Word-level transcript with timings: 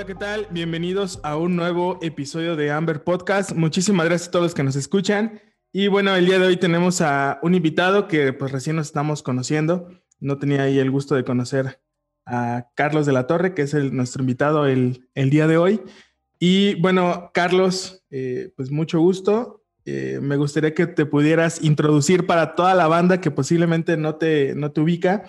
Hola, 0.00 0.06
¿qué 0.06 0.14
tal? 0.14 0.46
Bienvenidos 0.50 1.20
a 1.22 1.36
un 1.36 1.56
nuevo 1.56 1.98
episodio 2.00 2.56
de 2.56 2.70
Amber 2.70 3.04
Podcast. 3.04 3.52
Muchísimas 3.52 4.06
gracias 4.06 4.28
a 4.28 4.30
todos 4.30 4.44
los 4.44 4.54
que 4.54 4.62
nos 4.62 4.74
escuchan. 4.74 5.42
Y 5.74 5.88
bueno, 5.88 6.16
el 6.16 6.24
día 6.24 6.38
de 6.38 6.46
hoy 6.46 6.56
tenemos 6.56 7.02
a 7.02 7.38
un 7.42 7.54
invitado 7.54 8.08
que 8.08 8.32
pues 8.32 8.50
recién 8.50 8.76
nos 8.76 8.86
estamos 8.86 9.22
conociendo. 9.22 9.90
No 10.18 10.38
tenía 10.38 10.62
ahí 10.62 10.78
el 10.78 10.90
gusto 10.90 11.16
de 11.16 11.24
conocer 11.24 11.82
a 12.24 12.70
Carlos 12.76 13.04
de 13.04 13.12
la 13.12 13.26
Torre, 13.26 13.52
que 13.52 13.60
es 13.60 13.74
el, 13.74 13.94
nuestro 13.94 14.22
invitado 14.22 14.66
el, 14.66 15.06
el 15.14 15.28
día 15.28 15.46
de 15.46 15.58
hoy. 15.58 15.82
Y 16.38 16.76
bueno, 16.80 17.30
Carlos, 17.34 18.02
eh, 18.10 18.54
pues 18.56 18.70
mucho 18.70 19.00
gusto. 19.00 19.66
Eh, 19.84 20.18
me 20.22 20.38
gustaría 20.38 20.72
que 20.72 20.86
te 20.86 21.04
pudieras 21.04 21.62
introducir 21.62 22.26
para 22.26 22.54
toda 22.54 22.74
la 22.74 22.88
banda 22.88 23.20
que 23.20 23.30
posiblemente 23.30 23.98
no 23.98 24.14
te, 24.14 24.54
no 24.54 24.72
te 24.72 24.80
ubica. 24.80 25.24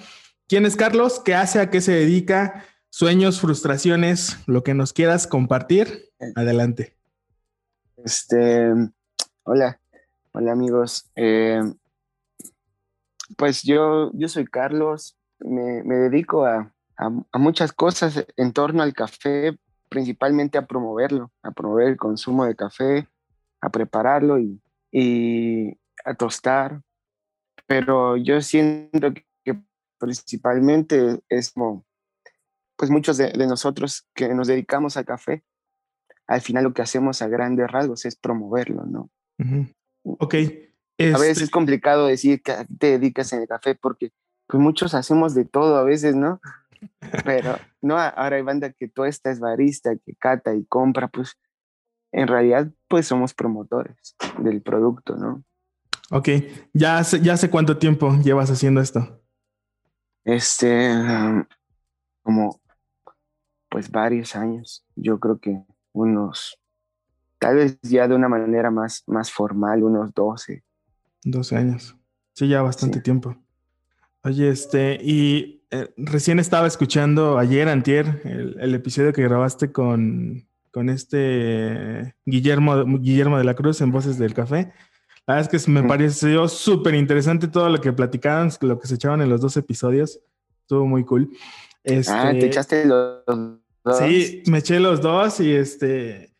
¿Quién 0.47 0.65
es 0.65 0.77
Carlos? 0.77 1.19
¿Qué 1.19 1.35
hace? 1.35 1.59
¿A 1.59 1.69
qué 1.69 1.81
se 1.81 1.91
dedica? 1.91 2.65
Sueños, 2.93 3.39
frustraciones, 3.39 4.37
lo 4.47 4.63
que 4.63 4.73
nos 4.73 4.91
quieras 4.91 5.25
compartir. 5.25 6.09
Adelante. 6.35 6.93
Este, 8.03 8.69
hola, 9.43 9.79
hola 10.33 10.51
amigos. 10.51 11.09
Eh, 11.15 11.61
pues 13.37 13.63
yo, 13.63 14.11
yo 14.13 14.27
soy 14.27 14.45
Carlos, 14.45 15.17
me, 15.39 15.83
me 15.83 15.95
dedico 15.95 16.45
a, 16.45 16.73
a, 16.97 17.37
muchas 17.39 17.71
cosas 17.71 18.25
en 18.35 18.51
torno 18.51 18.83
al 18.83 18.93
café, 18.93 19.57
principalmente 19.87 20.57
a 20.57 20.67
promoverlo, 20.67 21.31
a 21.43 21.51
promover 21.51 21.87
el 21.87 21.97
consumo 21.97 22.43
de 22.43 22.57
café, 22.57 23.07
a 23.61 23.69
prepararlo 23.69 24.37
y, 24.37 24.61
y 24.91 25.79
a 26.03 26.13
tostar. 26.13 26.81
Pero 27.67 28.17
yo 28.17 28.41
siento 28.41 29.13
que 29.45 29.63
principalmente 29.97 31.21
es 31.29 31.51
como, 31.51 31.85
pues 32.81 32.89
muchos 32.89 33.17
de, 33.17 33.31
nosotros 33.45 34.07
que 34.15 34.33
nos 34.33 34.47
dedicamos 34.47 34.97
al 34.97 35.05
café, 35.05 35.43
al 36.25 36.41
final 36.41 36.63
lo 36.63 36.73
que 36.73 36.81
hacemos 36.81 37.21
a 37.21 37.27
grandes 37.27 37.69
rasgos 37.69 38.05
es 38.05 38.15
promoverlo, 38.15 38.85
¿no? 38.87 39.11
Ok. 40.03 40.33
A 40.33 40.39
veces 40.97 41.29
este 41.29 41.43
es 41.43 41.51
complicado 41.51 42.07
decir 42.07 42.41
que 42.41 42.55
te 42.79 42.97
dedicas 42.97 43.33
en 43.33 43.41
el 43.41 43.47
café 43.47 43.75
porque 43.75 44.13
pues 44.47 44.59
muchos 44.59 44.95
hacemos 44.95 45.35
de 45.35 45.45
todo 45.45 45.75
a 45.75 45.83
veces, 45.83 46.15
¿no? 46.15 46.41
Pero 47.23 47.55
no, 47.83 47.99
ahora 47.99 48.37
hay 48.37 48.41
banda 48.41 48.71
que 48.71 48.87
tú 48.87 49.03
estás 49.03 49.39
barista, 49.39 49.95
que 50.03 50.15
cata 50.15 50.55
y 50.55 50.65
compra, 50.65 51.07
pues 51.07 51.37
en 52.11 52.27
realidad 52.27 52.71
pues 52.87 53.05
somos 53.05 53.35
promotores 53.35 54.15
del 54.39 54.63
producto, 54.63 55.17
¿no? 55.17 55.43
Ok, 56.09 56.29
¿ya 56.73 56.97
hace, 56.97 57.21
ya 57.21 57.33
hace 57.33 57.51
cuánto 57.51 57.77
tiempo 57.77 58.17
llevas 58.23 58.49
haciendo 58.49 58.81
esto? 58.81 59.21
Este, 60.23 60.89
como 62.23 62.60
pues 63.71 63.89
varios 63.89 64.35
años, 64.35 64.83
yo 64.97 65.17
creo 65.17 65.39
que 65.39 65.63
unos, 65.93 66.59
tal 67.39 67.55
vez 67.55 67.79
ya 67.81 68.05
de 68.07 68.15
una 68.15 68.27
manera 68.27 68.69
más, 68.69 69.03
más 69.07 69.31
formal, 69.31 69.81
unos 69.81 70.13
12. 70.13 70.61
12 71.23 71.55
años, 71.55 71.95
sí, 72.33 72.49
ya 72.49 72.61
bastante 72.61 72.99
tiempo. 72.99 73.35
Oye, 74.23 74.49
este, 74.49 74.99
y 75.01 75.63
eh, 75.71 75.89
recién 75.95 76.37
estaba 76.37 76.67
escuchando 76.67 77.37
ayer, 77.37 77.69
antier, 77.69 78.21
el, 78.25 78.75
episodio 78.75 79.13
que 79.13 79.23
grabaste 79.23 79.71
con, 79.71 80.45
con 80.69 80.89
este 80.89 82.13
Guillermo, 82.25 82.83
Guillermo 82.99 83.37
de 83.37 83.45
la 83.45 83.53
Cruz 83.53 83.79
en 83.79 83.91
Voces 83.91 84.17
del 84.17 84.33
Café. 84.33 84.73
La 85.25 85.35
verdad 85.35 85.55
es 85.55 85.65
que 85.65 85.71
me 85.71 85.83
pareció 85.83 86.49
súper 86.49 86.95
interesante 86.95 87.47
todo 87.47 87.69
lo 87.69 87.79
que 87.79 87.93
platicaban, 87.93 88.49
lo 88.59 88.79
que 88.79 88.87
se 88.87 88.95
echaban 88.95 89.21
en 89.21 89.29
los 89.29 89.39
dos 89.39 89.55
episodios. 89.55 90.19
Estuvo 90.59 90.85
muy 90.85 91.05
cool. 91.05 91.29
ah, 91.31 91.81
te 91.83 91.99
este, 91.99 92.45
echaste 92.45 92.85
los 92.85 93.23
dos. 93.83 93.97
Sí, 93.99 94.43
me 94.47 94.59
eché 94.59 94.79
los 94.79 95.01
dos 95.01 95.39
y 95.39 95.51
este. 95.53 96.33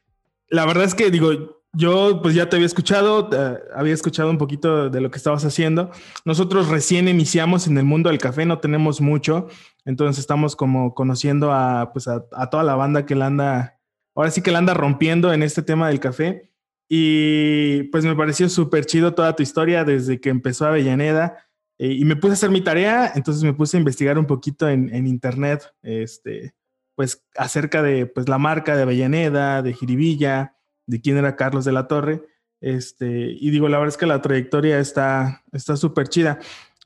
La 0.49 0.65
verdad 0.65 0.83
es 0.83 0.95
que 0.95 1.09
digo, 1.11 1.61
yo 1.73 2.19
pues 2.21 2.35
ya 2.35 2.49
te 2.49 2.57
había 2.57 2.65
escuchado, 2.65 3.29
había 3.73 3.93
escuchado 3.93 4.29
un 4.29 4.37
poquito 4.37 4.89
de 4.89 5.01
lo 5.01 5.09
que 5.09 5.17
estabas 5.17 5.45
haciendo. 5.45 5.91
Nosotros 6.25 6.67
recién 6.67 7.07
iniciamos 7.07 7.67
en 7.67 7.77
el 7.77 7.85
mundo 7.85 8.09
del 8.09 8.19
café, 8.19 8.45
no 8.45 8.59
tenemos 8.59 8.99
mucho, 8.99 9.47
entonces 9.85 10.19
estamos 10.19 10.55
como 10.55 10.93
conociendo 10.93 11.53
a, 11.53 11.91
pues 11.93 12.07
a, 12.07 12.21
toda 12.49 12.63
la 12.63 12.75
banda 12.75 13.05
que 13.05 13.15
la 13.15 13.27
anda, 13.27 13.79
ahora 14.15 14.31
sí 14.31 14.41
que 14.41 14.51
la 14.51 14.59
anda 14.59 14.73
rompiendo 14.73 15.31
en 15.33 15.43
este 15.43 15.61
tema 15.61 15.87
del 15.87 15.99
café. 15.99 16.51
Y 16.93 17.83
pues 17.83 18.03
me 18.03 18.17
pareció 18.17 18.49
súper 18.49 18.85
chido 18.85 19.13
toda 19.13 19.33
tu 19.33 19.43
historia 19.43 19.85
desde 19.85 20.19
que 20.19 20.27
empezó 20.27 20.65
Avellaneda. 20.65 21.37
Eh, 21.79 21.93
y 21.93 22.03
me 22.03 22.17
puse 22.17 22.31
a 22.31 22.33
hacer 22.33 22.49
mi 22.49 22.59
tarea, 22.59 23.13
entonces 23.15 23.43
me 23.43 23.53
puse 23.53 23.77
a 23.77 23.79
investigar 23.79 24.19
un 24.19 24.25
poquito 24.25 24.67
en, 24.67 25.07
internet, 25.07 25.73
este, 25.81 26.53
pues 27.01 27.25
acerca 27.35 27.81
de 27.81 28.05
pues, 28.05 28.29
la 28.29 28.37
marca 28.37 28.75
de 28.75 28.83
Avellaneda, 28.83 29.63
de 29.63 29.73
Jiribilla, 29.73 30.55
de 30.85 31.01
quién 31.01 31.17
era 31.17 31.35
Carlos 31.35 31.65
de 31.65 31.71
la 31.71 31.87
Torre. 31.87 32.21
Este, 32.59 33.31
y 33.39 33.49
digo, 33.49 33.67
la 33.69 33.79
verdad 33.79 33.95
es 33.95 33.97
que 33.97 34.05
la 34.05 34.21
trayectoria 34.21 34.79
está 34.79 35.41
súper 35.77 36.09
chida. 36.09 36.37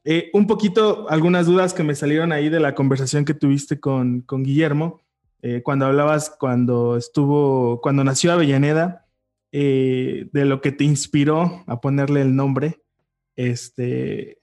Eh, 0.05 0.29
un 0.31 0.47
poquito, 0.47 1.09
algunas 1.09 1.47
dudas 1.47 1.73
que 1.73 1.83
me 1.83 1.95
salieron 1.95 2.31
ahí 2.31 2.47
de 2.47 2.61
la 2.61 2.75
conversación 2.75 3.25
que 3.25 3.33
tuviste 3.33 3.81
con, 3.81 4.21
con 4.21 4.43
Guillermo, 4.43 5.01
eh, 5.41 5.63
cuando 5.63 5.87
hablabas, 5.87 6.29
cuando 6.29 6.95
estuvo, 6.95 7.81
cuando 7.81 8.05
nació 8.05 8.31
Avellaneda, 8.31 9.05
eh, 9.51 10.29
de 10.31 10.45
lo 10.45 10.61
que 10.61 10.71
te 10.71 10.85
inspiró 10.85 11.61
a 11.67 11.81
ponerle 11.81 12.21
el 12.21 12.37
nombre. 12.37 12.81
Este, 13.35 14.37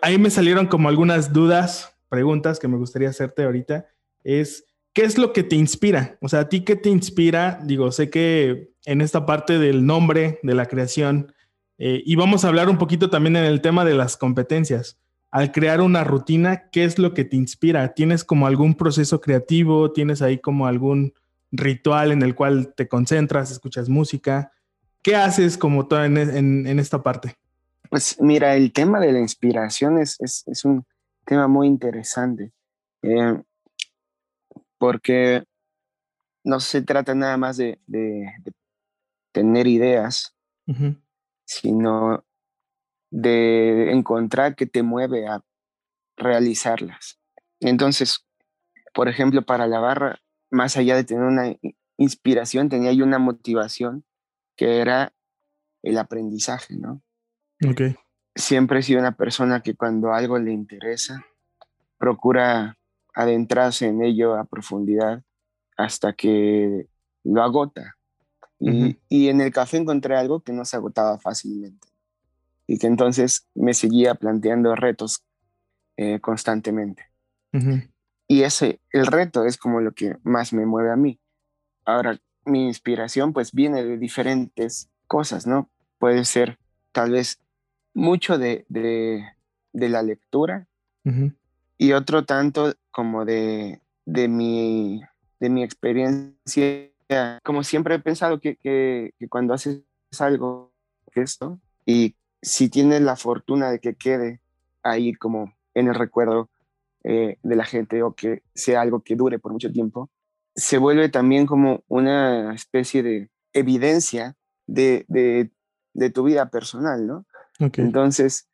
ahí 0.00 0.16
me 0.16 0.30
salieron 0.30 0.68
como 0.68 0.88
algunas 0.88 1.34
dudas, 1.34 1.98
preguntas 2.08 2.58
que 2.58 2.68
me 2.68 2.78
gustaría 2.78 3.10
hacerte 3.10 3.42
ahorita. 3.42 3.88
Es, 4.22 4.65
¿qué 4.96 5.04
es 5.04 5.18
lo 5.18 5.34
que 5.34 5.42
te 5.42 5.56
inspira? 5.56 6.16
O 6.22 6.28
sea, 6.30 6.40
¿a 6.40 6.48
ti 6.48 6.64
qué 6.64 6.74
te 6.74 6.88
inspira? 6.88 7.60
Digo, 7.62 7.92
sé 7.92 8.08
que 8.08 8.70
en 8.86 9.02
esta 9.02 9.26
parte 9.26 9.58
del 9.58 9.84
nombre, 9.84 10.40
de 10.42 10.54
la 10.54 10.64
creación, 10.64 11.34
eh, 11.76 12.02
y 12.06 12.16
vamos 12.16 12.44
a 12.44 12.48
hablar 12.48 12.70
un 12.70 12.78
poquito 12.78 13.10
también 13.10 13.36
en 13.36 13.44
el 13.44 13.60
tema 13.60 13.84
de 13.84 13.92
las 13.92 14.16
competencias. 14.16 14.98
Al 15.30 15.52
crear 15.52 15.82
una 15.82 16.02
rutina, 16.02 16.70
¿qué 16.70 16.84
es 16.84 16.98
lo 16.98 17.12
que 17.12 17.26
te 17.26 17.36
inspira? 17.36 17.92
¿Tienes 17.92 18.24
como 18.24 18.46
algún 18.46 18.74
proceso 18.74 19.20
creativo? 19.20 19.92
¿Tienes 19.92 20.22
ahí 20.22 20.38
como 20.38 20.66
algún 20.66 21.12
ritual 21.52 22.10
en 22.10 22.22
el 22.22 22.34
cual 22.34 22.72
te 22.74 22.88
concentras, 22.88 23.50
escuchas 23.50 23.90
música. 23.90 24.52
¿Qué 25.02 25.14
haces 25.14 25.58
como 25.58 25.86
todo 25.86 26.04
en, 26.04 26.78
esta 26.78 27.02
parte? 27.02 27.36
Pues 27.90 28.16
mira, 28.20 28.56
el 28.56 28.72
tema 28.72 28.98
de 28.98 29.12
la 29.12 29.20
inspiración 29.20 29.98
es, 29.98 30.16
es, 30.20 30.64
un 30.64 30.84
tema 31.24 31.48
muy 31.48 31.66
interesante, 31.66 32.52
eh, 33.02 33.40
porque 34.78 35.44
no 36.44 36.60
se 36.60 36.82
trata 36.82 37.14
nada 37.14 37.36
más 37.36 37.56
de, 37.56 37.78
tener 39.32 39.66
ideas, 39.66 40.34
sino 41.44 42.24
de 43.10 43.92
encontrar 43.92 44.56
qué 44.56 44.66
te 44.66 44.82
mueve 44.82 45.26
a 45.26 45.42
realizarlas. 46.16 47.20
Entonces, 47.60 48.26
por 48.94 49.08
ejemplo, 49.08 49.42
para 49.42 49.66
la 49.66 49.80
barra, 49.80 50.20
más 50.50 50.76
allá 50.76 50.96
de 50.96 51.04
tener 51.04 51.24
una 51.24 51.54
inspiración, 51.98 52.68
tenía 52.68 52.92
yo 52.92 53.04
una 53.04 53.18
motivación 53.18 54.04
que 54.56 54.80
era 54.80 55.12
el 55.82 55.98
aprendizaje, 55.98 56.76
¿no? 56.76 57.02
Ok. 57.68 57.82
Siempre 58.34 58.80
he 58.80 58.82
sido 58.82 59.00
una 59.00 59.16
persona 59.16 59.62
que 59.62 59.74
cuando 59.74 60.12
algo 60.12 60.38
le 60.38 60.52
interesa, 60.52 61.24
procura 61.98 62.78
adentrarse 63.16 63.86
en 63.86 64.02
ello 64.02 64.36
a 64.36 64.44
profundidad 64.44 65.24
hasta 65.76 66.12
que 66.12 66.86
lo 67.24 67.42
agota. 67.42 67.96
y, 68.58 69.28
en 69.28 69.40
el 69.40 69.52
café 69.52 69.78
encontré 69.78 70.16
algo 70.16 70.40
que 70.40 70.52
no 70.52 70.64
se 70.64 70.76
agotaba 70.76 71.18
fácilmente 71.18 71.88
y 72.66 72.78
que 72.78 72.86
entonces 72.86 73.46
me 73.54 73.74
seguía 73.74 74.14
planteando 74.14 74.74
retos 74.74 75.24
eh, 75.96 76.20
constantemente. 76.20 77.04
Y 78.28 78.42
ese, 78.42 78.80
el 78.92 79.06
reto 79.06 79.44
es 79.44 79.56
como 79.56 79.80
lo 79.80 79.92
que 79.92 80.16
más 80.22 80.52
me 80.52 80.66
mueve 80.66 80.90
a 80.90 80.96
mí. 80.96 81.18
Ahora, 81.86 82.18
mi 82.44 82.66
inspiración 82.66 83.32
pues 83.32 83.52
viene 83.52 83.82
de 83.82 83.96
diferentes 83.96 84.90
cosas, 85.06 85.46
¿no? 85.46 85.70
Puede 85.98 86.26
ser 86.26 86.58
tal 86.92 87.12
vez 87.12 87.40
mucho 87.94 88.36
de, 88.36 88.66
de, 88.68 89.24
la 89.72 90.02
lectura 90.02 90.66
y 91.78 91.92
otro 91.92 92.24
tanto 92.24 92.74
como 92.96 93.26
de, 93.26 93.82
de, 94.06 94.26
mi, 94.26 95.02
de 95.38 95.50
mi 95.50 95.62
experiencia. 95.62 96.90
Como 97.44 97.62
siempre 97.62 97.96
he 97.96 97.98
pensado 97.98 98.40
que, 98.40 98.56
que, 98.56 99.12
que 99.18 99.28
cuando 99.28 99.52
haces 99.52 99.82
algo, 100.18 100.72
esto, 101.14 101.60
y 101.84 102.16
si 102.40 102.70
tienes 102.70 103.02
la 103.02 103.16
fortuna 103.16 103.70
de 103.70 103.80
que 103.80 103.96
quede 103.96 104.40
ahí 104.82 105.12
como 105.12 105.52
en 105.74 105.88
el 105.88 105.94
recuerdo, 105.94 106.48
eh, 107.04 107.36
de 107.42 107.54
la 107.54 107.66
gente 107.66 108.02
o 108.02 108.14
que 108.14 108.42
sea 108.54 108.80
algo 108.80 109.02
que 109.02 109.14
dure 109.14 109.38
por 109.38 109.52
mucho 109.52 109.70
tiempo, 109.70 110.10
se 110.54 110.78
vuelve 110.78 111.10
también 111.10 111.44
como 111.44 111.84
una 111.88 112.54
especie 112.54 113.02
de 113.02 113.28
evidencia 113.52 114.36
de, 114.66 115.04
de, 115.08 116.10
tu 116.10 116.24
vida 116.24 116.48
personal, 116.48 117.06
¿no? 117.06 117.26
Entonces, 117.58 118.48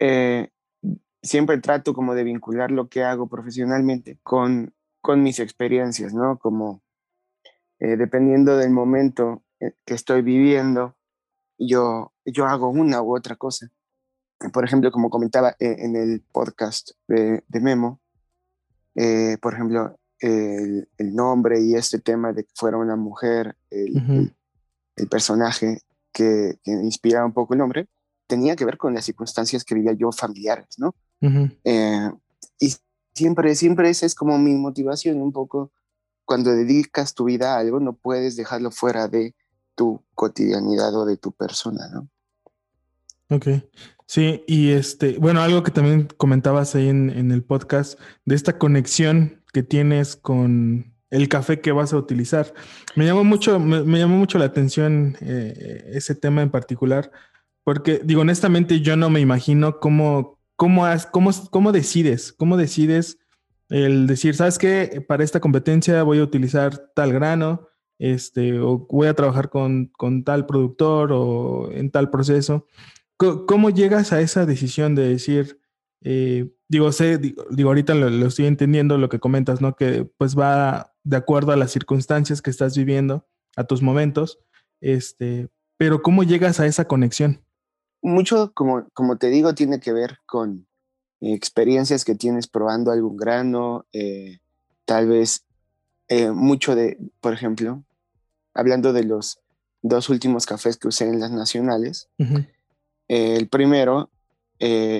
eh, 0.00 0.50
siempre 1.26 1.58
trato 1.58 1.94
como 1.94 2.14
de 2.14 2.24
vincular 2.24 2.70
lo 2.70 2.88
que 2.88 3.02
hago 3.02 3.28
profesionalmente 3.28 4.18
con, 4.22 4.74
con 5.00 5.22
mis 5.22 5.38
experiencias, 5.40 6.14
¿no? 6.14 6.38
Como 6.38 6.82
eh, 7.78 7.96
dependiendo 7.96 8.56
del 8.56 8.70
momento 8.70 9.42
eh, 9.60 9.72
que 9.84 9.94
estoy 9.94 10.22
viviendo, 10.22 10.96
yo, 11.58 12.12
yo 12.24 12.46
hago 12.46 12.68
una 12.68 13.02
u 13.02 13.16
otra 13.16 13.36
cosa. 13.36 13.70
Por 14.52 14.64
ejemplo, 14.64 14.90
como 14.90 15.08
comentaba 15.08 15.56
en 15.58 15.96
el 15.96 16.22
podcast 16.30 16.90
de, 17.08 17.42
Memo, 17.48 18.02
por 19.40 19.54
ejemplo, 19.54 19.98
el, 20.20 20.86
nombre 20.98 21.62
y 21.62 21.74
este 21.74 22.00
tema 22.00 22.34
de 22.34 22.44
que 22.44 22.50
fuera 22.54 22.76
una 22.76 22.96
mujer, 22.96 23.56
el, 23.70 24.34
personaje 25.08 25.80
que, 26.12 26.58
que, 26.62 26.70
inspiraba 26.70 27.24
un 27.24 27.32
poco 27.32 27.54
el 27.54 27.60
nombre, 27.60 27.88
tenía 28.26 28.56
que 28.56 28.66
ver 28.66 28.76
con 28.76 28.92
las 28.92 29.06
circunstancias 29.06 29.64
que 29.64 29.74
vivía 29.74 29.94
yo 29.94 30.12
familiares, 30.12 30.78
¿no? 30.78 30.94
Eh, 31.20 32.10
y 32.60 32.74
siempre, 33.14 33.54
siempre 33.54 33.90
esa 33.90 34.06
es 34.06 34.14
como 34.14 34.38
mi 34.38 34.54
motivación, 34.54 35.20
un 35.20 35.32
poco 35.32 35.72
cuando 36.24 36.54
dedicas 36.54 37.14
tu 37.14 37.24
vida 37.24 37.54
a 37.54 37.58
algo, 37.60 37.80
no 37.80 37.94
puedes 37.94 38.36
dejarlo 38.36 38.70
fuera 38.70 39.08
de 39.08 39.34
tu 39.74 40.02
cotidianidad 40.14 40.94
o 40.94 41.06
de 41.06 41.16
tu 41.16 41.32
persona, 41.32 41.88
¿no? 41.88 42.08
Ok. 43.30 43.48
Sí, 44.06 44.44
y 44.46 44.70
este, 44.70 45.18
bueno, 45.18 45.40
algo 45.40 45.62
que 45.62 45.72
también 45.72 46.08
comentabas 46.16 46.74
ahí 46.74 46.88
en, 46.88 47.30
el 47.32 47.42
podcast, 47.42 47.98
de 48.24 48.36
esta 48.36 48.56
conexión 48.56 49.42
que 49.52 49.64
tienes 49.64 50.14
con 50.14 50.94
el 51.10 51.28
café 51.28 51.60
que 51.60 51.72
vas 51.72 51.92
a 51.92 51.96
utilizar. 51.96 52.54
Me 52.94 53.04
llamó 53.04 53.24
mucho, 53.24 53.58
me, 53.58 53.98
llamó 53.98 54.16
mucho 54.16 54.38
la 54.38 54.44
atención 54.44 55.16
eh, 55.20 55.90
ese 55.92 56.14
tema 56.14 56.42
en 56.42 56.50
particular, 56.50 57.10
porque 57.64 58.00
digo, 58.04 58.20
honestamente, 58.20 58.80
yo 58.80 58.96
no 58.96 59.10
me 59.10 59.20
imagino 59.20 59.80
cómo, 59.80 60.35
cómo, 60.56 60.84
cómo, 61.50 61.72
decides, 61.72 62.32
cómo 62.32 62.56
decides 62.56 63.18
el 63.68 64.06
decir, 64.06 64.34
¿sabes 64.34 64.58
qué? 64.58 65.04
Para 65.06 65.24
esta 65.24 65.40
competencia 65.40 66.02
voy 66.02 66.18
a 66.18 66.22
utilizar 66.22 66.92
tal 66.94 67.12
grano, 67.12 67.68
este, 67.98 68.58
o 68.58 68.86
voy 68.90 69.08
a 69.08 69.14
trabajar 69.14 69.48
con, 69.48 69.86
con 69.96 70.24
tal 70.24 70.46
productor 70.46 71.12
o 71.12 71.70
en 71.72 71.90
tal 71.90 72.10
proceso. 72.10 72.66
¿Cómo, 73.16 73.70
llegas 73.70 74.12
a 74.12 74.20
esa 74.20 74.44
decisión 74.44 74.94
de 74.94 75.08
decir, 75.08 75.60
eh, 76.02 76.50
digo, 76.68 76.92
sé, 76.92 77.18
digo, 77.18 77.70
ahorita 77.70 77.94
lo, 77.94 78.10
lo, 78.10 78.26
estoy 78.26 78.46
entendiendo 78.46 78.98
lo 78.98 79.08
que 79.08 79.18
comentas, 79.18 79.62
¿no? 79.62 79.74
Que 79.74 80.04
pues 80.18 80.38
va 80.38 80.94
de 81.02 81.16
acuerdo 81.16 81.52
a 81.52 81.56
las 81.56 81.70
circunstancias 81.70 82.42
que 82.42 82.50
estás 82.50 82.76
viviendo, 82.76 83.26
a 83.56 83.64
tus 83.64 83.80
momentos, 83.80 84.38
este, 84.82 85.48
pero 85.78 86.02
¿cómo 86.02 86.24
llegas 86.24 86.60
a 86.60 86.66
esa 86.66 86.86
conexión? 86.86 87.45
Mucho, 88.02 88.52
como, 88.54 88.88
como 88.94 89.18
te 89.18 89.28
digo, 89.28 89.54
tiene 89.54 89.80
que 89.80 89.92
ver 89.92 90.18
con 90.26 90.66
experiencias 91.20 92.04
que 92.04 92.14
tienes 92.14 92.46
probando 92.46 92.90
algún 92.90 93.16
grano, 93.16 93.86
eh, 93.92 94.38
tal 94.84 95.08
vez 95.08 95.44
eh, 96.08 96.30
mucho 96.30 96.74
de, 96.74 96.98
por 97.20 97.32
ejemplo, 97.32 97.82
hablando 98.54 98.92
de 98.92 99.04
los 99.04 99.40
dos 99.82 100.08
últimos 100.08 100.46
cafés 100.46 100.76
que 100.76 100.88
usé 100.88 101.08
en 101.08 101.20
las 101.20 101.30
nacionales, 101.30 102.08
eh, 103.08 103.36
el 103.36 103.48
primero 103.48 104.10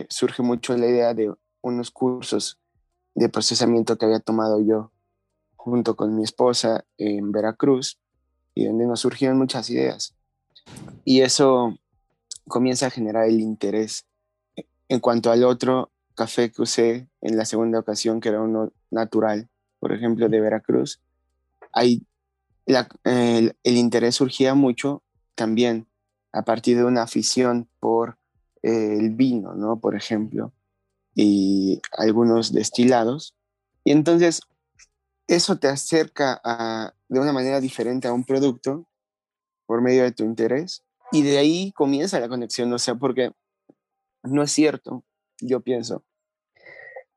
surge 0.08 0.42
mucho 0.42 0.76
la 0.76 0.86
idea 0.86 1.14
de 1.14 1.32
unos 1.62 1.90
cursos 1.90 2.60
de 3.14 3.28
procesamiento 3.30 3.96
que 3.96 4.04
había 4.04 4.20
tomado 4.20 4.60
yo 4.60 4.92
junto 5.54 5.96
con 5.96 6.14
mi 6.14 6.22
esposa 6.22 6.84
en 6.98 7.32
Veracruz 7.32 7.98
y 8.54 8.66
donde 8.66 8.86
nos 8.86 9.00
surgieron 9.00 9.38
muchas 9.38 9.70
ideas. 9.70 10.14
Y 11.04 11.22
eso 11.22 11.78
comienza 12.48 12.86
a 12.86 12.90
generar 12.90 13.26
el 13.28 13.40
interés. 13.40 14.06
En 14.88 15.00
cuanto 15.00 15.30
al 15.30 15.44
otro 15.44 15.90
café 16.14 16.50
que 16.50 16.62
usé 16.62 17.08
en 17.20 17.36
la 17.36 17.44
segunda 17.44 17.78
ocasión, 17.78 18.20
que 18.20 18.30
era 18.30 18.40
uno 18.40 18.72
natural, 18.90 19.48
por 19.78 19.92
ejemplo, 19.92 20.28
de 20.28 20.40
Veracruz, 20.40 21.00
ahí 21.72 22.06
el, 22.64 23.54
interés 23.64 24.16
surgía 24.16 24.54
mucho 24.54 25.02
también 25.34 25.86
a 26.32 26.42
partir 26.42 26.76
de 26.76 26.84
una 26.84 27.02
afición 27.02 27.68
por 27.80 28.18
eh, 28.62 28.96
el 28.98 29.10
vino, 29.10 29.54
¿no? 29.54 29.78
Por 29.78 29.94
ejemplo, 29.94 30.52
y 31.14 31.80
algunos 31.92 32.52
destilados. 32.52 33.34
Y 33.84 33.92
entonces 33.92 34.40
eso 35.26 35.58
te 35.58 35.68
acerca 35.68 36.40
a, 36.44 36.94
de 37.08 37.20
una 37.20 37.32
manera 37.32 37.60
diferente 37.60 38.08
a 38.08 38.12
un 38.12 38.24
producto 38.24 38.86
por 39.66 39.82
medio 39.82 40.04
de 40.04 40.12
tu 40.12 40.24
interés 40.24 40.85
y 41.12 41.22
de 41.22 41.38
ahí 41.38 41.72
comienza 41.72 42.20
la 42.20 42.28
conexión, 42.28 42.72
o 42.72 42.78
sea, 42.78 42.94
porque 42.94 43.32
no 44.22 44.42
es 44.42 44.50
cierto, 44.50 45.04
yo 45.40 45.60
pienso, 45.60 46.04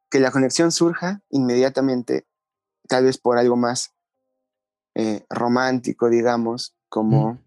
que 0.10 0.20
la 0.20 0.32
conexión 0.32 0.72
surja 0.72 1.22
inmediatamente, 1.30 2.26
tal 2.88 3.06
vez 3.06 3.18
por 3.18 3.38
algo 3.38 3.56
más 3.56 3.94
eh, 4.96 5.26
romántico, 5.30 6.10
digamos, 6.10 6.76
como 6.90 7.40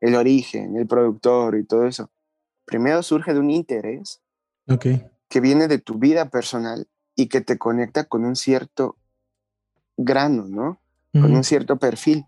el 0.00 0.14
origen, 0.14 0.76
el 0.76 0.86
productor 0.86 1.56
y 1.56 1.64
todo 1.64 1.86
eso. 1.86 2.10
Primero 2.64 3.02
surge 3.02 3.32
de 3.34 3.40
un 3.40 3.50
interés 3.50 4.20
que 5.28 5.40
viene 5.40 5.68
de 5.68 5.78
tu 5.78 5.98
vida 5.98 6.30
personal 6.30 6.86
y 7.16 7.28
que 7.28 7.40
te 7.40 7.58
conecta 7.58 8.04
con 8.04 8.24
un 8.24 8.36
cierto 8.36 8.96
grano, 9.96 10.46
¿no? 10.48 10.80
Con 11.12 11.34
un 11.34 11.44
cierto 11.44 11.78
perfil 11.78 12.26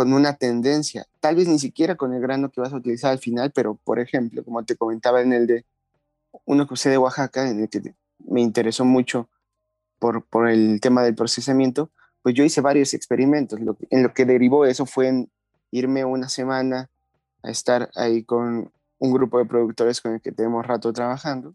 con 0.00 0.14
una 0.14 0.32
tendencia, 0.32 1.06
tal 1.20 1.36
vez 1.36 1.46
ni 1.46 1.58
siquiera 1.58 1.94
con 1.94 2.14
el 2.14 2.22
grano 2.22 2.50
que 2.50 2.62
vas 2.62 2.72
a 2.72 2.76
utilizar 2.76 3.10
al 3.10 3.18
final, 3.18 3.52
pero 3.54 3.74
por 3.74 4.00
ejemplo, 4.00 4.42
como 4.42 4.64
te 4.64 4.74
comentaba 4.74 5.20
en 5.20 5.34
el 5.34 5.46
de 5.46 5.66
uno 6.46 6.66
que 6.66 6.72
usé 6.72 6.88
de 6.88 6.96
Oaxaca, 6.96 7.46
en 7.50 7.60
el 7.60 7.68
que 7.68 7.94
me 8.18 8.40
interesó 8.40 8.86
mucho 8.86 9.28
por, 9.98 10.24
por 10.24 10.48
el 10.48 10.80
tema 10.80 11.02
del 11.02 11.14
procesamiento, 11.14 11.90
pues 12.22 12.34
yo 12.34 12.44
hice 12.44 12.62
varios 12.62 12.94
experimentos. 12.94 13.60
en 13.90 14.02
lo 14.02 14.14
que 14.14 14.24
derivó 14.24 14.64
eso 14.64 14.86
fue 14.86 15.08
en 15.08 15.30
irme 15.70 16.02
una 16.06 16.30
semana 16.30 16.88
a 17.42 17.50
estar 17.50 17.90
ahí 17.94 18.24
con 18.24 18.72
un 19.00 19.12
grupo 19.12 19.36
de 19.36 19.44
productores 19.44 20.00
con 20.00 20.14
el 20.14 20.22
que 20.22 20.32
tenemos 20.32 20.66
rato 20.66 20.94
trabajando, 20.94 21.54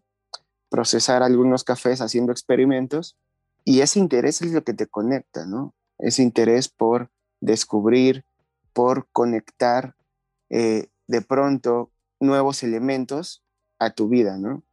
procesar 0.70 1.24
algunos 1.24 1.64
cafés 1.64 2.00
haciendo 2.00 2.32
experimentos, 2.32 3.18
y 3.64 3.82
ese 3.82 3.98
interés 3.98 4.44
es 4.44 4.52
lo 4.52 4.64
que 4.64 4.76
te 4.76 4.86
conecta, 4.86 5.48
¿no? 5.48 5.74
Ese 5.98 6.22
interés 6.22 6.70
por 6.70 7.10
descubrir, 7.46 8.26
por 8.76 9.08
conectar 9.14 9.96
eh, 10.50 10.90
de 11.08 11.22
pronto 11.22 11.94
nuevos 12.20 12.62
elementos 12.62 13.42
a 13.80 13.92
tu 13.92 14.10
vida, 14.10 14.38
¿no? 14.38 14.64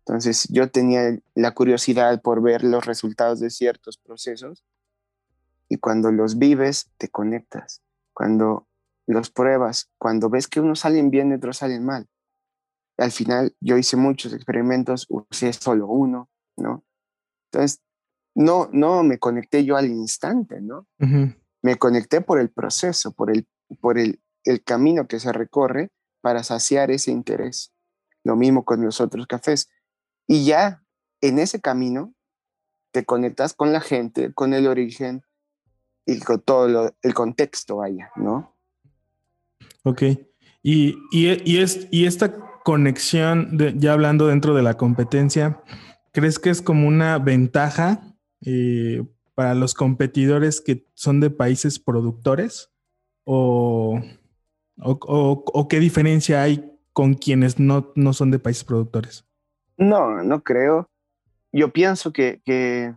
Entonces 0.00 0.48
yo 0.50 0.68
tenía 0.68 1.16
la 1.36 1.52
curiosidad 1.54 2.20
por 2.22 2.42
ver 2.42 2.64
los 2.64 2.84
resultados 2.84 3.38
de 3.38 3.50
ciertos 3.50 3.98
procesos 3.98 4.64
y 5.68 5.76
cuando 5.76 6.10
los 6.10 6.38
vives 6.38 6.90
te 6.98 7.08
conectas, 7.08 7.82
cuando 8.12 8.66
los 9.06 9.30
pruebas, 9.30 9.92
cuando 9.96 10.28
ves 10.28 10.48
que 10.48 10.60
unos 10.60 10.80
salen 10.80 11.10
bien 11.10 11.30
y 11.30 11.34
otros 11.34 11.58
salen 11.58 11.84
mal. 11.84 12.08
Al 12.98 13.12
final 13.12 13.54
yo 13.60 13.76
hice 13.78 13.96
muchos 13.96 14.32
experimentos, 14.32 15.06
usé 15.08 15.52
solo 15.52 15.86
uno, 15.86 16.28
¿no? 16.56 16.84
Entonces 17.52 17.80
no, 18.34 18.68
no 18.72 19.04
me 19.04 19.18
conecté 19.18 19.64
yo 19.64 19.76
al 19.76 19.86
instante, 19.86 20.60
¿no? 20.60 20.88
Me 21.62 21.76
conecté 21.76 22.20
por 22.20 22.40
el 22.40 22.50
proceso, 22.50 23.12
por 23.12 23.30
el, 23.30 23.46
por 23.80 23.98
el, 23.98 24.20
el 24.44 24.62
camino 24.62 25.06
que 25.06 25.20
se 25.20 25.32
recorre 25.32 25.90
para 26.20 26.42
saciar 26.42 26.90
ese 26.90 27.10
interés. 27.10 27.72
Lo 28.24 28.36
mismo 28.36 28.64
con 28.64 28.82
los 28.82 29.00
otros 29.00 29.26
cafés. 29.26 29.68
Y 30.26 30.44
ya 30.44 30.82
en 31.20 31.38
ese 31.38 31.60
camino 31.60 32.14
te 32.92 33.04
conectas 33.04 33.54
con 33.54 33.72
la 33.72 33.80
gente, 33.80 34.32
con 34.32 34.52
el 34.54 34.66
origen 34.66 35.22
y 36.04 36.20
con 36.20 36.40
todo 36.40 36.94
el 37.02 37.14
contexto, 37.14 37.76
vaya, 37.76 38.10
¿no? 38.16 38.54
Ok. 39.84 40.02
Y, 40.62 40.96
y, 41.10 41.58
es, 41.58 41.88
y 41.90 42.06
esta 42.06 42.32
conexión, 42.64 43.58
ya 43.76 43.92
hablando 43.92 44.28
dentro 44.28 44.54
de 44.54 44.62
la 44.62 44.76
competencia, 44.76 45.60
¿crees 46.12 46.38
que 46.38 46.50
es 46.50 46.62
como 46.62 46.86
una 46.86 47.18
ventaja 47.18 48.00
eh, 48.44 49.04
para 49.34 49.54
los 49.54 49.74
competidores 49.74 50.60
que 50.60 50.86
son 50.94 51.20
de 51.20 51.30
países 51.30 51.78
productores? 51.78 52.70
¿O, 53.24 54.00
o, 54.78 55.68
qué 55.68 55.78
diferencia 55.78 56.42
hay 56.42 56.70
con 56.92 57.14
quienes 57.14 57.58
no, 57.58 57.92
no, 57.94 58.12
son 58.12 58.30
de 58.30 58.38
países 58.38 58.64
productores? 58.64 59.24
No, 59.76 60.22
no 60.22 60.42
creo. 60.42 60.90
Yo 61.52 61.72
pienso 61.72 62.12
que, 62.12 62.40
que, 62.44 62.94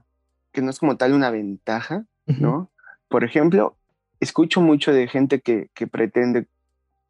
que 0.52 0.62
no 0.62 0.70
es 0.70 0.80
como 0.80 0.98
tal 0.98 1.14
una 1.14 1.30
ventaja, 1.30 2.06
¿no? 2.26 2.72
Por 3.08 3.24
ejemplo, 3.24 3.78
escucho 4.20 4.62
mucho 4.62 4.92
de 4.92 5.08
gente 5.08 5.42
que, 5.42 5.70
que 5.74 5.88
pretende 5.88 6.48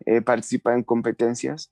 eh, 0.05 0.21
participar 0.21 0.75
en 0.75 0.83
competencias. 0.83 1.71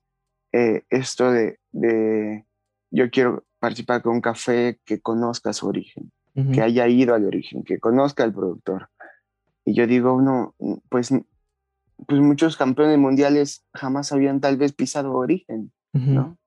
Eh, 0.53 0.83
esto 0.89 1.31
de, 1.31 1.59
de, 1.71 2.45
yo 2.91 3.09
quiero 3.09 3.43
participar 3.59 4.01
con 4.01 4.13
un 4.13 4.21
café 4.21 4.79
que 4.85 5.01
conozca 5.01 5.51
su 5.51 5.67
origen 5.67 6.11
que 6.33 6.61
haya 6.61 6.87
ido 6.87 7.13
al 7.13 7.25
origen, 7.25 7.63
que 7.63 7.79
conozca 7.79 8.23
al 8.23 8.33
productor. 8.33 8.89
Y 9.65 9.73
yo 9.75 9.87
digo, 9.87 10.19
no, 10.21 10.55
pues, 10.89 11.11
pues 12.07 12.21
muchos 12.21 12.57
campeones 12.57 12.97
mundiales 12.97 13.65
jamás 13.73 14.11
habían 14.11 14.41
tal 14.41 14.57
vez 14.57 14.73
pisado 14.73 15.13
origen, 15.13 15.71
¿no? 15.93 16.37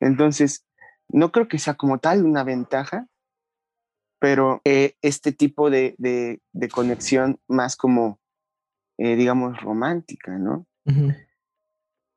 Entonces, 0.00 0.66
no 1.08 1.30
creo 1.30 1.46
que 1.46 1.58
sea 1.58 1.74
como 1.74 1.98
tal 1.98 2.24
una 2.24 2.42
ventaja, 2.42 3.06
pero 4.18 4.60
eh, 4.64 4.96
este 5.02 5.32
tipo 5.32 5.70
de, 5.70 5.94
de, 5.98 6.68
conexión 6.68 7.38
más 7.48 7.76
como, 7.76 8.18
eh, 8.98 9.16
digamos, 9.16 9.60
romántica, 9.60 10.38
¿no? 10.38 10.66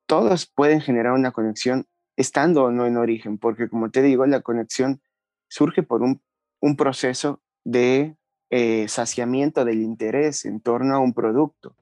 Todos 0.06 0.46
pueden 0.46 0.80
generar 0.80 1.12
una 1.12 1.32
conexión 1.32 1.86
estando 2.16 2.64
o 2.64 2.70
no 2.70 2.86
en 2.86 2.96
origen, 2.96 3.38
porque 3.38 3.68
como 3.68 3.90
te 3.90 4.02
digo, 4.02 4.26
la 4.26 4.40
conexión 4.40 5.00
surge 5.48 5.82
por 5.82 6.02
un, 6.02 6.22
un 6.64 6.76
proceso 6.76 7.42
de 7.62 8.16
eh, 8.48 8.88
saciamiento 8.88 9.66
del 9.66 9.82
interés 9.82 10.46
en 10.46 10.60
torno 10.60 10.94
a 10.94 10.98
un 10.98 11.12
producto, 11.12 11.76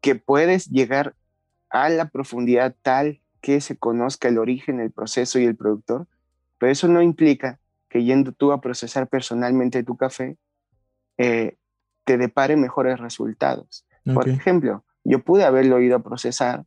que 0.00 0.14
puedes 0.14 0.70
llegar 0.70 1.16
a 1.68 1.88
la 1.88 2.08
profundidad 2.08 2.76
tal 2.82 3.20
que 3.40 3.60
se 3.60 3.76
conozca 3.76 4.28
el 4.28 4.38
origen, 4.38 4.78
el 4.78 4.92
proceso 4.92 5.40
y 5.40 5.44
el 5.44 5.56
productor, 5.56 6.06
pero 6.58 6.70
eso 6.70 6.86
no 6.86 7.02
implica 7.02 7.58
que 7.88 8.04
yendo 8.04 8.30
tú 8.30 8.52
a 8.52 8.60
procesar 8.60 9.08
personalmente 9.08 9.82
tu 9.82 9.96
café, 9.96 10.36
eh, 11.16 11.56
te 12.04 12.16
depare 12.16 12.56
mejores 12.56 13.00
resultados. 13.00 13.84
Por 14.04 14.28
ejemplo, 14.28 14.84
yo 15.02 15.24
pude 15.24 15.42
haberlo 15.42 15.80
ido 15.80 15.96
a 15.96 16.04
procesar, 16.04 16.64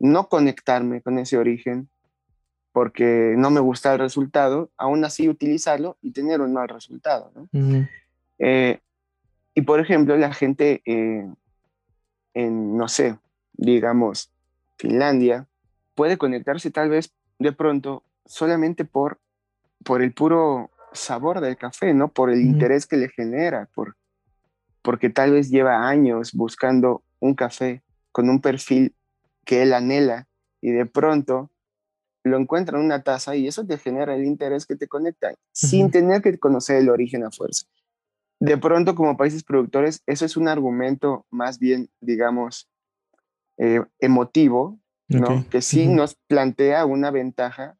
no 0.00 0.28
conectarme 0.28 1.02
con 1.02 1.18
ese 1.18 1.38
origen 1.38 1.88
porque 2.72 3.34
no 3.36 3.50
me 3.50 3.60
gusta 3.60 3.92
el 3.92 3.98
resultado, 3.98 4.70
aún 4.76 5.04
así 5.04 5.28
utilizarlo 5.28 5.96
y 6.00 6.12
tener 6.12 6.40
un 6.40 6.52
mal 6.52 6.68
resultado. 6.68 7.32
Eh, 8.38 8.78
y 9.54 9.62
por 9.62 9.80
ejemplo, 9.80 10.16
la 10.16 10.32
gente 10.32 10.82
eh, 10.84 11.28
en, 12.34 12.76
no 12.76 12.88
sé, 12.88 13.18
digamos, 13.52 14.32
Finlandia, 14.78 15.46
puede 15.94 16.16
conectarse 16.16 16.70
tal 16.70 16.88
vez 16.88 17.12
de 17.38 17.52
pronto 17.52 18.04
solamente 18.24 18.84
por, 18.84 19.18
por 19.84 20.02
el 20.02 20.12
puro 20.12 20.70
sabor 20.92 21.40
del 21.40 21.56
café, 21.56 21.92
¿no? 21.94 22.08
Por 22.08 22.30
el 22.30 22.40
interés 22.40 22.86
que 22.86 22.96
le 22.96 23.08
genera, 23.08 23.68
por, 23.74 23.96
porque 24.82 25.10
tal 25.10 25.32
vez 25.32 25.50
lleva 25.50 25.88
años 25.88 26.32
buscando 26.32 27.02
un 27.18 27.34
café 27.34 27.82
con 28.12 28.28
un 28.28 28.40
perfil 28.40 28.94
que 29.44 29.62
él 29.62 29.72
anhela 29.72 30.26
y 30.60 30.70
de 30.70 30.86
pronto 30.86 31.50
lo 32.24 32.36
encuentra 32.38 32.78
en 32.78 32.84
una 32.84 33.02
taza 33.02 33.36
y 33.36 33.46
eso 33.46 33.66
te 33.66 33.78
genera 33.78 34.14
el 34.14 34.24
interés 34.24 34.66
que 34.66 34.76
te 34.76 34.88
conecta 34.88 35.34
sin 35.52 35.90
tener 35.90 36.22
que 36.22 36.38
conocer 36.38 36.76
el 36.76 36.90
origen 36.90 37.24
a 37.24 37.30
fuerza. 37.30 37.66
De 38.40 38.56
pronto, 38.56 38.94
como 38.94 39.16
países 39.16 39.44
productores, 39.44 40.02
eso 40.06 40.24
es 40.24 40.36
un 40.36 40.48
argumento 40.48 41.26
más 41.30 41.58
bien, 41.58 41.90
digamos, 42.00 42.70
eh, 43.58 43.82
emotivo, 43.98 44.80
¿no? 45.08 45.46
Que 45.50 45.60
sí 45.60 45.88
nos 45.88 46.14
plantea 46.26 46.86
una 46.86 47.10
ventaja 47.10 47.76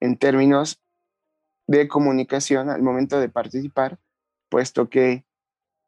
en 0.00 0.16
términos 0.16 0.80
de 1.66 1.88
comunicación 1.88 2.70
al 2.70 2.82
momento 2.82 3.18
de 3.18 3.28
participar, 3.28 3.98
puesto 4.48 4.88
que 4.88 5.24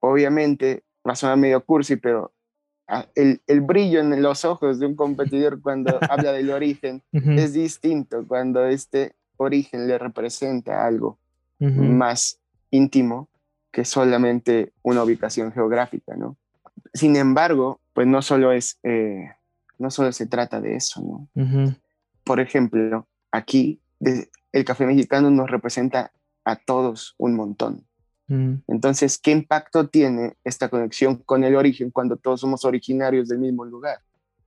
obviamente 0.00 0.84
va 1.06 1.12
a 1.12 1.16
sonar 1.16 1.36
medio 1.36 1.64
cursi, 1.64 1.96
pero 1.96 2.32
el, 3.14 3.40
el, 3.46 3.60
brillo 3.60 4.00
en 4.00 4.22
los 4.22 4.44
ojos 4.44 4.78
de 4.78 4.86
un 4.86 4.96
competidor 4.96 5.60
cuando 5.60 5.98
habla 6.10 6.32
del 6.32 6.50
origen 6.50 7.02
es 7.12 7.52
distinto 7.52 8.26
cuando 8.26 8.64
este 8.66 9.14
origen 9.36 9.86
le 9.86 9.98
representa 9.98 10.86
algo 10.86 11.18
más 11.58 12.40
íntimo 12.70 13.28
que 13.70 13.84
solamente 13.84 14.72
una 14.82 15.02
ubicación 15.02 15.52
geográfica, 15.52 16.16
¿no? 16.16 16.36
Sin 16.92 17.16
embargo, 17.16 17.80
pues 17.92 18.06
no 18.06 18.22
solo 18.22 18.52
es, 18.52 18.78
eh, 18.82 19.30
no 19.78 19.90
solo 19.90 20.12
se 20.12 20.26
trata 20.26 20.60
de 20.60 20.76
eso, 20.76 21.28
¿no? 21.34 21.74
Por 22.24 22.40
ejemplo, 22.40 23.06
aquí 23.30 23.80
el 24.00 24.64
café 24.64 24.86
mexicano 24.86 25.30
nos 25.30 25.50
representa 25.50 26.12
a 26.44 26.56
todos 26.56 27.14
un 27.18 27.34
montón. 27.34 27.86
Mm. 28.30 28.62
Entonces, 28.68 29.18
¿qué 29.18 29.32
impacto 29.32 29.88
tiene 29.88 30.36
esta 30.44 30.68
conexión 30.68 31.16
con 31.16 31.42
el 31.42 31.56
origen 31.56 31.90
cuando 31.90 32.16
todos 32.16 32.40
somos 32.40 32.64
originarios 32.64 33.28
del 33.28 33.40
mismo 33.40 33.64
lugar 33.64 33.98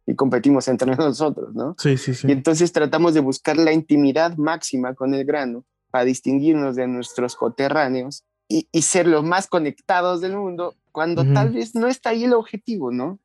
y 0.05 0.15
competimos 0.15 0.67
entre 0.69 0.95
nosotros, 0.95 1.53
¿no? 1.53 1.75
Sí, 1.77 1.97
sí, 1.97 2.13
sí. 2.13 2.27
Y 2.27 2.31
entonces 2.31 2.71
tratamos 2.71 3.13
de 3.13 3.19
buscar 3.19 3.57
la 3.57 3.73
intimidad 3.73 4.37
máxima 4.37 4.93
con 4.93 5.13
el 5.13 5.25
grano 5.25 5.65
para 5.91 6.05
distinguirnos 6.05 6.77
de 6.77 6.87
nuestros 6.87 7.35
coterráneos 7.35 8.23
y, 8.47 8.67
ser 8.81 9.07
los 9.07 9.23
más 9.23 9.47
conectados 9.47 10.21
del 10.21 10.37
mundo 10.37 10.75
cuando 10.91 11.25
tal 11.33 11.51
vez 11.51 11.75
no 11.75 11.87
está 11.87 12.11
ahí 12.11 12.23
el 12.23 12.33
objetivo, 12.33 12.91
¿no? 12.91 13.19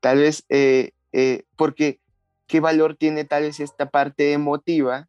Tal 0.00 0.18
vez 0.18 0.44
eh, 0.48 0.92
eh, 1.12 1.44
porque 1.56 2.00
qué 2.46 2.60
valor 2.60 2.96
tiene 2.96 3.24
tal 3.24 3.42
vez 3.42 3.60
esta 3.60 3.90
parte 3.90 4.32
emotiva 4.32 5.08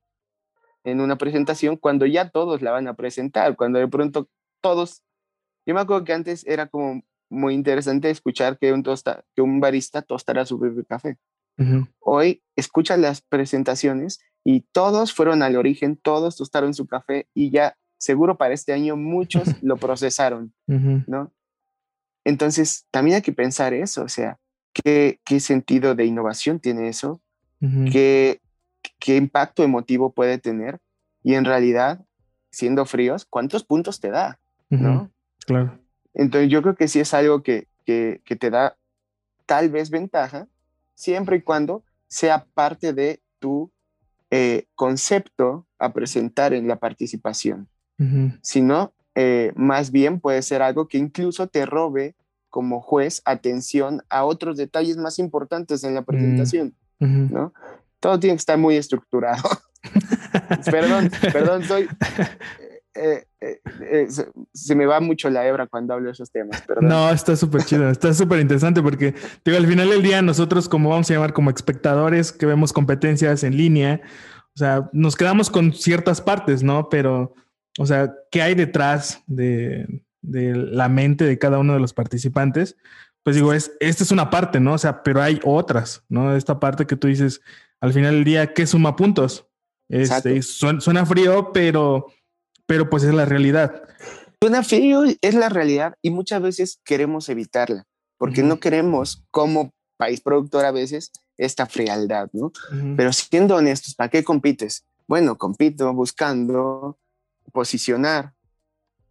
en 0.86 1.02
una 1.02 1.18
presentación 1.18 1.76
cuando 1.76 2.06
ya 2.06 2.30
todos 2.30 2.62
la 2.62 2.72
van 2.72 2.88
a 2.88 2.94
presentar, 2.94 3.56
cuando 3.56 3.80
de 3.80 3.88
pronto 3.88 4.30
todos, 4.62 5.04
yo 5.66 5.74
me 5.74 5.82
acuerdo 5.82 6.06
que 6.06 6.14
antes 6.14 6.46
era 6.46 6.68
como 6.68 7.04
muy 7.30 7.56
interesante 7.56 8.10
escuchar 8.10 8.58
que 8.58 8.72
un, 8.72 8.84
tosta, 8.84 9.26
que 9.36 9.42
un 9.42 9.60
barista 9.60 10.02
tostara 10.04 10.46
su 10.46 10.60
propio 10.60 10.86
café. 10.86 11.18
Hoy 12.00 12.44
escuchas 12.56 13.00
las 13.00 13.22
presentaciones 13.22 14.20
y 14.44 14.62
todos 14.72 15.14
fueron 15.14 15.42
al 15.42 15.56
origen, 15.56 15.98
todos 15.98 16.36
tostaron 16.36 16.74
su 16.74 16.86
café 16.86 17.28
y 17.34 17.50
ya 17.50 17.78
seguro 17.98 18.38
para 18.38 18.54
este 18.54 18.74
año 18.74 18.96
muchos 18.96 19.44
lo 19.64 19.78
procesaron, 19.78 20.54
¿no? 20.68 21.34
Entonces, 22.26 22.86
también 22.92 23.16
hay 23.16 23.22
que 23.22 23.34
pensar 23.34 23.74
eso, 23.74 24.04
o 24.04 24.10
sea, 24.10 24.40
¿qué, 24.74 25.20
qué 25.24 25.40
sentido 25.40 25.96
de 25.96 26.06
innovación 26.06 26.60
tiene 26.60 26.90
eso? 26.90 27.22
¿Qué, 27.92 28.42
qué 29.00 29.18
impacto 29.18 29.64
emotivo 29.64 30.14
puede 30.14 30.38
tener 30.38 30.80
y 31.24 31.36
en 31.36 31.46
realidad, 31.46 32.06
siendo 32.52 32.86
fríos, 32.86 33.26
¿cuántos 33.26 33.64
puntos 33.64 34.00
te 34.00 34.10
da? 34.12 34.40
¿No? 34.70 35.12
Claro. 35.46 35.80
Entonces 36.14 36.50
yo 36.50 36.62
creo 36.62 36.76
que 36.76 36.88
sí 36.88 37.00
es 37.00 37.14
algo 37.14 37.44
que, 37.44 37.68
que, 37.86 38.20
te 38.40 38.50
da 38.50 38.78
tal 39.46 39.70
vez 39.70 39.90
ventaja, 39.90 40.48
siempre 40.96 41.38
y 41.38 41.42
cuando 41.42 41.84
sea 42.08 42.46
parte 42.54 42.94
de 42.94 43.22
tu 43.40 43.72
eh, 44.32 44.68
concepto 44.76 45.68
a 45.78 45.94
presentar 45.94 46.54
en 46.54 46.68
la 46.68 46.78
participación. 46.78 47.68
Si 48.42 48.62
no, 48.62 48.94
eh, 49.16 49.54
más 49.56 49.92
bien 49.92 50.20
puede 50.20 50.42
ser 50.42 50.62
algo 50.62 50.90
que 50.90 50.98
incluso 50.98 51.48
te 51.48 51.66
robe 51.66 52.16
como 52.50 52.82
juez 52.82 53.22
atención 53.26 54.02
a 54.10 54.26
otros 54.26 54.58
detalles 54.58 54.98
más 54.98 55.18
importantes 55.18 55.84
en 55.86 55.94
la 55.94 56.02
mm, 56.02 56.06
presentación, 56.06 56.76
¿no? 57.00 57.54
Todo 58.06 58.20
tiene 58.20 58.36
que 58.36 58.42
estar 58.42 58.56
muy 58.60 58.76
estructurado. 58.76 59.42
perdón, 60.70 61.10
perdón, 61.34 61.64
soy... 61.64 61.90
Eh, 62.94 63.26
eh, 63.42 63.60
eh, 63.82 64.08
se, 64.54 64.76
me 64.76 64.86
va 64.86 65.00
mucho 65.00 65.28
la 65.32 65.46
hebra 65.46 65.66
cuando 65.66 65.96
hablo 65.96 66.06
de 66.06 66.12
esos 66.12 66.32
temas. 66.32 66.62
Perdón. 66.62 66.88
No, 66.88 67.10
está 67.10 67.36
súper 67.36 67.64
chido, 67.64 67.90
está 67.90 68.14
súper 68.14 68.40
interesante 68.42 68.84
porque 68.84 69.16
digo, 69.44 69.58
al 69.58 69.66
final 69.66 69.90
del 69.90 70.04
día 70.04 70.22
nosotros 70.22 70.70
como 70.70 70.90
vamos 70.90 71.10
a 71.10 71.16
llamar 71.16 71.34
como 71.34 71.50
espectadores 71.50 72.32
que 72.32 72.46
vemos 72.46 72.72
competencias 72.72 73.44
en 73.44 73.58
línea, 73.58 74.02
o 74.54 74.58
sea, 74.58 74.88
nos 74.94 75.16
quedamos 75.16 75.50
con 75.50 75.74
ciertas 75.74 76.22
partes, 76.22 76.62
¿no? 76.62 76.88
Pero, 76.90 77.34
o 77.80 77.86
sea, 77.88 78.14
¿qué 78.32 78.44
hay 78.44 78.54
detrás 78.54 79.24
de, 79.26 80.04
de 80.22 80.56
la 80.56 80.90
mente 80.90 81.26
de 81.26 81.40
cada 81.40 81.58
uno 81.58 81.74
de 81.74 81.80
los 81.80 81.94
participantes? 81.94 82.78
Pues 83.26 83.36
digo, 83.36 83.54
es, 83.54 83.72
esta 83.80 84.04
es 84.04 84.12
una 84.12 84.30
parte, 84.30 84.60
¿no? 84.60 84.74
O 84.74 84.78
sea, 84.78 85.02
pero 85.02 85.20
hay 85.20 85.40
otras, 85.44 86.04
¿no? 86.10 86.36
Esta 86.36 86.60
parte 86.60 86.86
que 86.86 86.96
tú 86.96 87.08
dices, 87.08 87.42
al 87.82 87.92
final 87.92 88.14
del 88.14 88.24
día, 88.24 88.54
¿qué 88.54 88.68
suma 88.68 88.96
puntos? 88.96 89.48
Este, 89.90 90.44
suena, 90.44 91.06
frío, 91.08 91.52
pero, 91.52 92.06
pero 92.68 92.88
pues 92.88 93.02
es 93.02 93.16
la 93.16 93.26
realidad. 93.26 93.82
Suena 94.40 94.62
frío, 94.62 95.06
es 95.22 95.34
la 95.34 95.50
realidad 95.50 95.96
y 96.04 96.12
muchas 96.12 96.40
veces 96.40 96.80
queremos 96.86 97.28
evitarla, 97.28 97.88
porque 98.20 98.44
no 98.44 98.60
queremos 98.60 99.26
como 99.32 99.74
país 99.98 100.22
productor 100.22 100.66
a 100.66 100.72
veces 100.72 101.12
esta 101.36 101.66
frialdad, 101.66 102.30
¿no? 102.32 102.52
Pero 102.96 103.12
siendo 103.12 103.56
honestos, 103.56 103.96
¿para 103.96 104.12
qué 104.12 104.24
compites? 104.24 104.86
Bueno, 105.08 105.36
compito 105.36 105.92
buscando 105.96 107.00
posicionar 107.52 108.36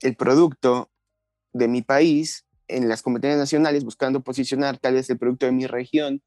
el 0.02 0.14
producto 0.14 0.88
de 1.52 1.66
mi 1.66 1.83
país 1.83 2.44
en 2.76 2.88
las 2.88 3.02
competencias 3.02 3.38
nacionales, 3.38 3.85
buscando 3.85 4.21
posicionar 4.21 4.78
tal 4.78 4.95
vez 4.95 5.09
el 5.11 5.19
producto 5.19 5.47
de 5.47 5.52
mi 5.52 5.66
región 5.66 6.23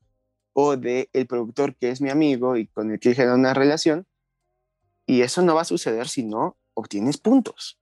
o 0.53 0.77
del 0.77 1.09
el 1.13 1.27
productor 1.27 1.75
que 1.75 1.89
es 1.89 2.01
mi 2.01 2.09
amigo 2.09 2.57
y 2.57 2.67
con 2.67 2.91
el 2.91 2.99
que 2.99 3.13
genera 3.13 3.35
una 3.35 3.53
relación. 3.53 4.05
Y 5.05 5.21
eso 5.21 5.41
no 5.41 5.55
va 5.55 5.61
a 5.61 5.65
suceder 5.65 6.07
si 6.07 6.23
no 6.23 6.57
obtienes 6.73 7.17
puntos, 7.17 7.79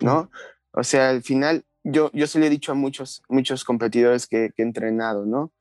¿no? 0.00 0.30
O 0.72 0.82
sea, 0.82 1.10
al 1.10 1.22
final, 1.22 1.64
yo, 1.84 2.10
yo 2.12 2.26
se 2.26 2.38
lo 2.38 2.46
he 2.46 2.50
dicho 2.50 2.72
a 2.72 2.74
muchos, 2.74 3.22
muchos 3.28 3.64
competidores 3.64 4.26
que, 4.26 4.50
he 4.56 4.62
entrenado, 4.62 5.26
¿no? 5.26 5.52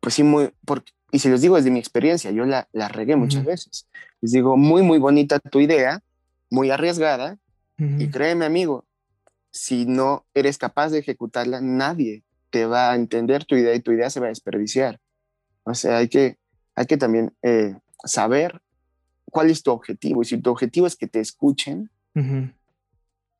Pues 0.00 0.14
sí, 0.14 0.22
muy, 0.22 0.50
porque, 0.64 0.92
y 1.10 1.18
si 1.18 1.28
les 1.28 1.42
digo 1.42 1.56
desde 1.56 1.70
mi 1.70 1.78
experiencia, 1.78 2.30
yo 2.30 2.46
la, 2.46 2.68
la 2.72 2.88
regué 2.88 3.16
muchas 3.16 3.44
veces. 3.44 3.88
Les 4.20 4.32
digo, 4.32 4.56
muy, 4.56 4.82
muy 4.82 4.98
bonita 4.98 5.38
tu 5.38 5.60
idea, 5.60 6.00
muy 6.50 6.70
arriesgada, 6.70 7.38
y 7.76 8.08
créeme, 8.08 8.44
amigo, 8.44 8.84
si 9.54 9.86
no 9.86 10.26
eres 10.34 10.58
capaz 10.58 10.90
de 10.90 10.98
ejecutarla, 10.98 11.60
nadie 11.60 12.24
te 12.50 12.66
va 12.66 12.90
a 12.90 12.96
entender 12.96 13.44
tu 13.44 13.54
idea 13.54 13.72
y 13.74 13.80
tu 13.80 13.92
idea 13.92 14.10
se 14.10 14.18
va 14.18 14.26
a 14.26 14.30
desperdiciar. 14.30 15.00
O 15.62 15.74
sea, 15.74 15.98
hay 15.98 16.08
que, 16.08 16.38
hay 16.74 16.86
que 16.86 16.96
también 16.96 17.32
eh, 17.40 17.76
saber 18.04 18.60
cuál 19.26 19.50
es 19.50 19.62
tu 19.62 19.70
objetivo. 19.70 20.22
Y 20.22 20.24
si 20.24 20.38
tu 20.38 20.50
objetivo 20.50 20.88
es 20.88 20.96
que 20.96 21.06
te 21.06 21.20
escuchen, 21.20 21.88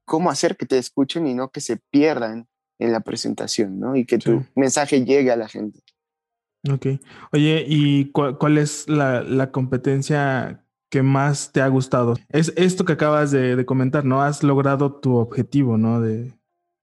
cómo 0.04 0.30
hacer 0.30 0.56
que 0.56 0.66
te 0.66 0.78
escuchen 0.78 1.26
y 1.26 1.34
no 1.34 1.50
que 1.50 1.60
se 1.60 1.76
pierdan 1.76 2.46
en 2.78 2.92
la 2.92 3.00
presentación, 3.00 3.80
¿no? 3.80 3.96
Y 3.96 4.04
que 4.04 4.18
tu 4.18 4.44
mensaje 4.54 5.04
llegue 5.04 5.32
a 5.32 5.36
la 5.36 5.48
gente. 5.48 5.80
Ok. 6.70 6.86
Oye, 7.32 7.64
¿y 7.66 8.12
cuál 8.12 8.58
es 8.58 8.88
la, 8.88 9.50
competencia 9.50 10.63
que 10.90 11.02
más 11.02 11.52
te 11.52 11.60
ha 11.60 11.68
gustado? 11.68 12.16
Es 12.28 12.52
esto 12.56 12.84
que 12.84 12.92
acabas 12.92 13.30
de, 13.30 13.64
comentar, 13.66 14.04
¿no? 14.04 14.22
Has 14.22 14.42
logrado 14.42 14.94
tu 14.94 15.16
objetivo, 15.16 15.76
¿no? 15.76 16.00
De 16.00 16.32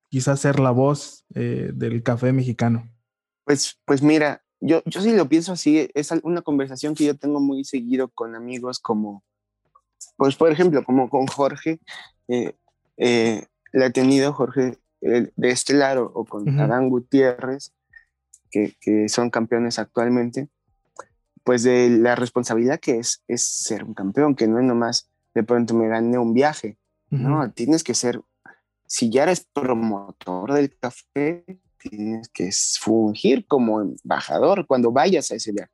quizás 0.10 0.40
ser 0.40 0.60
la 0.60 0.72
voz 0.72 1.26
eh, 1.36 1.72
del 1.74 2.04
café 2.04 2.34
mexicano. 2.34 2.90
Pues, 3.46 3.80
pues 3.86 4.02
mira, 4.02 4.44
yo, 4.60 4.82
yo 4.86 5.02
sí 5.02 5.14
lo 5.16 5.28
pienso 5.28 5.54
así, 5.54 5.90
es 5.94 6.12
una 6.24 6.42
conversación 6.42 6.94
que 6.94 7.06
yo 7.06 7.18
tengo 7.18 7.40
muy 7.40 7.64
seguido 7.64 8.10
con 8.10 8.36
amigos 8.36 8.80
como, 8.80 9.24
pues 10.18 10.36
por 10.36 10.52
ejemplo, 10.52 10.84
como 10.84 11.10
con 11.10 11.28
Jorge, 11.28 11.80
eh, 12.28 12.54
eh, 12.98 13.46
la 13.72 13.88
he 13.88 13.92
tenido 13.92 14.34
Jorge 14.34 14.78
de 15.02 15.50
Estelar 15.50 15.98
o, 15.98 16.26
con 16.26 16.60
Adán 16.60 16.90
Gutiérrez, 16.90 17.74
que, 18.52 18.76
que, 18.80 19.10
son 19.10 19.32
campeones 19.32 19.80
actualmente, 19.80 20.50
pues 21.44 21.64
de 21.64 21.90
la 21.90 22.16
responsabilidad 22.16 22.80
que 22.80 23.00
es, 23.00 23.24
es 23.28 23.46
ser 23.46 23.84
un 23.84 23.94
campeón, 23.94 24.36
que 24.36 24.48
no 24.48 24.60
es 24.60 24.66
nomás 24.66 25.10
de 25.34 25.44
pronto 25.44 25.74
me 25.74 25.88
gané 25.88 26.18
un 26.18 26.34
viaje, 26.34 26.78
¿no? 27.10 27.50
Tienes 27.52 27.84
que 27.84 27.94
ser, 27.94 28.22
si 28.86 29.10
ya 29.10 29.24
eres 29.24 29.48
promotor 29.54 30.54
del 30.54 30.76
café, 30.78 31.46
tienes 31.78 32.30
que 32.30 32.50
fungir 32.80 33.46
como 33.48 33.82
embajador 33.82 34.66
cuando 34.68 34.92
vayas 34.92 35.32
a 35.32 35.36
ese 35.36 35.52
viaje. 35.52 35.72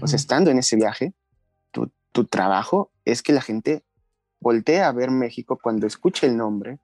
Pues 0.00 0.12
estando 0.12 0.50
en 0.50 0.58
ese 0.58 0.76
viaje, 0.76 1.14
tu, 1.70 1.90
tu 2.12 2.26
trabajo 2.26 2.92
es 3.06 3.22
que 3.22 3.32
la 3.32 3.40
gente 3.40 3.84
voltea 4.38 4.88
a 4.88 4.92
ver 4.92 5.10
México 5.10 5.58
cuando 5.62 5.86
escuche 5.86 6.26
el 6.26 6.36
nombre 6.36 6.78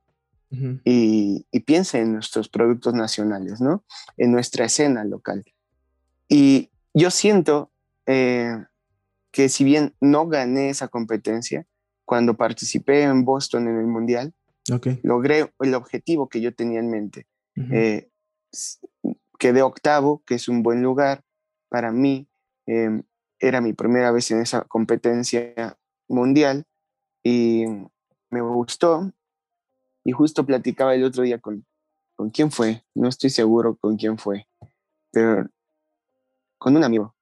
y, 0.85 1.47
y, 1.51 1.61
piense 1.61 2.01
en 2.01 2.13
nuestros 2.13 2.49
productos 2.49 2.95
nacionales, 2.95 3.61
¿no? 3.61 3.85
En 4.17 4.31
nuestra 4.31 4.67
escena 4.67 5.05
local. 5.05 5.45
Y 6.29 6.71
yo 6.95 7.11
siento 7.11 7.73
eh, 8.07 8.65
que 9.31 9.49
si 9.49 9.65
bien 9.65 9.95
no 10.01 10.29
gané 10.29 10.71
esa 10.71 10.89
competencia, 10.89 11.67
cuando 12.05 12.35
participé 12.35 13.03
en 13.03 13.25
Boston 13.25 13.69
en 13.69 13.79
el 13.79 13.87
Mundial, 13.87 14.35
logré 15.03 15.53
el 15.61 15.75
objetivo 15.75 16.29
que 16.29 16.41
yo 16.41 16.55
tenía 16.55 16.81
en 16.81 16.91
mente. 16.91 17.27
Eh, 17.57 18.09
quedé 19.39 19.63
octavo, 19.63 20.23
que 20.27 20.35
es 20.35 20.49
un 20.49 20.63
buen 20.63 20.83
lugar 20.83 21.23
para 21.69 21.93
mí. 21.93 22.29
Em, 22.67 23.03
era 23.39 23.61
mi 23.61 23.73
primera 23.73 24.11
vez 24.11 24.31
en 24.31 24.41
esa 24.41 24.63
competencia 24.63 25.77
mundial 26.09 26.65
y 27.23 27.65
me 28.31 28.41
gustó. 28.41 29.13
Y 30.05 30.13
justo 30.13 30.47
platicaba 30.47 30.95
el 30.95 31.05
otro 31.05 31.23
día 31.23 31.39
con, 31.39 31.65
con 32.15 32.31
quién 32.31 32.51
fue, 32.51 32.85
no 32.95 33.09
estoy 33.09 33.31
seguro 33.31 33.77
con 33.77 33.97
quién 33.97 34.19
fue, 34.19 34.47
pero 35.11 35.49
con 36.59 36.77
un 36.77 36.85
amigo. 36.85 37.15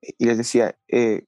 Y 0.00 0.26
les 0.26 0.38
decía 0.38 0.76
eh, 0.88 1.24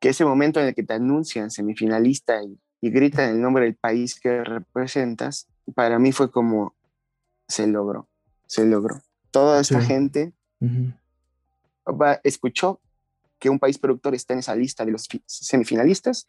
que 0.00 0.08
ese 0.10 0.24
momento 0.24 0.60
en 0.60 0.68
el 0.68 0.74
que 0.74 0.82
te 0.82 0.94
anuncian 0.94 1.50
semifinalista 1.50 2.42
y, 2.42 2.58
gritan 2.82 3.28
el 3.28 3.42
nombre 3.42 3.64
del 3.64 3.74
país 3.74 4.18
que 4.18 4.42
representas, 4.42 5.48
para 5.74 5.98
mí 5.98 6.12
fue 6.12 6.30
como, 6.30 6.74
se 7.46 7.66
logró, 7.66 8.08
se 8.46 8.64
logró. 8.64 9.02
Toda 9.30 9.60
esta 9.60 9.82
gente 9.82 10.32
escuchó 12.24 12.80
que 13.38 13.50
un 13.50 13.58
país 13.58 13.78
productor 13.78 14.14
está 14.14 14.32
en 14.32 14.40
esa 14.40 14.54
lista 14.54 14.84
de 14.84 14.92
los 14.92 15.08
semifinalistas. 15.26 16.26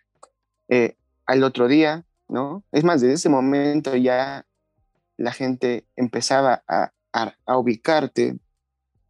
Eh, 0.67 0.95
al 1.25 1.43
otro 1.43 1.67
día, 1.67 2.05
¿no? 2.27 2.63
Es 2.71 2.83
más, 2.83 3.01
desde 3.01 3.15
ese 3.15 3.29
momento 3.29 3.95
ya 3.95 4.45
la 5.17 5.31
gente 5.31 5.85
empezaba 5.95 6.63
a, 6.67 6.91
ubicarte, 7.57 8.39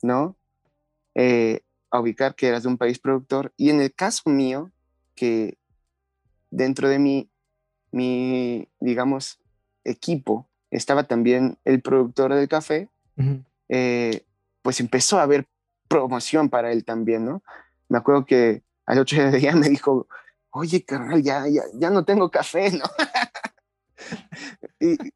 ¿no? 0.01 0.35
Eh, 1.15 1.61
a 1.91 1.99
ubicar 1.99 2.35
que 2.35 2.47
eras 2.47 2.63
de 2.63 2.69
un 2.69 2.77
país 2.77 2.99
productor. 2.99 3.53
Y 3.57 3.69
en 3.69 3.81
el 3.81 3.93
caso 3.93 4.29
mío, 4.29 4.71
que 5.15 5.57
dentro 6.49 6.89
de 6.89 6.99
mi, 6.99 7.29
mi 7.91 8.67
digamos, 8.79 9.39
equipo 9.83 10.49
estaba 10.69 11.03
también 11.03 11.57
el 11.65 11.81
productor 11.81 12.33
del 12.33 12.47
café, 12.47 12.89
eh, 13.69 14.25
pues 14.61 14.79
empezó 14.79 15.19
a 15.19 15.23
haber 15.23 15.47
promoción 15.87 16.49
para 16.49 16.71
él 16.71 16.85
también, 16.85 17.25
¿no? 17.25 17.43
Me 17.89 17.97
acuerdo 17.97 18.25
que 18.25 18.63
al 18.85 18.99
otro 18.99 19.31
día 19.31 19.53
me 19.55 19.69
dijo, 19.69 20.07
oye, 20.51 20.83
carnal, 20.83 21.21
ya, 21.21 21.47
ya, 21.47 21.63
ya 21.73 21.89
no 21.89 22.05
tengo 22.05 22.31
café, 22.31 22.71
¿no? 22.77 22.85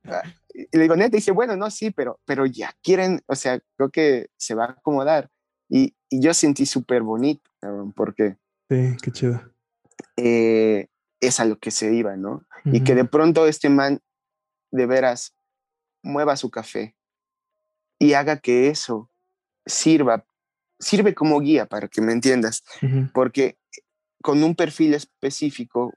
Ah, 0.06 0.22
y, 0.54 0.78
le 0.78 0.84
digo, 0.84 0.96
neta, 0.96 1.16
dice, 1.16 1.32
bueno, 1.32 1.56
no, 1.56 1.70
sí, 1.70 1.92
pero, 1.92 2.20
pero 2.26 2.46
ya 2.46 2.74
quieren, 2.82 3.22
o 3.28 3.36
sea, 3.36 3.60
creo 3.76 3.90
que 3.90 4.30
se 4.38 4.56
va 4.56 4.66
a 4.66 4.72
acomodar. 4.72 5.30
Y, 5.70 5.96
y 6.16 6.22
yo 6.22 6.34
sentí 6.34 6.66
súper 6.66 7.04
bonito, 7.04 7.50
porque... 7.94 8.38
Sí, 8.70 8.96
qué 9.02 9.12
chido. 9.12 9.42
Eh, 10.16 10.88
es 11.20 11.40
a 11.42 11.46
lo 11.46 11.60
que 11.60 11.72
se 11.72 11.94
iba, 11.94 12.16
¿no? 12.16 12.46
Y 12.64 12.84
que 12.84 12.96
de 12.96 13.04
pronto 13.04 13.48
este 13.48 13.70
man, 13.70 14.02
de 14.72 14.86
veras, 14.86 15.36
mueva 16.02 16.38
su 16.38 16.50
café 16.50 16.96
y 18.00 18.14
haga 18.14 18.40
que 18.40 18.70
eso 18.70 19.10
sirva, 19.66 20.26
sirve 20.80 21.14
como 21.14 21.42
guía 21.42 21.66
para 21.66 21.90
que 21.90 22.02
me 22.02 22.14
entiendas, 22.14 22.64
porque 23.14 23.58
con 24.22 24.42
un 24.42 24.56
perfil 24.56 24.94
específico, 24.94 25.94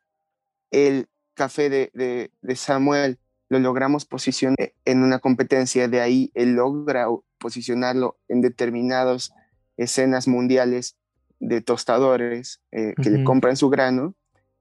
el 0.73 1.07
café 1.35 1.71
de, 1.71 2.31
Samuel 2.57 3.19
lo 3.49 3.61
logramos 3.61 4.05
posicionar 4.05 4.73
en 4.85 5.03
una 5.05 5.21
competencia, 5.21 5.87
de 5.87 6.01
ahí 6.01 6.31
él 6.35 6.55
logra 6.55 7.07
posicionarlo 7.39 8.19
en 8.27 8.41
determinadas 8.41 9.33
escenas 9.79 10.29
mundiales 10.29 10.99
de 11.41 11.63
tostadores 11.63 12.61
eh, 12.73 12.95
que 13.01 13.11
le 13.11 13.25
compran 13.25 13.57
su 13.57 13.71
grano 13.71 14.15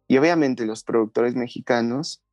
y 0.08 0.18
obviamente 0.18 0.66
los 0.66 0.84
productores 0.84 1.36
mexicanos 1.36 2.24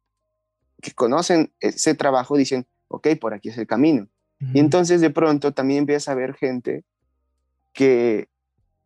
que 0.81 0.92
conocen 0.92 1.53
ese 1.61 1.94
trabajo 1.94 2.37
dicen, 2.37 2.66
ok, 2.88 3.09
por 3.20 3.35
aquí 3.35 3.49
es 3.49 3.59
el 3.59 3.66
camino. 3.66 4.09
Y 4.53 4.59
entonces 4.61 5.01
de 5.01 5.09
pronto 5.09 5.53
también 5.53 5.81
empieza 5.81 6.11
a 6.11 6.14
haber 6.14 6.35
gente 6.35 6.85
que 7.73 8.29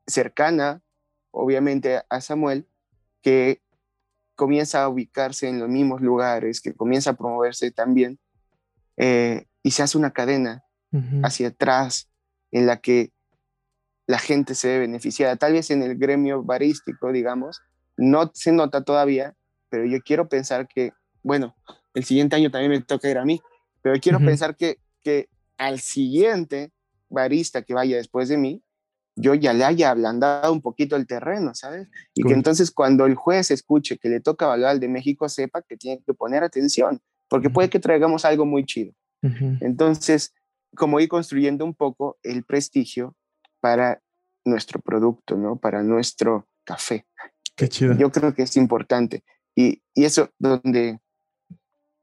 cercana 0.06 0.82
obviamente 1.30 2.02
a 2.08 2.20
Samuel, 2.20 2.66
que 3.22 3.60
comienza 4.34 4.82
a 4.82 4.88
ubicarse 4.88 5.48
en 5.48 5.58
los 5.58 5.68
mismos 5.68 6.00
lugares, 6.00 6.60
que 6.60 6.74
comienza 6.74 7.10
a 7.10 7.16
promoverse 7.16 7.70
también, 7.70 8.18
eh, 8.96 9.46
y 9.62 9.72
se 9.72 9.82
hace 9.82 9.98
una 9.98 10.12
cadena 10.12 10.64
hacia 11.22 11.48
atrás 11.48 12.08
en 12.50 12.66
la 12.66 12.78
que 12.78 13.12
la 14.08 14.18
gente 14.18 14.54
se 14.54 14.68
ve 14.68 14.78
beneficiada. 14.80 15.36
Tal 15.36 15.52
vez 15.52 15.70
en 15.70 15.82
el 15.82 15.96
gremio 15.96 16.42
barístico, 16.42 17.12
digamos, 17.12 17.60
no 17.98 18.30
se 18.32 18.52
nota 18.52 18.82
todavía, 18.82 19.36
pero 19.68 19.84
yo 19.84 19.98
quiero 20.00 20.30
pensar 20.30 20.66
que, 20.66 20.92
bueno, 21.22 21.54
el 21.92 22.04
siguiente 22.04 22.34
año 22.34 22.50
también 22.50 22.72
me 22.72 22.80
toca 22.80 23.10
ir 23.10 23.18
a 23.18 23.26
mí, 23.26 23.40
pero 23.82 24.00
quiero 24.00 24.18
pensar 24.18 24.56
que, 24.56 24.78
que 25.02 25.28
al 25.58 25.80
siguiente 25.80 26.72
barista 27.10 27.62
que 27.62 27.74
vaya 27.74 27.98
después 27.98 28.30
de 28.30 28.38
mí, 28.38 28.62
yo 29.14 29.34
ya 29.34 29.52
le 29.52 29.64
haya 29.64 29.90
ablandado 29.90 30.54
un 30.54 30.62
poquito 30.62 30.96
el 30.96 31.06
terreno, 31.06 31.54
¿sabes? 31.54 31.88
Y 32.14 32.22
que 32.22 32.32
entonces 32.32 32.70
cuando 32.70 33.04
el 33.04 33.14
juez 33.14 33.50
escuche 33.50 33.98
que 33.98 34.08
le 34.08 34.20
toca 34.20 34.46
evaluar 34.46 34.80
de 34.80 34.88
México, 34.88 35.28
sepa 35.28 35.60
que 35.60 35.76
tiene 35.76 36.00
que 36.06 36.14
poner 36.14 36.44
atención, 36.44 37.02
porque 37.28 37.50
puede 37.50 37.68
que 37.68 37.78
traigamos 37.78 38.24
algo 38.24 38.46
muy 38.46 38.64
chido. 38.64 38.94
Entonces, 39.60 40.32
como 40.74 40.98
ir 40.98 41.08
construyendo 41.08 41.64
un 41.66 41.74
poco 41.74 42.16
el 42.22 42.44
prestigio 42.44 43.14
para 43.60 44.00
nuestro 44.44 44.80
producto, 44.80 45.36
¿no? 45.36 45.56
Para 45.56 45.82
nuestro 45.82 46.46
café. 46.64 47.06
Qué 47.56 47.68
chido. 47.68 47.94
Yo 47.94 48.10
creo 48.10 48.34
que 48.34 48.42
es 48.42 48.56
importante. 48.56 49.24
Y, 49.54 49.82
y 49.94 50.04
eso, 50.04 50.30
donde 50.38 51.00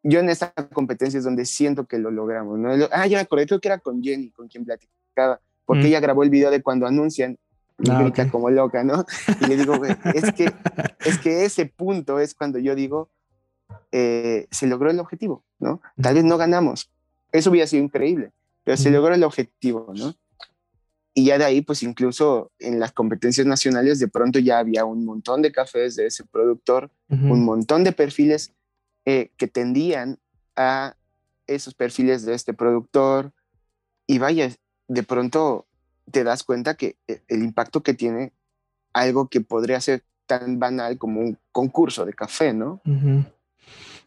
yo 0.03 0.19
en 0.19 0.29
esta 0.29 0.51
competencia 0.73 1.17
es 1.17 1.23
donde 1.23 1.45
siento 1.45 1.85
que 1.85 1.97
lo 1.97 2.11
logramos, 2.11 2.59
¿no? 2.59 2.69
Ah, 2.91 3.07
ya 3.07 3.17
me 3.17 3.21
acordé, 3.21 3.47
creo 3.47 3.59
que 3.59 3.69
era 3.69 3.79
con 3.79 4.03
Jenny, 4.03 4.31
con 4.31 4.47
quien 4.47 4.65
platicaba 4.65 5.39
porque 5.65 5.83
mm. 5.83 5.87
ella 5.87 5.99
grabó 5.99 6.23
el 6.23 6.29
video 6.29 6.51
de 6.51 6.61
cuando 6.61 6.87
anuncian 6.87 7.37
y 7.79 7.89
ah, 7.89 8.01
grita 8.01 8.29
como 8.29 8.49
loca, 8.49 8.83
¿no? 8.83 9.05
Y 9.41 9.47
le 9.47 9.57
digo, 9.57 9.83
es 9.83 10.31
que, 10.33 10.53
es 11.05 11.17
que 11.19 11.45
ese 11.45 11.65
punto 11.65 12.19
es 12.19 12.33
cuando 12.33 12.59
yo 12.59 12.75
digo, 12.75 13.09
eh, 13.91 14.47
se 14.51 14.67
logró 14.67 14.89
el 14.89 14.99
objetivo, 14.99 15.43
¿no? 15.59 15.81
Tal 16.01 16.15
vez 16.15 16.23
no 16.23 16.37
ganamos, 16.37 16.91
eso 17.31 17.49
hubiera 17.49 17.67
sido 17.67 17.83
increíble, 17.83 18.31
pero 18.63 18.77
se 18.77 18.91
logró 18.91 19.13
el 19.13 19.23
objetivo, 19.23 19.91
¿no? 19.95 20.15
Y 21.17 21.25
ya 21.25 21.37
de 21.37 21.45
ahí, 21.45 21.61
pues 21.61 21.81
incluso 21.81 22.51
en 22.59 22.79
las 22.79 22.91
competencias 22.91 23.47
nacionales, 23.47 23.99
de 23.99 24.09
pronto 24.09 24.37
ya 24.37 24.59
había 24.59 24.83
un 24.83 25.05
montón 25.05 25.41
de 25.41 25.51
cafés 25.51 25.95
de 25.95 26.07
ese 26.07 26.25
productor, 26.25 26.91
un 27.09 27.45
montón 27.45 27.85
de 27.85 27.93
perfiles 27.93 28.53
eh, 29.05 29.31
que 29.37 29.47
tendían 29.47 30.19
a 30.57 30.97
esos 31.47 31.73
perfiles 31.73 32.25
de 32.25 32.33
este 32.33 32.53
productor. 32.53 33.31
Y 34.07 34.17
vaya, 34.17 34.51
de 34.89 35.03
pronto 35.03 35.65
te 36.11 36.25
das 36.25 36.43
cuenta 36.43 36.75
que 36.75 36.97
eh, 37.07 37.21
el 37.29 37.43
impacto 37.43 37.81
que 37.81 37.93
tiene 37.93 38.33
algo 38.93 39.29
que 39.29 39.41
podría 39.41 39.79
ser 39.79 40.03
tan 40.25 40.59
banal 40.59 40.97
como 40.97 41.21
un 41.21 41.37
concurso 41.51 42.05
de 42.05 42.13
café, 42.13 42.53
¿no? 42.53 42.81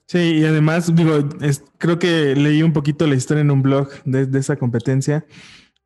Sí, 0.07 0.39
y 0.39 0.45
además, 0.45 0.95
digo, 0.95 1.29
creo 1.77 1.99
que 1.99 2.35
leí 2.35 2.63
un 2.63 2.73
poquito 2.73 3.07
la 3.07 3.15
historia 3.15 3.43
en 3.43 3.51
un 3.51 3.63
blog 3.63 3.91
de, 4.05 4.39
esa 4.39 4.57
competencia. 4.57 5.27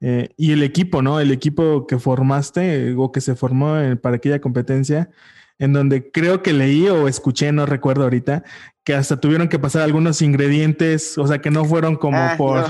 Eh, 0.04 0.30
y 0.36 0.52
el 0.52 0.64
equipo, 0.64 1.00
¿no? 1.00 1.20
El 1.20 1.30
equipo 1.30 1.86
que 1.86 1.98
formaste 1.98 2.94
o 2.96 3.12
que 3.12 3.20
se 3.20 3.36
formó 3.36 3.76
para 4.02 4.16
aquella 4.16 4.40
competencia, 4.40 5.10
en 5.58 5.72
donde 5.72 6.10
creo 6.10 6.42
que 6.42 6.52
leí 6.52 6.88
o 6.88 7.06
escuché, 7.06 7.52
no 7.52 7.66
recuerdo 7.66 8.02
ahorita, 8.02 8.42
que 8.82 8.94
hasta 8.94 9.20
tuvieron 9.20 9.48
que 9.48 9.60
pasar 9.60 9.82
algunos 9.82 10.20
ingredientes, 10.20 11.16
o 11.18 11.26
sea, 11.28 11.40
que 11.40 11.52
no 11.52 11.64
fueron 11.64 11.94
como 11.94 12.18
ah, 12.18 12.34
por... 12.36 12.64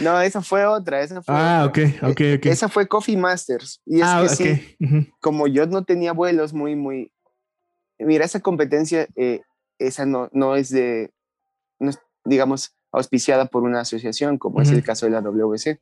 No. 0.00 0.18
esa 0.22 0.40
fue 0.40 0.64
otra, 0.64 1.02
esa 1.02 1.22
fue 1.22 1.34
Ah, 1.36 1.66
ok, 1.68 1.78
ok, 2.02 2.20
ok. 2.38 2.46
Esa 2.46 2.70
fue 2.70 2.88
Coffee 2.88 3.18
Masters. 3.18 3.82
Y 3.84 3.96
es 3.98 4.06
ah, 4.06 4.24
que 4.26 4.76
sí, 4.78 5.12
como 5.20 5.46
yo 5.48 5.66
no 5.66 5.84
tenía 5.84 6.14
vuelos 6.14 6.54
muy, 6.54 6.76
muy... 6.76 7.12
Mira, 7.98 8.24
esa 8.24 8.40
competencia, 8.40 9.06
eh, 9.16 9.42
esa 9.78 10.06
no, 10.06 10.30
no 10.32 10.56
es 10.56 10.70
de, 10.70 11.10
digamos, 12.24 12.74
auspiciada 12.90 13.44
por 13.46 13.64
una 13.64 13.80
asociación, 13.80 14.38
como 14.38 14.62
es 14.62 14.70
el 14.70 14.82
caso 14.82 15.04
de 15.04 15.12
la 15.12 15.20
WC. 15.20 15.78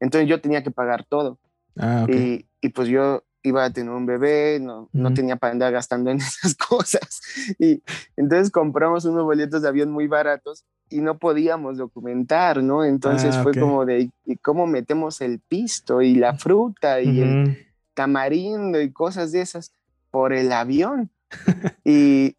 Entonces 0.00 0.28
yo 0.28 0.40
tenía 0.40 0.62
que 0.62 0.70
pagar 0.70 1.04
todo. 1.04 1.38
Ah, 1.76 2.06
y, 2.08 2.46
y 2.60 2.68
pues 2.70 2.88
yo 2.88 3.22
iba 3.42 3.64
a 3.64 3.72
tener 3.72 3.90
un 3.90 4.06
bebé, 4.06 4.58
no, 4.60 4.88
no 4.92 5.14
tenía 5.14 5.36
para 5.36 5.52
andar 5.52 5.72
gastando 5.72 6.10
en 6.10 6.18
esas 6.18 6.54
cosas. 6.54 7.20
Y 7.58 7.82
entonces 8.16 8.50
compramos 8.50 9.04
unos 9.04 9.24
boletos 9.24 9.62
de 9.62 9.68
avión 9.68 9.90
muy 9.90 10.06
baratos 10.06 10.64
y 10.88 11.00
no 11.00 11.18
podíamos 11.18 11.78
documentar, 11.78 12.62
¿no? 12.62 12.84
Entonces 12.84 13.36
ah, 13.36 13.42
fue 13.42 13.54
como 13.54 13.86
de, 13.86 14.10
¿y 14.24 14.36
cómo 14.36 14.66
metemos 14.66 15.20
el 15.20 15.38
pisto 15.40 16.02
y 16.02 16.16
la 16.16 16.34
fruta 16.34 17.00
y 17.00 17.20
el 17.20 17.66
tamarindo 17.94 18.80
y 18.80 18.92
cosas 18.92 19.32
de 19.32 19.40
esas 19.40 19.72
por 20.10 20.32
el 20.32 20.52
avión? 20.52 21.10
y, 21.84 22.36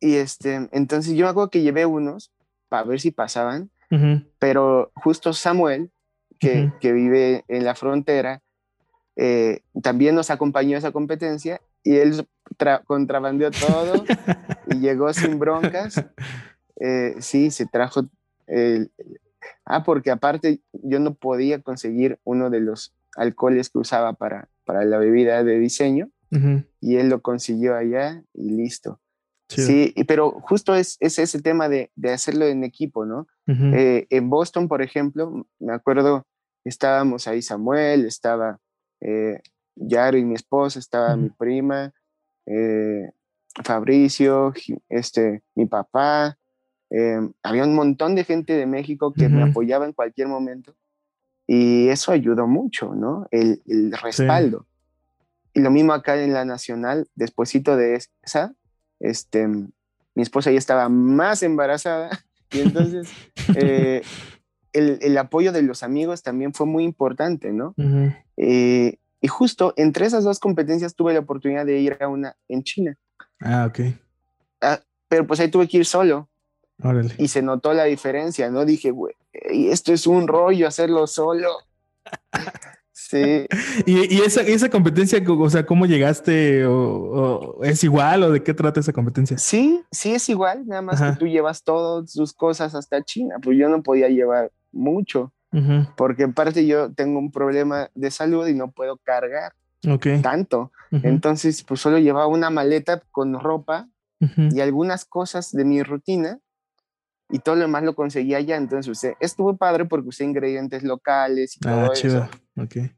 y 0.00 0.16
este, 0.16 0.68
entonces 0.72 1.14
yo 1.14 1.28
hago 1.28 1.48
que 1.48 1.62
llevé 1.62 1.86
unos 1.86 2.32
para 2.68 2.82
ver 2.82 3.00
si 3.00 3.12
pasaban, 3.12 3.70
pero 4.40 4.90
justo 4.96 5.32
Samuel, 5.32 5.92
que, 6.38 6.72
que 6.80 6.92
vive 6.92 7.44
en 7.48 7.64
la 7.64 7.74
frontera, 7.74 8.42
eh, 9.16 9.60
también 9.82 10.14
nos 10.14 10.30
acompañó 10.30 10.76
a 10.76 10.78
esa 10.78 10.92
competencia 10.92 11.60
y 11.82 11.96
él 11.96 12.26
contrabandeó 12.86 13.50
todo 13.50 14.04
y 14.70 14.80
llegó 14.80 15.12
sin 15.12 15.38
broncas. 15.38 16.04
Eh, 16.80 17.16
sí, 17.20 17.50
se 17.50 17.66
trajo... 17.66 18.02
ah, 19.64 19.84
porque 19.84 20.10
aparte 20.10 20.60
yo 20.72 21.00
no 21.00 21.14
podía 21.14 21.62
conseguir 21.62 22.18
uno 22.24 22.50
de 22.50 22.60
los 22.60 22.94
alcoholes 23.16 23.70
que 23.70 23.78
usaba 23.78 24.12
para, 24.12 24.48
para 24.64 24.84
la 24.84 24.98
bebida 24.98 25.42
de 25.42 25.58
diseño 25.58 26.10
y 26.80 26.96
él 26.96 27.08
lo 27.08 27.22
consiguió 27.22 27.74
allá 27.76 28.22
y 28.34 28.50
listo. 28.50 29.00
Sí, 29.48 29.94
pero 30.08 30.32
justo 30.32 30.74
es, 30.74 30.96
es 31.00 31.18
ese 31.18 31.40
tema 31.40 31.68
de, 31.68 31.90
de, 31.94 32.12
hacerlo 32.12 32.46
en 32.46 32.64
equipo, 32.64 33.06
¿no? 33.06 33.28
Eh, 33.48 34.06
en 34.10 34.28
Boston, 34.28 34.66
por 34.66 34.82
ejemplo, 34.82 35.46
me 35.60 35.72
acuerdo, 35.72 36.26
estábamos 36.64 37.28
ahí 37.28 37.42
Samuel, 37.42 38.04
estaba 38.04 38.58
eh, 39.00 39.40
Yaro 39.76 40.18
y 40.18 40.24
mi 40.24 40.34
esposa, 40.34 40.78
estaba 40.78 41.16
mi 41.16 41.28
prima, 41.30 41.92
eh, 42.46 43.10
Fabricio, 43.62 44.52
este, 44.88 45.42
mi 45.54 45.66
papá. 45.66 46.36
Eh, 46.90 47.20
había 47.42 47.64
un 47.64 47.74
montón 47.74 48.14
de 48.14 48.24
gente 48.24 48.54
de 48.54 48.66
México 48.66 49.12
que 49.12 49.28
me 49.28 49.42
apoyaba 49.42 49.86
en 49.86 49.92
cualquier 49.92 50.28
momento 50.28 50.74
y 51.46 51.88
eso 51.88 52.12
ayudó 52.12 52.46
mucho, 52.46 52.94
¿no? 52.94 53.26
El, 53.30 53.60
respaldo. 54.02 54.66
Y 55.52 55.60
lo 55.60 55.70
mismo 55.70 55.92
acá 55.92 56.20
en 56.20 56.32
la 56.32 56.44
Nacional, 56.44 57.08
despuésito 57.14 57.76
de 57.76 58.00
esa, 58.22 58.54
este, 59.00 59.46
mi 59.48 60.22
esposa 60.22 60.50
ya 60.50 60.58
estaba 60.58 60.88
más 60.88 61.42
embarazada 61.42 62.10
y 62.50 62.60
entonces 62.60 63.08
eh, 63.56 64.02
el, 64.72 65.18
apoyo 65.18 65.52
de 65.52 65.62
los 65.62 65.82
amigos 65.82 66.22
también 66.22 66.52
fue 66.52 66.66
muy 66.66 66.84
importante, 66.84 67.52
¿no? 67.52 67.74
Eh, 68.36 68.98
y 69.20 69.28
justo 69.28 69.72
entre 69.76 70.06
esas 70.06 70.24
dos 70.24 70.38
competencias 70.38 70.94
tuve 70.94 71.14
la 71.14 71.20
oportunidad 71.20 71.66
de 71.66 71.78
ir 71.78 71.96
a 72.00 72.08
una 72.08 72.36
en 72.48 72.62
China. 72.62 72.96
Ah, 73.40 73.66
ok. 73.68 73.80
Ah, 74.60 74.80
pero 75.08 75.26
pues 75.26 75.40
ahí 75.40 75.48
tuve 75.48 75.68
que 75.68 75.78
ir 75.78 75.86
solo. 75.86 76.28
Órale. 76.82 77.14
Y 77.18 77.28
se 77.28 77.42
notó 77.42 77.72
la 77.72 77.84
diferencia, 77.84 78.50
¿no? 78.50 78.64
Dije, 78.64 78.90
güey, 78.90 79.14
esto 79.32 79.92
es 79.92 80.06
un 80.06 80.28
rollo 80.28 80.68
hacerlo 80.68 81.06
solo. 81.06 81.48
Sí. 82.98 83.46
¿Y, 83.86 84.22
esa, 84.22 84.40
esa, 84.40 84.70
competencia, 84.70 85.22
o 85.26 85.50
sea, 85.50 85.66
cómo 85.66 85.84
llegaste? 85.84 86.64
O, 86.64 87.62
¿Es 87.62 87.84
igual 87.84 88.22
o 88.22 88.32
de 88.32 88.42
qué 88.42 88.54
trata 88.54 88.80
esa 88.80 88.94
competencia? 88.94 89.36
Sí, 89.36 89.82
sí 89.90 90.14
es 90.14 90.26
igual, 90.30 90.66
nada 90.66 90.80
más 90.80 91.02
que 91.02 91.18
tú 91.18 91.26
llevas 91.26 91.62
todas 91.62 92.10
tus 92.10 92.32
cosas 92.32 92.74
hasta 92.74 93.02
China, 93.02 93.36
pues 93.42 93.58
yo 93.58 93.68
no 93.68 93.82
podía 93.82 94.08
llevar 94.08 94.50
mucho, 94.72 95.30
porque 95.96 96.22
en 96.22 96.32
parte 96.32 96.66
yo 96.66 96.90
tengo 96.92 97.18
un 97.18 97.30
problema 97.30 97.90
de 97.94 98.10
salud 98.10 98.46
y 98.46 98.54
no 98.54 98.70
puedo 98.70 98.96
cargar 98.96 99.52
tanto. 100.22 100.72
Entonces, 100.90 101.62
pues 101.64 101.80
solo 101.80 101.98
llevaba 101.98 102.26
una 102.26 102.48
maleta 102.48 103.02
con 103.10 103.38
ropa 103.38 103.88
y 104.20 104.60
algunas 104.60 105.04
cosas 105.04 105.52
de 105.52 105.66
mi 105.66 105.82
rutina 105.82 106.38
y 107.28 107.40
todo 107.40 107.56
lo 107.56 107.62
demás 107.62 107.82
lo 107.82 107.94
conseguía 107.94 108.38
allá. 108.38 108.56
Entonces, 108.56 108.90
usted, 108.90 109.14
estuvo 109.20 109.56
padre 109.56 109.84
porque 109.84 110.08
usé 110.08 110.24
ingredientes 110.24 110.82
locales 110.82 111.56
y 111.56 111.60
todo 111.60 111.90
ah, 111.90 111.90
eso. 111.92 112.28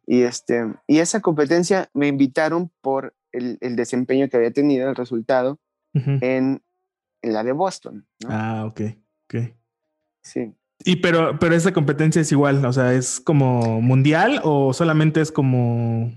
Y, 0.06 0.22
este, 0.22 0.66
y 0.86 0.98
esa 0.98 1.20
competencia 1.20 1.90
me 1.94 2.08
invitaron 2.08 2.70
por 2.80 3.14
el, 3.32 3.58
el 3.60 3.76
desempeño 3.76 4.28
que 4.28 4.36
había 4.36 4.52
tenido, 4.52 4.88
el 4.88 4.96
resultado, 4.96 5.58
en, 5.94 6.62
en, 7.22 7.32
la 7.32 7.42
de 7.42 7.52
Boston. 7.52 8.06
Ah, 8.28 8.64
ok, 8.66 8.80
ok. 9.24 9.52
Sí. 10.22 10.54
Y 10.84 10.96
pero, 10.96 11.38
pero 11.40 11.56
esa 11.56 11.72
competencia 11.72 12.22
es 12.22 12.30
igual, 12.30 12.64
o 12.64 12.72
sea, 12.72 12.94
¿es 12.94 13.20
como 13.20 13.80
mundial 13.80 14.40
o 14.44 14.72
solamente 14.72 15.20
es 15.20 15.32
como... 15.32 16.12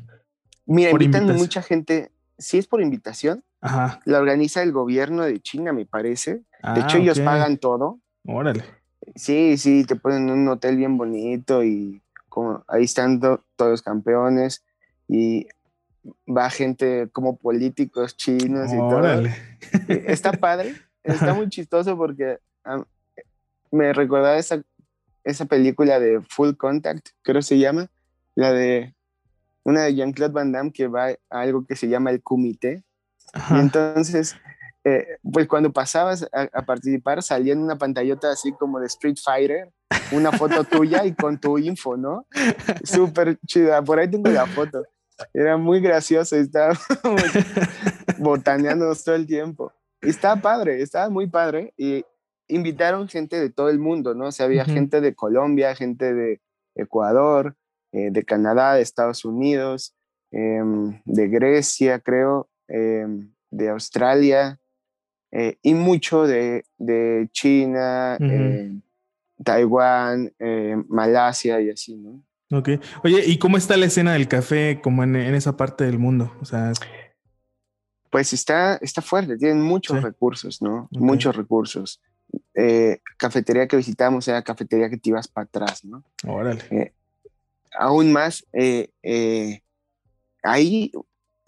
Mira, 0.67 0.91
invitan 0.91 1.25
mucha 1.35 1.63
gente, 1.63 2.11
sí 2.37 2.59
es 2.59 2.67
por 2.67 2.81
invitación, 2.81 3.43
Ajá. 3.59 3.99
la 4.05 4.19
organiza 4.19 4.61
el 4.61 4.71
gobierno 4.71 5.23
de 5.23 5.39
China, 5.41 5.73
me 5.73 5.87
parece. 5.87 6.33
de 6.33 6.43
ah, 6.61 6.79
hecho, 6.83 6.97
ellos 6.97 7.19
pagan 7.19 7.57
todo. 7.57 8.00
Órale. 8.25 8.63
Sí, 9.15 9.57
sí, 9.57 9.83
te 9.85 9.95
ponen 9.95 10.29
un 10.29 10.47
hotel 10.47 10.77
bien 10.77 10.97
bonito 10.97 11.63
y 11.63 12.01
como, 12.29 12.63
ahí 12.67 12.83
están 12.83 13.19
todos 13.19 13.41
los 13.57 13.81
campeones 13.81 14.63
y 15.07 15.47
va 16.27 16.49
gente 16.49 17.09
como 17.11 17.37
políticos 17.37 18.15
chinos 18.15 18.71
y 18.71 18.77
Órale. 18.77 19.35
todo. 19.87 19.97
Está 20.07 20.31
padre, 20.39 20.75
está 21.03 21.33
muy 21.33 21.49
chistoso 21.49 21.97
porque 21.97 22.39
me 23.71 23.93
recordaba 23.93 24.37
esa, 24.37 24.61
esa 25.23 25.45
película 25.45 25.99
de 25.99 26.21
Full 26.21 26.55
Contact, 26.55 27.09
creo 27.21 27.41
se 27.41 27.57
llama, 27.57 27.89
la 28.35 28.51
de 28.51 28.95
una 29.63 29.83
de 29.83 29.95
Jean-Claude 29.95 30.33
Van 30.33 30.51
Damme 30.51 30.71
que 30.71 30.87
va 30.87 31.09
a 31.09 31.17
algo 31.29 31.65
que 31.65 31.75
se 31.75 31.87
llama 31.87 32.11
el 32.11 32.21
comité. 32.21 32.83
Y 33.51 33.59
entonces, 33.59 34.35
eh, 34.83 35.17
pues 35.21 35.47
cuando 35.47 35.71
pasabas 35.71 36.27
a, 36.33 36.65
participar, 36.65 37.21
salía 37.21 37.53
en 37.53 37.59
una 37.59 37.77
pantallota 37.77 38.31
así 38.31 38.51
como 38.51 38.79
de 38.79 38.87
Street 38.87 39.17
Fighter, 39.23 39.71
una 40.11 40.31
foto 40.31 40.63
tuya 40.69 41.05
y 41.05 41.13
con 41.13 41.39
tu 41.39 41.57
info, 41.57 41.97
¿no? 41.97 42.25
Súper 42.83 43.37
chida. 43.45 43.83
Por 43.83 43.99
ahí 43.99 44.09
tengo 44.09 44.29
la 44.29 44.47
foto. 44.47 44.83
Era 45.33 45.57
muy 45.57 45.81
gracioso, 45.81 46.35
estaba 46.35 46.73
botaneando 48.17 48.91
todo 48.95 49.15
el 49.15 49.27
tiempo. 49.27 49.71
Y 50.01 50.09
estaba 50.09 50.41
padre, 50.41 50.81
estaba 50.81 51.09
muy 51.09 51.27
padre. 51.27 51.73
Y 51.77 52.03
invitaron 52.47 53.07
gente 53.07 53.39
de 53.39 53.51
todo 53.51 53.69
el 53.69 53.77
mundo, 53.77 54.15
¿no? 54.15 54.27
O 54.27 54.31
sea, 54.31 54.47
había 54.47 54.65
gente 54.65 54.99
de 54.99 55.13
Colombia, 55.13 55.75
gente 55.75 56.13
de 56.13 56.41
Ecuador, 56.75 57.55
eh, 57.91 58.09
de 58.11 58.23
Canadá, 58.23 58.73
de 58.73 58.81
Estados 58.81 59.25
Unidos, 59.25 59.95
em, 60.31 61.01
de 61.05 61.27
Grecia, 61.27 61.99
creo, 61.99 62.49
em, 62.67 63.31
de 63.51 63.69
Australia, 63.69 64.60
eh, 65.31 65.57
y 65.61 65.73
mucho 65.73 66.27
de, 66.27 66.65
de 66.77 67.29
China, 67.31 68.17
em, 68.19 68.81
Taiwán, 69.43 70.31
Malasia 70.87 71.61
y 71.61 71.69
así, 71.69 71.95
¿no? 71.95 72.21
Ok. 72.51 72.69
Oye, 73.03 73.23
¿y 73.25 73.37
cómo 73.37 73.57
está 73.57 73.77
la 73.77 73.85
escena 73.85 74.13
del 74.13 74.27
café 74.27 74.81
como 74.81 75.03
en, 75.03 75.15
esa 75.15 75.55
parte 75.55 75.85
del 75.85 75.99
mundo? 75.99 76.35
O 76.41 76.45
sea... 76.45 76.73
Pues 78.09 78.33
está, 78.33 78.75
está 78.81 79.01
fuerte, 79.01 79.37
tienen 79.37 79.61
muchos 79.61 80.03
recursos, 80.03 80.61
¿no? 80.61 80.89
Muchos 80.91 81.33
recursos. 81.33 82.01
Eh, 82.53 82.99
cafetería 83.17 83.67
que 83.67 83.77
visitamos 83.77 84.27
era 84.27 84.41
cafetería 84.41 84.89
que 84.89 84.97
te 84.97 85.09
ibas 85.09 85.29
para 85.29 85.45
atrás, 85.45 85.85
¿no? 85.85 86.03
Órale. 86.27 86.61
Eh, 86.71 86.93
aún 87.79 88.11
más, 88.11 88.45
eh, 88.51 89.61
ahí, 90.43 90.91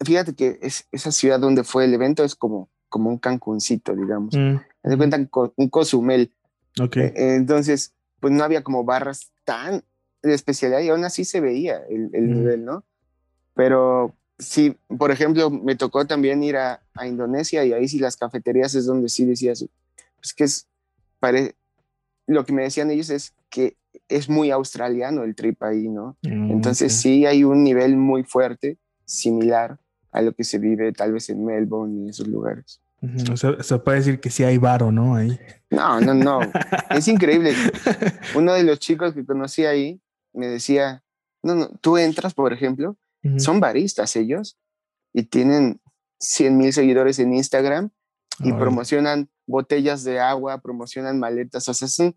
fíjate 0.02 0.34
que 0.34 0.58
es, 0.62 0.88
esa 0.90 1.12
ciudad 1.12 1.38
donde 1.38 1.64
fue 1.64 1.84
el 1.84 1.92
evento 1.92 2.24
es 2.24 2.34
como, 2.34 2.70
como 2.94 3.10
un 3.10 3.18
Cancuncito, 3.18 3.96
digamos. 3.96 4.36
Mm. 4.36 4.60
Se 4.84 4.96
cuentan 4.96 5.28
un 5.56 5.68
Cozumel. 5.68 6.30
Ok. 6.80 6.96
entonces, 6.96 7.92
pues 8.20 8.32
no 8.32 8.44
había 8.44 8.62
como 8.62 8.84
barras 8.84 9.32
tan 9.44 9.82
de 10.22 10.32
especialidad 10.32 10.78
y 10.80 10.90
aún 10.90 11.04
así 11.04 11.24
se 11.24 11.40
veía 11.40 11.78
el, 11.90 12.10
el 12.12 12.28
mm. 12.28 12.34
nivel, 12.34 12.64
¿no? 12.64 12.84
Pero 13.54 14.14
sí, 14.38 14.76
por 14.96 15.10
ejemplo, 15.10 15.50
me 15.50 15.74
tocó 15.74 16.04
también 16.04 16.44
ir 16.44 16.56
a, 16.56 16.84
a, 16.94 17.08
Indonesia 17.08 17.64
y 17.64 17.72
ahí 17.72 17.88
sí 17.88 17.98
las 17.98 18.16
cafeterías 18.16 18.76
es 18.76 18.86
donde 18.86 19.08
sí 19.08 19.24
decías, 19.24 19.66
es 20.22 20.32
que 20.32 20.44
es, 20.44 20.68
pare, 21.18 21.56
lo 22.28 22.44
que 22.44 22.52
me 22.52 22.62
decían 22.62 22.92
ellos 22.92 23.10
es 23.10 23.34
que 23.50 23.76
es 24.08 24.28
muy 24.28 24.52
australiano 24.52 25.24
el 25.24 25.34
trip 25.34 25.60
ahí, 25.64 25.88
¿no? 25.88 26.16
Mm, 26.22 26.52
Entonces 26.52 26.92
sí 26.92 27.26
hay 27.26 27.42
un 27.42 27.64
nivel 27.64 27.96
muy 27.96 28.22
fuerte, 28.22 28.78
similar 29.04 29.80
a 30.12 30.22
lo 30.22 30.32
que 30.32 30.44
se 30.44 30.58
vive 30.58 30.92
tal 30.92 31.12
vez 31.12 31.28
en 31.28 31.44
Melbourne 31.44 32.06
y 32.06 32.10
esos 32.10 32.28
lugares. 32.28 32.80
O 33.32 33.36
sea, 33.36 33.62
se 33.62 33.78
puede 33.78 33.98
decir 33.98 34.20
que 34.20 34.30
sí 34.30 34.44
hay 34.44 34.58
varo, 34.58 34.92
¿no? 34.92 35.16
Ahí. 35.16 35.38
No, 35.70 36.00
no, 36.00 36.14
no. 36.14 36.40
es 36.90 37.08
increíble. 37.08 37.54
Uno 38.34 38.52
de 38.54 38.62
los 38.62 38.78
chicos 38.78 39.14
que 39.14 39.24
conocí 39.24 39.64
ahí 39.64 40.00
me 40.32 40.46
decía, 40.46 41.02
no, 41.42 41.54
no, 41.54 41.68
tú 41.80 41.96
entras, 41.98 42.34
por 42.34 42.52
ejemplo, 42.52 42.96
son 43.38 43.58
baristas 43.58 44.16
ellos 44.16 44.58
y 45.14 45.22
tienen 45.22 45.80
100 46.20 46.58
mil 46.58 46.72
seguidores 46.74 47.18
en 47.18 47.32
Instagram 47.32 47.90
y 48.40 48.52
promocionan 48.52 49.30
botellas 49.46 50.04
de 50.04 50.20
agua, 50.20 50.60
promocionan 50.60 51.18
maletas, 51.18 51.66
o 51.68 51.72
sea, 51.72 51.88
son, 51.88 52.16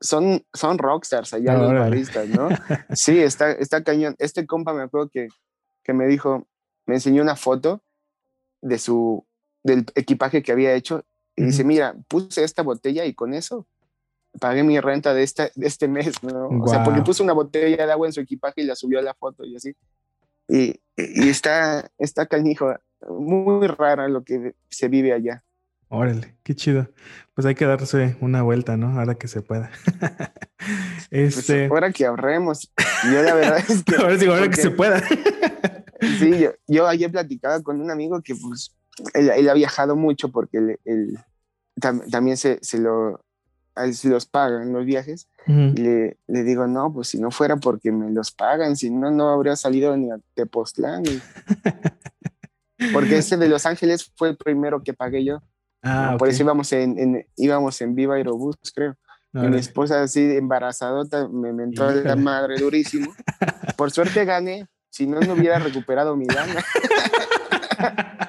son, 0.00 0.46
son 0.54 0.78
rockstars 0.78 1.34
allá 1.34 1.54
los 1.54 1.72
baristas, 1.72 2.28
¿no? 2.28 2.48
sí, 2.94 3.18
está, 3.18 3.52
está 3.52 3.84
cañón. 3.84 4.14
Este 4.18 4.46
compa 4.46 4.72
me 4.72 4.82
acuerdo 4.82 5.10
que, 5.10 5.28
que 5.84 5.92
me 5.92 6.06
dijo, 6.06 6.46
me 6.86 6.94
enseñó 6.94 7.22
una 7.22 7.36
foto 7.36 7.82
de 8.62 8.78
su, 8.78 9.26
del 9.62 9.86
equipaje 9.94 10.42
que 10.42 10.52
había 10.52 10.74
hecho 10.74 11.04
y 11.36 11.44
dice, 11.44 11.62
mira, 11.62 11.94
puse 12.08 12.42
esta 12.42 12.62
botella 12.62 13.04
y 13.04 13.14
con 13.14 13.32
eso 13.32 13.66
pagué 14.40 14.62
mi 14.62 14.80
renta 14.80 15.14
de, 15.14 15.22
esta, 15.22 15.50
de 15.54 15.66
este 15.66 15.88
mes, 15.88 16.22
¿no? 16.22 16.48
O 16.48 16.68
sea, 16.68 16.82
porque 16.84 17.02
puso 17.02 17.22
una 17.22 17.32
botella 17.32 17.86
de 17.86 17.92
agua 17.92 18.06
en 18.06 18.12
su 18.12 18.20
equipaje 18.20 18.62
y 18.62 18.64
la 18.64 18.74
subió 18.74 18.98
a 18.98 19.02
la 19.02 19.14
foto 19.14 19.44
y 19.44 19.56
así. 19.56 19.74
Y, 20.48 20.80
y 20.96 21.28
está, 21.28 21.90
está 21.98 22.26
canijo, 22.26 22.74
muy 23.08 23.66
rara 23.66 24.08
lo 24.08 24.24
que 24.24 24.54
se 24.68 24.88
vive 24.88 25.12
allá. 25.12 25.44
Órale, 25.90 26.36
qué 26.42 26.54
chido. 26.54 26.88
Pues 27.34 27.46
hay 27.46 27.54
que 27.54 27.64
darse 27.64 28.16
una 28.20 28.42
vuelta, 28.42 28.76
¿no? 28.76 28.98
Ahora 28.98 29.14
que 29.14 29.28
se 29.28 29.42
pueda. 29.42 29.70
Pues 31.10 31.38
este... 31.38 31.66
ahora 31.68 31.90
que 31.90 32.04
ahorremos. 32.04 32.70
Yo 33.04 33.22
la 33.22 33.32
verdad 33.34 33.58
es 33.66 33.82
que... 33.84 33.96
ahora, 33.96 34.18
sí, 34.18 34.26
ahora 34.26 34.50
que 34.50 34.60
se 34.60 34.70
pueda. 34.70 35.00
sí, 36.18 36.38
yo, 36.38 36.50
yo 36.66 36.86
ayer 36.86 37.10
platicaba 37.10 37.62
con 37.62 37.80
un 37.80 37.90
amigo 37.90 38.20
que 38.20 38.34
pues 38.34 38.76
él, 39.14 39.48
ha 39.48 39.54
viajado 39.54 39.96
mucho 39.96 40.30
porque 40.30 40.78
él, 40.84 41.18
también 42.10 42.36
se, 42.36 42.58
se, 42.62 42.78
lo, 42.78 43.24
se 43.92 44.08
los 44.08 44.26
pagan 44.26 44.72
los 44.72 44.84
viajes. 44.84 45.28
le, 45.46 46.18
le, 46.26 46.44
digo, 46.44 46.66
no, 46.66 46.92
pues 46.92 47.08
si 47.08 47.20
no 47.20 47.30
fuera 47.30 47.56
porque 47.56 47.92
me 47.92 48.10
los 48.10 48.32
pagan, 48.32 48.76
si 48.76 48.90
no, 48.90 49.10
no 49.10 49.28
habría 49.28 49.56
salido 49.56 49.96
ni 49.96 50.10
a 50.10 50.18
Tepoztlán. 50.34 51.04
porque 52.92 53.18
ese 53.18 53.36
de 53.36 53.48
Los 53.48 53.66
Ángeles 53.66 54.12
fue 54.16 54.30
el 54.30 54.36
primero 54.36 54.82
que 54.82 54.94
pagué 54.94 55.24
yo. 55.24 55.42
Ah, 55.82 56.16
Por 56.18 56.28
eso 56.28 56.42
íbamos 56.42 56.72
en, 56.72 56.98
en, 56.98 57.26
íbamos 57.36 57.80
en 57.80 57.94
Viva 57.94 58.16
Aerobús, 58.16 58.56
creo. 58.74 58.96
Y 59.34 59.46
mi 59.46 59.58
esposa 59.58 60.02
así 60.02 60.20
embarazadota 60.36 61.28
me 61.28 61.52
mentó 61.52 61.90
la 61.90 62.16
madre 62.16 62.56
durísimo. 62.58 63.14
Por 63.76 63.90
suerte 63.90 64.24
gané, 64.24 64.66
si 64.90 65.06
no, 65.06 65.20
no 65.20 65.34
hubiera 65.34 65.58
recuperado 65.58 66.16
mi 66.16 66.26
gana. 66.26 66.64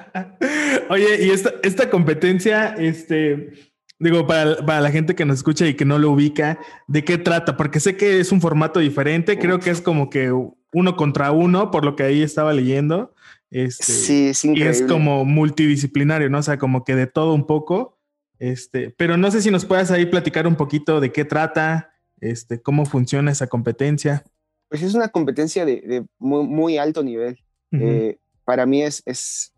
Oye, 0.90 1.24
y 1.24 1.30
esta, 1.30 1.54
esta 1.62 1.88
competencia, 1.88 2.74
este, 2.76 3.52
digo, 4.00 4.26
para, 4.26 4.56
para, 4.66 4.80
la 4.80 4.90
gente 4.90 5.14
que 5.14 5.24
nos 5.24 5.36
escucha 5.36 5.64
y 5.68 5.74
que 5.74 5.84
no 5.84 6.00
lo 6.00 6.10
ubica, 6.10 6.58
¿de 6.88 7.04
qué 7.04 7.16
trata? 7.16 7.56
Porque 7.56 7.78
sé 7.78 7.96
que 7.96 8.18
es 8.18 8.32
un 8.32 8.40
formato 8.40 8.80
diferente, 8.80 9.38
creo 9.38 9.60
que 9.60 9.70
es 9.70 9.80
como 9.80 10.10
que 10.10 10.32
uno 10.72 10.96
contra 10.96 11.30
uno, 11.30 11.70
por 11.70 11.84
lo 11.84 11.94
que 11.94 12.02
ahí 12.02 12.22
estaba 12.22 12.52
leyendo. 12.52 13.14
Este, 13.52 13.84
sí, 13.84 14.28
es 14.30 14.44
Y 14.44 14.62
es 14.62 14.82
como 14.82 15.24
multidisciplinario, 15.24 16.28
¿no? 16.28 16.38
O 16.38 16.42
sea, 16.42 16.58
como 16.58 16.82
que 16.82 16.96
de 16.96 17.06
todo 17.06 17.34
un 17.34 17.46
poco. 17.46 17.96
Este, 18.40 18.90
pero 18.90 19.16
no 19.16 19.30
sé 19.30 19.42
si 19.42 19.52
nos 19.52 19.64
puedas 19.64 19.92
ahí 19.92 20.06
platicar 20.06 20.48
un 20.48 20.56
poquito 20.56 21.00
de 21.00 21.12
qué 21.12 21.24
trata, 21.24 21.92
este, 22.20 22.60
cómo 22.60 22.84
funciona 22.84 23.30
esa 23.30 23.46
competencia. 23.46 24.24
Pues 24.68 24.82
es 24.82 24.94
una 24.94 25.08
competencia 25.08 25.64
de, 25.64 26.04
muy, 26.18 26.78
alto 26.78 27.04
nivel. 27.04 27.38
Eh, 27.70 28.18
para 28.44 28.66
mí 28.66 28.82
es, 28.82 29.04
es, 29.06 29.52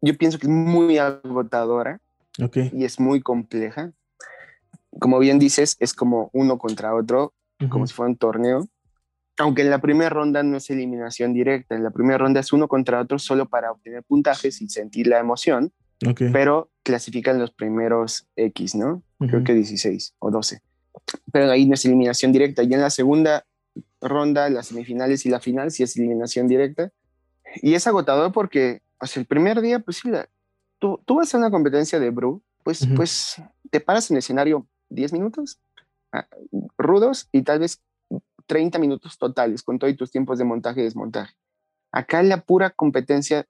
yo 0.00 0.16
pienso 0.18 0.38
que 0.38 0.46
es 0.46 0.52
muy 0.52 0.98
agotadora 0.98 2.00
y 2.72 2.84
es 2.84 3.00
muy 3.00 3.20
compleja. 3.20 3.92
Como 4.98 5.18
bien 5.18 5.38
dices, 5.38 5.76
es 5.78 5.92
como 5.92 6.30
uno 6.32 6.58
contra 6.58 6.94
otro, 6.94 7.34
como 7.68 7.86
si 7.86 7.94
fuera 7.94 8.10
un 8.10 8.16
torneo. 8.16 8.66
Aunque 9.38 9.62
en 9.62 9.70
la 9.70 9.80
primera 9.80 10.08
ronda 10.08 10.42
no 10.42 10.56
es 10.56 10.70
eliminación 10.70 11.34
directa, 11.34 11.74
en 11.74 11.82
la 11.82 11.90
primera 11.90 12.16
ronda 12.16 12.40
es 12.40 12.52
uno 12.52 12.68
contra 12.68 13.00
otro 13.00 13.18
solo 13.18 13.46
para 13.46 13.70
obtener 13.70 14.02
puntajes 14.02 14.62
y 14.62 14.68
sentir 14.68 15.08
la 15.08 15.18
emoción, 15.18 15.72
pero 16.32 16.70
clasifican 16.82 17.38
los 17.38 17.50
primeros 17.50 18.26
X, 18.36 18.74
¿no? 18.74 19.02
Creo 19.18 19.44
que 19.44 19.52
16 19.52 20.14
o 20.18 20.30
12. 20.30 20.60
Pero 21.32 21.50
ahí 21.50 21.66
no 21.66 21.74
es 21.74 21.84
eliminación 21.84 22.32
directa. 22.32 22.62
Y 22.62 22.72
en 22.72 22.80
la 22.80 22.90
segunda 22.90 23.44
ronda, 24.00 24.48
las 24.48 24.68
semifinales 24.68 25.26
y 25.26 25.30
la 25.30 25.40
final, 25.40 25.70
sí 25.70 25.82
es 25.82 25.96
eliminación 25.96 26.48
directa. 26.48 26.90
Y 27.56 27.74
es 27.74 27.86
agotador 27.86 28.32
porque 28.32 28.80
pues, 28.98 29.16
el 29.16 29.26
primer 29.26 29.60
día, 29.60 29.78
pues 29.80 29.98
sí, 29.98 30.10
tú, 30.78 31.00
tú 31.04 31.16
vas 31.16 31.34
a 31.34 31.38
una 31.38 31.50
competencia 31.50 31.98
de 31.98 32.10
Bru, 32.10 32.42
pues, 32.62 32.86
pues 32.96 33.40
te 33.70 33.80
paras 33.80 34.10
en 34.10 34.16
el 34.16 34.18
escenario 34.18 34.66
10 34.88 35.12
minutos 35.12 35.60
ah, 36.12 36.26
rudos 36.76 37.28
y 37.30 37.42
tal 37.42 37.60
vez 37.60 37.80
30 38.46 38.78
minutos 38.78 39.18
totales 39.18 39.62
con 39.62 39.78
todos 39.78 39.96
tus 39.96 40.10
tiempos 40.10 40.38
de 40.38 40.44
montaje 40.44 40.80
y 40.80 40.84
desmontaje. 40.84 41.34
Acá 41.92 42.22
la 42.22 42.40
pura 42.40 42.70
competencia, 42.70 43.46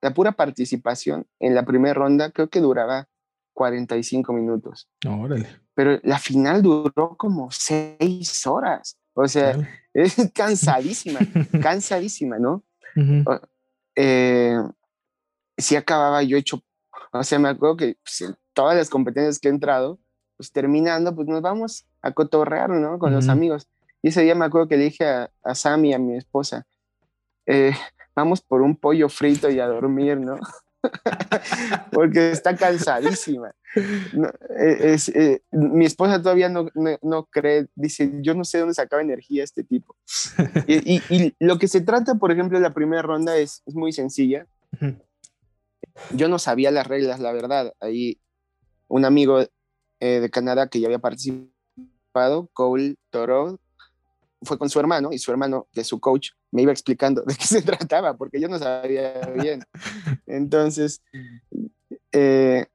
la 0.00 0.14
pura 0.14 0.32
participación 0.32 1.26
en 1.38 1.54
la 1.54 1.64
primera 1.64 1.94
ronda 1.94 2.30
creo 2.30 2.48
que 2.48 2.60
duraba 2.60 3.08
45 3.54 4.32
minutos. 4.32 4.88
Órale. 5.06 5.48
Pero 5.74 5.98
la 6.02 6.18
final 6.18 6.62
duró 6.62 7.16
como 7.16 7.50
6 7.50 8.46
horas. 8.46 8.98
O 9.14 9.26
sea, 9.26 9.56
es 9.94 10.30
cansadísima, 10.34 11.20
cansadísima, 11.62 12.38
¿no? 12.38 12.62
eh, 13.96 14.56
sí 15.58 15.76
acababa 15.76 16.22
yo 16.22 16.36
hecho, 16.36 16.62
o 17.12 17.22
sea, 17.22 17.38
me 17.38 17.48
acuerdo 17.48 17.76
que 17.76 17.96
pues, 18.02 18.32
todas 18.52 18.76
las 18.76 18.88
competencias 18.88 19.38
que 19.38 19.48
he 19.48 19.50
entrado, 19.50 19.98
pues 20.36 20.52
terminando, 20.52 21.14
pues 21.14 21.26
nos 21.28 21.42
vamos 21.42 21.86
a 22.02 22.12
cotorrear, 22.12 22.70
¿no? 22.70 22.98
Con 22.98 23.12
los 23.12 23.28
amigos. 23.28 23.68
Y 24.02 24.08
ese 24.08 24.22
día 24.22 24.34
me 24.34 24.44
acuerdo 24.44 24.68
que 24.68 24.76
le 24.76 24.84
dije 24.84 25.04
a, 25.04 25.30
a 25.42 25.54
Sammy, 25.54 25.92
a 25.92 25.98
mi 25.98 26.16
esposa, 26.16 26.64
eh, 27.46 27.72
vamos 28.14 28.40
por 28.40 28.62
un 28.62 28.76
pollo 28.76 29.08
frito 29.08 29.50
y 29.50 29.58
a 29.58 29.66
dormir, 29.66 30.18
¿no? 30.18 30.38
Porque 31.92 32.30
está 32.30 32.54
cansadísima. 32.54 33.52
E, 33.74 34.92
es, 34.92 35.08
eh, 35.08 35.42
mi 35.50 35.86
esposa 35.86 36.22
todavía 36.22 36.48
no, 36.48 36.68
no, 37.02 37.24
cree, 37.24 37.66
dice, 37.74 38.10
yo 38.20 38.34
no 38.34 38.44
sé 38.44 38.58
dónde 38.58 38.74
sacaba 38.74 39.02
energía 39.02 39.42
este 39.42 39.64
tipo. 39.64 39.96
y, 40.68 41.02
y, 41.08 41.34
lo 41.40 41.58
que 41.58 41.66
se 41.68 41.80
trata, 41.80 42.14
por 42.14 42.30
ejemplo, 42.30 42.56
en 42.56 42.62
la 42.62 42.74
primera 42.74 43.02
ronda 43.02 43.36
es, 43.36 43.62
es 43.66 43.74
muy 43.74 43.92
sencilla. 43.92 44.46
Yo 46.10 46.28
no 46.28 46.38
sabía 46.38 46.70
las 46.70 46.86
reglas, 46.86 47.20
la 47.20 47.32
verdad. 47.32 47.74
Ahí 47.80 48.20
un 48.88 49.04
amigo 49.04 49.40
eh, 50.00 50.20
de 50.20 50.30
Canadá 50.30 50.68
que 50.68 50.80
ya 50.80 50.86
había 50.86 50.98
participado, 50.98 52.48
Cole 52.52 52.96
Toro, 53.10 53.58
fue 54.42 54.58
con 54.58 54.70
su 54.70 54.78
hermano 54.78 55.12
y 55.12 55.18
su 55.18 55.30
hermano, 55.30 55.66
de 55.72 55.84
su 55.84 56.00
coach, 56.00 56.30
me 56.50 56.62
iba 56.62 56.72
explicando 56.72 57.22
de 57.26 57.34
qué 57.34 57.44
se 57.44 57.62
trataba, 57.62 58.16
porque 58.16 58.40
yo 58.40 58.48
no 58.48 58.58
sabía 58.58 59.20
bien. 59.34 59.64
Entonces, 60.26 61.02
eh, 62.12 62.66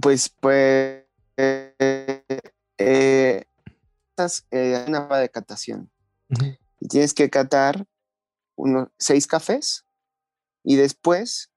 pues, 0.00 0.28
pues, 0.40 1.04
eh, 1.36 2.22
eh, 2.78 3.44
una 4.86 5.18
de 5.18 5.28
catación. 5.28 5.90
Y 6.80 6.88
tienes 6.88 7.14
que 7.14 7.30
catar 7.30 7.86
unos 8.56 8.88
seis 8.98 9.26
cafés 9.26 9.84
y 10.62 10.76
después 10.76 11.50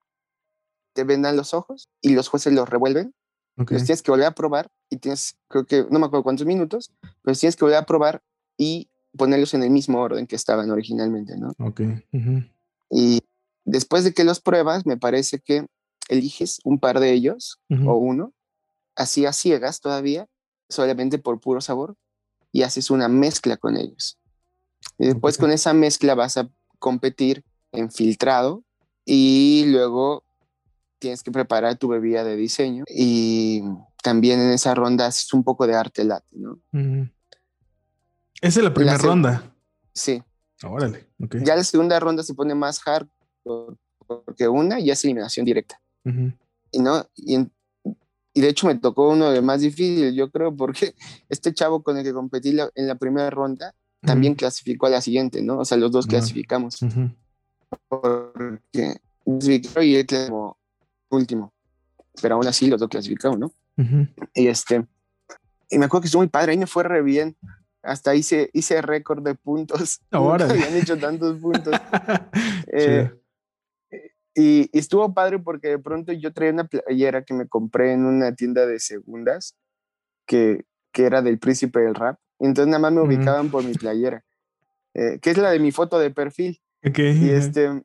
te 0.98 1.04
vendan 1.04 1.36
los 1.36 1.54
ojos 1.54 1.90
y 2.02 2.16
los 2.16 2.28
jueces 2.28 2.54
los 2.54 2.68
revuelven. 2.68 3.14
Los 3.56 3.84
tienes 3.84 4.02
que 4.02 4.10
volver 4.10 4.26
a 4.26 4.32
probar 4.32 4.72
y 4.90 4.98
tienes, 4.98 5.38
creo 5.48 5.64
que, 5.66 5.86
no 5.92 6.00
me 6.00 6.08
acuerdo 6.08 6.24
cuántos 6.24 6.48
minutos, 6.48 6.92
pero 7.22 7.38
tienes 7.38 7.56
que 7.56 7.66
volver 7.66 7.78
a 7.78 7.86
probar 7.86 8.24
y 8.58 8.90
ponerlos 9.16 9.54
en 9.54 9.62
el 9.62 9.70
mismo 9.70 10.00
orden 10.00 10.26
que 10.26 10.36
estaban 10.36 10.72
originalmente, 10.72 11.38
¿no? 11.38 11.54
Ok. 11.60 11.82
Y 12.90 13.22
después 13.64 14.06
de 14.06 14.14
que 14.16 14.24
los 14.24 14.40
pruebas, 14.40 14.88
me 14.88 14.98
parece 14.98 15.40
que 15.40 15.68
eliges 16.10 16.62
un 16.64 16.80
par 16.80 17.00
de 17.00 17.14
ellos 17.14 17.60
o 17.70 17.94
uno, 17.94 18.34
así 18.96 19.28
a 19.28 19.34
ciegas 19.34 19.80
todavía, 19.80 20.28
solamente 20.68 21.20
por 21.20 21.40
puro 21.40 21.62
sabor, 21.62 21.96
y 22.52 22.64
haces 22.64 22.90
una 22.90 23.08
mezcla 23.08 23.58
con 23.58 23.78
ellos. 23.78 24.18
Y 24.98 25.06
después 25.06 25.38
con 25.38 25.52
esa 25.52 25.74
mezcla 25.74 26.16
vas 26.16 26.38
a 26.38 26.50
competir 26.80 27.44
en 27.72 27.92
filtrado 27.92 28.64
y 29.06 29.66
luego 29.68 30.27
tienes 31.00 31.24
que 31.24 31.32
preparar 31.32 31.78
tu 31.78 31.88
bebida 31.88 32.24
de 32.24 32.36
diseño 32.36 32.84
y 32.88 33.62
también 34.04 34.40
en 34.40 34.52
esa 34.52 34.74
ronda 34.76 35.08
haces 35.08 35.34
un 35.34 35.44
poco 35.44 35.68
de 35.68 35.76
arte 35.76 36.04
latte, 36.04 36.36
¿no? 36.36 36.60
Esa 38.42 38.60
es 38.60 38.64
la 38.64 38.74
primera 38.74 38.98
ronda. 38.98 39.56
Sí. 39.94 40.24
Órale, 40.64 41.08
Ya 41.44 41.56
la 41.56 41.64
segunda 41.64 42.00
ronda 42.00 42.24
se 42.24 42.34
pone 42.34 42.56
más 42.56 42.82
hard 42.86 43.08
porque 44.08 44.48
una 44.48 44.80
ya 44.80 44.94
es 44.94 45.04
eliminación 45.04 45.46
directa. 45.46 45.80
Y 46.72 46.80
no, 46.80 47.06
y, 47.16 47.38
y 48.34 48.42
de 48.42 48.50
hecho 48.50 48.68
me 48.68 48.76
tocó 48.76 49.10
uno 49.10 49.30
de 49.30 49.42
más 49.42 49.62
difícil, 49.62 50.14
yo 50.16 50.32
creo, 50.32 50.56
porque 50.56 50.96
este 51.30 51.54
chavo 51.54 51.84
con 51.84 51.98
el 51.98 52.04
que 52.04 52.14
competí 52.14 52.58
en 52.76 52.88
la 52.88 52.96
primera 52.96 53.30
ronda 53.30 53.76
también 54.02 54.36
clasificó 54.36 54.86
a 54.86 54.92
la 54.92 55.02
siguiente, 55.02 55.42
¿no? 55.42 55.60
O 55.60 55.66
sea, 55.66 55.78
los 55.78 55.92
dos 55.92 56.08
clasificamos. 56.08 56.80
Porque 57.90 59.02
y 59.26 59.96
él 59.96 60.08
como 60.30 60.58
último. 61.10 61.54
Pero 62.22 62.36
aún 62.36 62.48
así 62.48 62.68
los 62.68 62.80
dos 62.80 62.90
clasificaron, 62.90 63.40
¿no? 63.40 63.52
Y 64.34 64.48
este, 64.48 64.88
y 65.70 65.78
me 65.78 65.86
acuerdo 65.86 66.02
que 66.02 66.08
estuvo 66.08 66.22
muy 66.22 66.30
padre, 66.30 66.54
ahí 66.54 66.58
me 66.58 66.68
fue 66.68 66.84
re 66.84 67.02
bien. 67.02 67.36
Hasta 67.84 68.16
hice, 68.16 68.50
hice 68.54 68.82
récord 68.82 69.24
de 69.24 69.36
puntos. 69.36 70.02
Ahora. 70.12 70.46
habían 70.46 70.76
hecho 70.76 70.98
tantos 70.98 71.40
puntos. 71.40 71.74
eh, 72.74 73.12
y, 74.36 74.70
estuvo 74.78 75.14
padre 75.14 75.40
porque 75.40 75.70
de 75.70 75.80
pronto 75.80 76.12
yo 76.12 76.34
traía 76.34 76.54
una 76.54 76.66
playera 76.66 77.24
que 77.24 77.34
me 77.34 77.48
compré 77.48 77.94
en 77.94 78.06
una 78.06 78.36
tienda 78.36 78.66
de 78.66 78.80
segundas 78.80 79.56
que, 80.26 80.66
que 80.92 81.06
era 81.06 81.22
del 81.22 81.40
príncipe 81.40 81.80
del 81.80 81.96
rap. 81.96 82.20
Entonces 82.40 82.68
nada 82.68 82.80
más 82.80 82.94
me 82.94 83.02
ubicaban 83.02 83.50
por 83.50 83.64
mi 83.64 83.74
playera, 83.74 84.24
eh, 84.94 85.18
que 85.22 85.32
es 85.32 85.38
la 85.38 85.50
de 85.50 85.60
mi 85.60 85.72
foto 85.72 85.98
de 85.98 86.12
perfil. 86.12 86.62
Y, 86.84 87.30
este, 87.30 87.84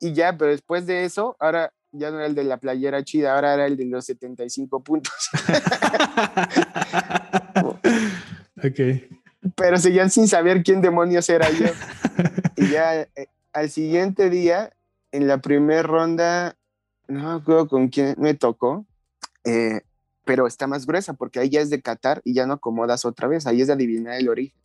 y 0.00 0.12
ya, 0.12 0.36
pero 0.36 0.50
después 0.50 0.86
de 0.86 1.04
eso, 1.04 1.36
ahora 1.40 1.72
ya 1.92 2.10
no 2.10 2.18
era 2.18 2.26
el 2.26 2.34
de 2.34 2.44
la 2.44 2.58
playera 2.58 3.02
chida, 3.04 3.34
ahora 3.34 3.54
era 3.54 3.66
el 3.66 3.76
de 3.76 3.86
los 3.86 4.04
75 4.04 4.82
puntos. 4.82 5.12
ok. 8.56 8.80
Pero 9.56 9.78
seguían 9.78 10.10
sin 10.10 10.28
saber 10.28 10.62
quién 10.62 10.80
demonios 10.80 11.28
era 11.28 11.50
yo. 11.50 11.66
y 12.56 12.68
ya 12.68 13.00
eh, 13.00 13.28
al 13.52 13.70
siguiente 13.70 14.30
día 14.30 14.72
en 15.12 15.26
la 15.26 15.38
primera 15.38 15.82
ronda, 15.82 16.56
no 17.08 17.34
me 17.34 17.40
acuerdo 17.40 17.68
con 17.68 17.88
quién 17.88 18.14
me 18.18 18.34
tocó, 18.34 18.86
eh, 19.44 19.80
pero 20.24 20.46
está 20.46 20.66
más 20.66 20.86
gruesa 20.86 21.14
porque 21.14 21.40
ahí 21.40 21.48
ya 21.48 21.60
es 21.60 21.70
de 21.70 21.82
Qatar 21.82 22.20
y 22.24 22.34
ya 22.34 22.46
no 22.46 22.54
acomodas 22.54 23.04
otra 23.04 23.26
vez, 23.26 23.46
ahí 23.46 23.60
es 23.62 23.66
de 23.66 23.72
adivinar 23.72 24.14
el 24.14 24.28
origen. 24.28 24.60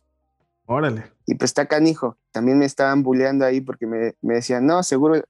Órale. 0.66 1.12
Y 1.26 1.34
pues 1.36 1.50
está 1.50 1.66
canijo, 1.66 2.18
también 2.30 2.58
me 2.58 2.66
estaban 2.66 3.02
bulleando 3.02 3.44
ahí 3.44 3.60
porque 3.60 3.86
me, 3.86 4.14
me 4.20 4.34
decían, 4.34 4.66
no, 4.66 4.82
seguro 4.82 5.22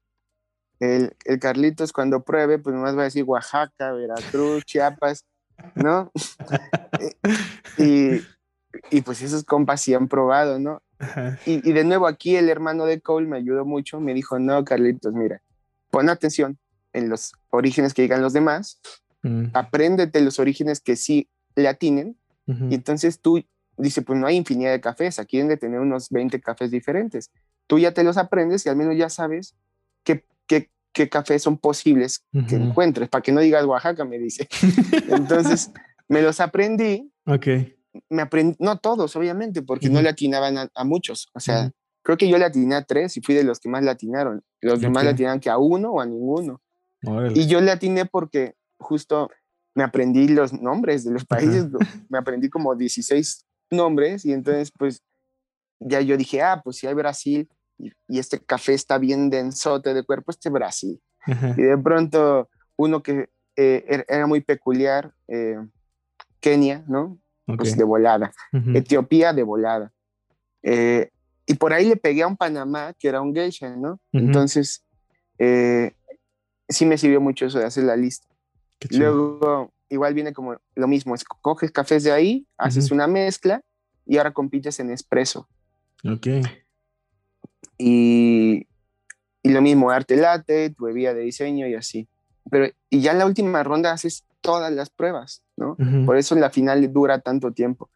el, 0.80 1.16
el, 1.24 1.38
Carlitos 1.38 1.92
cuando 1.92 2.22
pruebe, 2.22 2.58
pues 2.58 2.74
nomás 2.74 2.96
va 2.96 3.02
a 3.02 3.04
decir 3.04 3.24
Oaxaca, 3.24 3.92
Veracruz, 3.92 4.64
Chiapas, 4.64 5.24
¿no? 5.74 6.12
y, 7.78 8.20
y 8.90 9.00
pues 9.02 9.22
esos 9.22 9.44
compas 9.44 9.80
sí 9.80 9.94
han 9.94 10.08
probado, 10.08 10.58
¿no? 10.58 10.82
Y, 11.44 11.72
de 11.72 11.84
nuevo 11.84 12.06
aquí 12.06 12.36
el 12.36 12.48
hermano 12.48 12.86
de 12.86 13.00
Cole 13.00 13.26
me 13.26 13.36
ayudó 13.36 13.64
mucho, 13.66 14.00
me 14.00 14.14
dijo, 14.14 14.38
no, 14.38 14.64
Carlitos, 14.64 15.12
mira, 15.12 15.42
pon 15.90 16.08
atención 16.08 16.58
en 16.94 17.10
los 17.10 17.32
orígenes 17.50 17.92
que 17.92 18.02
digan 18.02 18.22
los 18.22 18.32
demás, 18.32 18.80
mm. 19.22 19.48
apréndete 19.52 20.22
los 20.22 20.38
orígenes 20.38 20.80
que 20.80 20.96
sí 20.96 21.28
le 21.54 21.68
atinen, 21.68 22.16
y 22.46 22.76
entonces 22.76 23.18
tú, 23.18 23.44
dice, 23.76 24.02
pues 24.02 24.18
no 24.20 24.28
hay 24.28 24.36
infinidad 24.36 24.70
de 24.70 24.80
cafés, 24.80 25.18
aquí 25.18 25.36
deben 25.36 25.48
de 25.48 25.56
tener 25.56 25.80
unos 25.80 26.10
20 26.10 26.40
cafés 26.40 26.70
diferentes. 26.70 27.32
Tú 27.66 27.80
ya 27.80 27.92
te 27.92 28.04
los 28.04 28.16
aprendes 28.18 28.64
y 28.64 28.68
al 28.68 28.76
menos 28.76 28.96
ya 28.96 29.10
sabes 29.10 29.56
qué, 30.04 30.24
qué, 30.46 30.70
qué 30.92 31.08
cafés 31.08 31.42
son 31.42 31.58
posibles 31.58 32.24
que 32.48 32.56
encuentres, 32.56 33.08
para 33.08 33.22
que 33.22 33.32
no 33.32 33.40
digas 33.40 33.64
Oaxaca, 33.64 34.04
me 34.04 34.18
dice. 34.18 34.48
entonces, 35.10 35.70
me 36.08 36.22
los 36.22 36.40
aprendí. 36.40 37.10
Ok 37.26 37.48
me 38.08 38.22
aprendí, 38.22 38.56
no 38.58 38.78
todos, 38.78 39.16
obviamente, 39.16 39.62
porque 39.62 39.88
no 39.88 40.02
le 40.02 40.08
atinaban 40.08 40.70
a, 40.72 40.84
muchos. 40.84 41.28
O 41.34 41.40
sea, 41.40 41.70
creo 42.02 42.16
que 42.16 42.28
yo 42.28 42.38
le 42.38 42.44
atiné 42.44 42.74
a 42.74 42.84
tres 42.84 43.16
y 43.16 43.20
fui 43.20 43.34
de 43.34 43.44
los 43.44 43.60
que 43.60 43.68
más 43.68 43.82
le 43.82 43.90
atinaron. 43.90 44.42
Los 44.60 44.80
demás 44.80 45.04
le 45.04 45.10
atinaron 45.10 45.40
que 45.40 45.50
a 45.50 45.58
uno 45.58 45.92
o 45.92 46.00
a 46.00 46.06
ninguno. 46.06 46.60
Y 47.34 47.46
yo 47.46 47.60
le 47.60 47.70
atiné 47.70 48.06
porque 48.06 48.54
justo 48.78 49.30
me 49.74 49.84
aprendí 49.84 50.28
los 50.28 50.52
nombres 50.52 51.04
de 51.04 51.12
los 51.12 51.24
países, 51.24 51.66
me 52.08 52.18
aprendí 52.18 52.48
como 52.48 52.74
16 52.74 53.44
nombres 53.70 54.24
y 54.24 54.32
entonces 54.32 54.72
pues 54.76 55.02
ya 55.80 56.00
yo 56.00 56.16
dije, 56.16 56.42
ah, 56.42 56.62
pues 56.64 56.76
si 56.76 56.86
hay 56.86 56.94
Brasil 56.94 57.48
y, 57.78 57.92
este 58.08 58.38
café 58.40 58.74
está 58.74 58.98
bien 58.98 59.30
densote 59.30 59.94
de 59.94 60.04
cuerpo, 60.04 60.30
este 60.30 60.50
Brasil. 60.50 61.00
Y 61.56 61.62
de 61.62 61.76
pronto 61.78 62.48
uno 62.76 63.02
que 63.02 63.30
eh, 63.56 63.84
er, 63.88 64.06
era 64.08 64.26
muy 64.26 64.40
peculiar, 64.40 65.12
eh, 65.28 65.56
Kenia, 66.40 66.84
¿no? 66.86 67.18
pues 67.56 67.76
de 67.76 67.84
volada. 67.84 68.32
Etiopía 68.74 69.32
de 69.32 69.42
volada. 69.42 69.92
Eh, 70.62 71.10
y 71.46 71.54
por 71.54 71.72
ahí 71.72 71.88
le 71.88 71.96
pegué 71.96 72.22
a 72.22 72.26
un 72.26 72.36
Panamá 72.36 72.92
que 72.98 73.08
era 73.08 73.20
un 73.20 73.32
geisha, 73.32 73.76
¿no? 73.76 74.00
Entonces, 74.12 74.84
sí 75.38 76.86
me 76.86 76.98
sirvió 76.98 77.20
mucho 77.20 77.46
eso 77.46 77.58
de 77.58 77.66
hacer 77.66 77.84
la 77.84 77.96
lista. 77.96 78.26
Luego, 78.90 79.72
igual 79.88 80.14
viene 80.14 80.32
como 80.32 80.56
lo 80.74 80.88
mismo, 80.88 81.14
coges 81.40 81.70
cafés 81.70 82.02
de 82.02 82.12
ahí, 82.12 82.46
haces 82.58 82.90
una 82.90 83.06
mezcla 83.06 83.62
y 84.04 84.18
ahora 84.18 84.32
compites 84.32 84.80
en 84.80 84.90
espresso. 84.90 85.48
Ok. 86.04 86.26
Y, 87.78 88.66
y 89.42 89.50
lo 89.50 89.62
mismo, 89.62 89.90
arte 89.90 90.16
latte, 90.16 90.70
tu 90.70 90.84
bebida 90.84 91.14
de 91.14 91.22
diseño 91.22 91.66
y 91.66 91.74
así. 91.74 92.08
Pero, 92.50 92.72
y 92.90 93.00
ya 93.00 93.12
en 93.12 93.18
la 93.18 93.26
última 93.26 93.62
ronda 93.62 93.92
haces 93.92 94.24
todas 94.40 94.72
las 94.72 94.90
pruebas, 94.90 95.42
¿no? 95.56 95.76
Por 96.06 96.16
eso 96.16 96.34
la 96.36 96.50
final 96.50 96.92
dura 96.92 97.20
tanto 97.20 97.52
tiempo. 97.52 97.90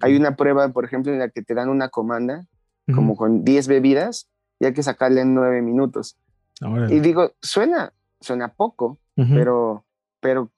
Hay 0.00 0.14
una 0.16 0.36
prueba, 0.36 0.68
por 0.68 0.84
ejemplo, 0.84 1.12
en 1.12 1.18
la 1.18 1.30
que 1.30 1.42
te 1.42 1.54
dan 1.54 1.68
una 1.68 1.88
comanda, 1.88 2.46
como 2.94 3.16
con 3.16 3.44
10 3.44 3.66
bebidas, 3.68 4.28
y 4.60 4.66
hay 4.66 4.74
que 4.74 4.82
sacarle 4.82 5.22
en 5.22 5.34
9 5.34 5.62
minutos. 5.62 6.16
Y 6.90 7.00
digo, 7.00 7.32
suena, 7.40 7.92
suena 8.20 8.48
poco, 8.48 8.98
pero, 9.14 9.84
pero 10.20 10.50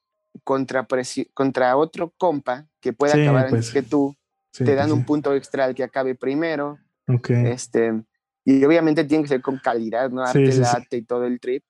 contra, 0.44 0.86
contra 1.32 1.76
otro 1.76 2.12
compa 2.18 2.66
que 2.80 2.92
puede 2.92 3.22
acabar 3.22 3.46
antes 3.46 3.70
pues, 3.70 3.72
que 3.72 3.82
tú, 3.82 4.16
te 4.52 4.64
pues 4.64 4.76
dan 4.76 4.92
un 4.92 5.04
punto 5.04 5.34
extra 5.34 5.64
al 5.64 5.74
que 5.74 5.84
acabe 5.84 6.14
primero. 6.14 6.78
Este, 7.28 8.02
y 8.46 8.64
obviamente 8.64 9.02
tiene 9.04 9.24
que 9.24 9.28
ser 9.28 9.42
con 9.42 9.58
calidad, 9.58 10.08
¿no? 10.08 10.22
Arte, 10.22 10.54
late 10.54 10.96
y 10.96 11.02
todo 11.02 11.24
el 11.24 11.40
trip. 11.40 11.64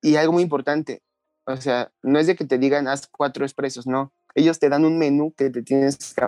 Y 0.00 0.16
algo 0.16 0.32
muy 0.32 0.42
importante, 0.42 1.02
o 1.44 1.56
sea, 1.58 1.92
no 2.02 2.18
es 2.18 2.26
de 2.26 2.34
que 2.34 2.46
te 2.46 2.56
digan 2.56 2.88
haz 2.88 3.06
cuatro 3.06 3.44
expresos, 3.44 3.86
no. 3.86 4.10
Ellos 4.34 4.58
te 4.58 4.70
dan 4.70 4.86
un 4.86 4.98
menú 4.98 5.34
que 5.36 5.50
te 5.50 5.62
tienes 5.62 6.14
que 6.14 6.26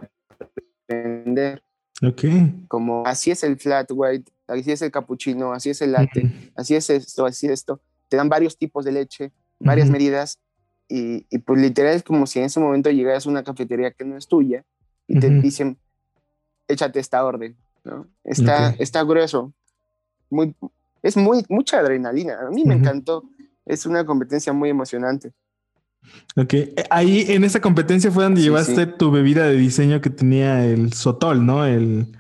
aprender. 0.87 1.62
Ok. 2.02 2.22
Como 2.68 3.06
así 3.06 3.30
es 3.30 3.42
el 3.44 3.56
flat 3.56 3.90
white, 3.90 4.30
así 4.46 4.72
es 4.72 4.82
el 4.82 4.90
cappuccino, 4.90 5.54
así 5.54 5.70
es 5.70 5.80
el 5.80 5.92
latte, 5.92 6.30
así 6.54 6.74
es 6.74 6.90
esto, 6.90 7.24
así 7.24 7.46
es 7.46 7.52
esto. 7.52 7.80
Te 8.11 8.18
dan 8.18 8.28
varios 8.28 8.58
tipos 8.58 8.85
de 8.85 8.92
leche, 8.92 9.32
varias 9.58 9.88
medidas. 9.88 10.38
Y, 10.87 11.26
y, 11.30 11.38
pues 11.38 11.58
literal 11.62 11.94
es 11.94 12.02
como 12.02 12.26
si 12.26 12.40
en 12.40 12.44
ese 12.44 12.61
momento 12.61 12.90
llegaras 12.90 13.26
a 13.26 13.30
una 13.30 13.42
cafetería 13.42 13.92
que 13.92 14.04
no 14.04 14.18
es 14.18 14.28
tuya 14.28 14.62
y 15.06 15.18
te 15.18 15.30
dicen, 15.30 15.78
échate 16.68 17.00
esta 17.00 17.24
orden, 17.24 17.56
¿no? 17.85 18.08
Está, 18.24 18.70
está 18.78 19.02
grueso. 19.02 19.54
Muy, 20.33 20.55
es 21.03 21.16
muy, 21.16 21.45
mucha 21.49 21.79
adrenalina. 21.79 22.38
A 22.47 22.51
mí 22.51 22.64
me 22.64 22.75
encantó 22.75 23.25
es 23.64 23.87
una 23.87 24.05
competencia 24.05 24.53
muy 24.53 24.71
emocionante. 24.71 25.33
Ok, 26.37 26.55
ahí 26.90 27.27
en 27.29 27.45
esa 27.45 27.61
competencia 27.61 28.11
fue 28.11 28.25
donde 28.25 28.42
llevaste 28.42 28.87
tu 28.87 29.11
bebida 29.11 29.47
de 29.47 29.57
diseño 29.57 30.01
que 30.01 30.11
tenía 30.11 30.64
el 30.64 30.92
sotol, 30.92 31.47
¿no? 31.47 31.64
El, 31.64 32.16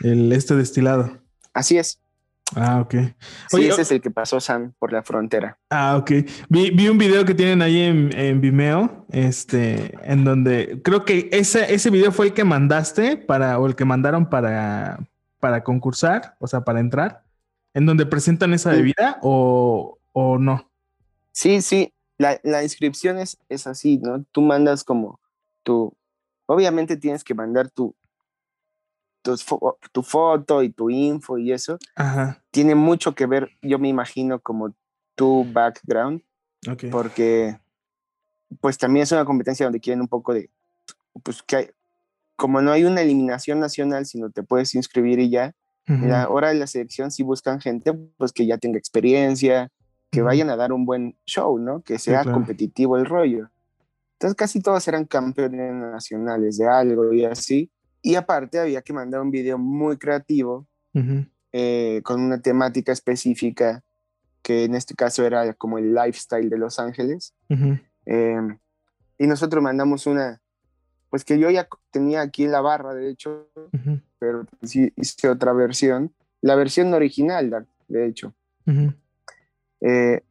el 0.00 0.32
este 0.32 0.54
destilado. 0.54 1.10
Así 1.52 1.76
es. 1.76 1.98
Ah, 2.54 2.80
ok. 2.80 2.94
sí, 3.48 3.66
ese 3.66 3.82
es 3.82 3.90
el 3.90 4.00
que 4.00 4.12
pasó 4.12 4.38
Sam 4.38 4.72
por 4.78 4.92
la 4.92 5.02
frontera. 5.02 5.58
Ah, 5.68 5.96
ok. 5.96 6.10
Vi, 6.48 6.70
vi 6.70 6.88
un 6.88 6.96
video 6.96 7.24
que 7.24 7.34
tienen 7.34 7.60
ahí 7.60 7.80
en, 7.80 8.16
en, 8.16 8.40
Vimeo, 8.40 9.04
este, 9.10 9.98
en 10.04 10.24
donde 10.24 10.80
creo 10.84 11.04
que 11.04 11.28
ese, 11.32 11.74
ese 11.74 11.90
video 11.90 12.12
fue 12.12 12.26
el 12.26 12.34
que 12.34 12.44
mandaste 12.44 13.16
para, 13.16 13.58
o 13.58 13.66
el 13.66 13.74
que 13.74 13.84
mandaron 13.84 14.30
para, 14.30 15.00
para 15.40 15.64
concursar, 15.64 16.36
o 16.38 16.46
sea, 16.46 16.60
para 16.60 16.78
entrar, 16.78 17.25
en 17.76 17.84
donde 17.84 18.06
presentan 18.06 18.54
esa 18.54 18.70
bebida 18.70 19.18
o, 19.20 19.98
o 20.14 20.38
no. 20.38 20.70
Sí, 21.30 21.60
sí, 21.60 21.92
la, 22.16 22.40
la 22.42 22.62
inscripción 22.62 23.18
es, 23.18 23.36
es, 23.50 23.66
así, 23.66 23.98
¿no? 23.98 24.24
Tú 24.32 24.40
mandas 24.40 24.82
como 24.82 25.20
tu, 25.62 25.94
obviamente 26.46 26.96
tienes 26.96 27.22
que 27.22 27.34
mandar 27.34 27.68
tu, 27.68 27.94
tu, 29.20 29.36
tu 29.92 30.02
foto 30.02 30.62
y 30.62 30.70
tu 30.70 30.88
info 30.88 31.36
y 31.36 31.52
eso. 31.52 31.78
Ajá. 31.94 32.42
Tiene 32.50 32.74
mucho 32.74 33.14
que 33.14 33.26
ver, 33.26 33.50
yo 33.60 33.78
me 33.78 33.88
imagino, 33.88 34.40
como 34.40 34.74
tu 35.14 35.46
background, 35.52 36.22
okay. 36.66 36.88
porque 36.88 37.60
pues 38.58 38.78
también 38.78 39.02
es 39.02 39.12
una 39.12 39.26
competencia 39.26 39.66
donde 39.66 39.80
quieren 39.80 40.00
un 40.00 40.08
poco 40.08 40.32
de, 40.32 40.48
pues 41.22 41.42
que 41.42 41.56
hay, 41.56 41.70
como 42.36 42.62
no 42.62 42.72
hay 42.72 42.84
una 42.84 43.02
eliminación 43.02 43.60
nacional, 43.60 44.06
sino 44.06 44.30
te 44.30 44.42
puedes 44.42 44.74
inscribir 44.74 45.18
y 45.18 45.28
ya, 45.28 45.54
en 45.86 46.08
la 46.08 46.28
hora 46.28 46.48
de 46.48 46.56
la 46.56 46.66
selección 46.66 47.10
si 47.10 47.22
buscan 47.22 47.60
gente 47.60 47.92
pues 48.16 48.32
que 48.32 48.44
ya 48.44 48.58
tenga 48.58 48.78
experiencia, 48.78 49.70
que 50.10 50.22
vayan 50.22 50.50
a 50.50 50.56
dar 50.56 50.72
un 50.72 50.84
buen 50.84 51.16
show, 51.26 51.58
¿no? 51.58 51.82
Que 51.82 51.98
sea 51.98 52.24
competitivo 52.24 52.96
el 52.96 53.06
rollo. 53.06 53.50
Entonces 54.14 54.34
casi 54.34 54.60
todos 54.60 54.86
eran 54.88 55.04
campeones 55.04 55.74
nacionales 55.74 56.58
de 56.58 56.66
algo 56.66 57.12
y 57.12 57.24
así. 57.24 57.70
Y 58.02 58.14
aparte 58.14 58.58
había 58.58 58.82
que 58.82 58.92
mandar 58.92 59.20
un 59.20 59.30
video 59.30 59.58
muy 59.58 59.96
creativo 59.98 60.66
eh, 61.52 62.00
con 62.02 62.20
una 62.20 62.40
temática 62.40 62.92
específica 62.92 63.82
que 64.42 64.64
en 64.64 64.74
este 64.74 64.94
caso 64.94 65.24
era 65.26 65.52
como 65.54 65.76
el 65.76 65.92
lifestyle 65.92 66.48
de 66.48 66.56
Los 66.56 66.78
Ángeles. 66.78 67.34
Em, 68.04 68.58
y 69.18 69.26
nosotros 69.26 69.62
mandamos 69.62 70.06
una, 70.06 70.40
pues 71.10 71.24
que 71.24 71.38
yo 71.38 71.50
ya 71.50 71.68
tenía 71.90 72.20
aquí 72.20 72.44
en 72.44 72.52
la 72.52 72.60
barra, 72.60 72.94
de 72.94 73.10
hecho, 73.10 73.48
pero 74.18 74.46
sí 74.62 74.92
hice 74.96 75.28
otra 75.28 75.52
versión, 75.52 76.12
la 76.40 76.54
versión 76.54 76.92
original, 76.94 77.66
de 77.88 78.06
hecho. 78.06 78.34
Eh, 79.80 80.22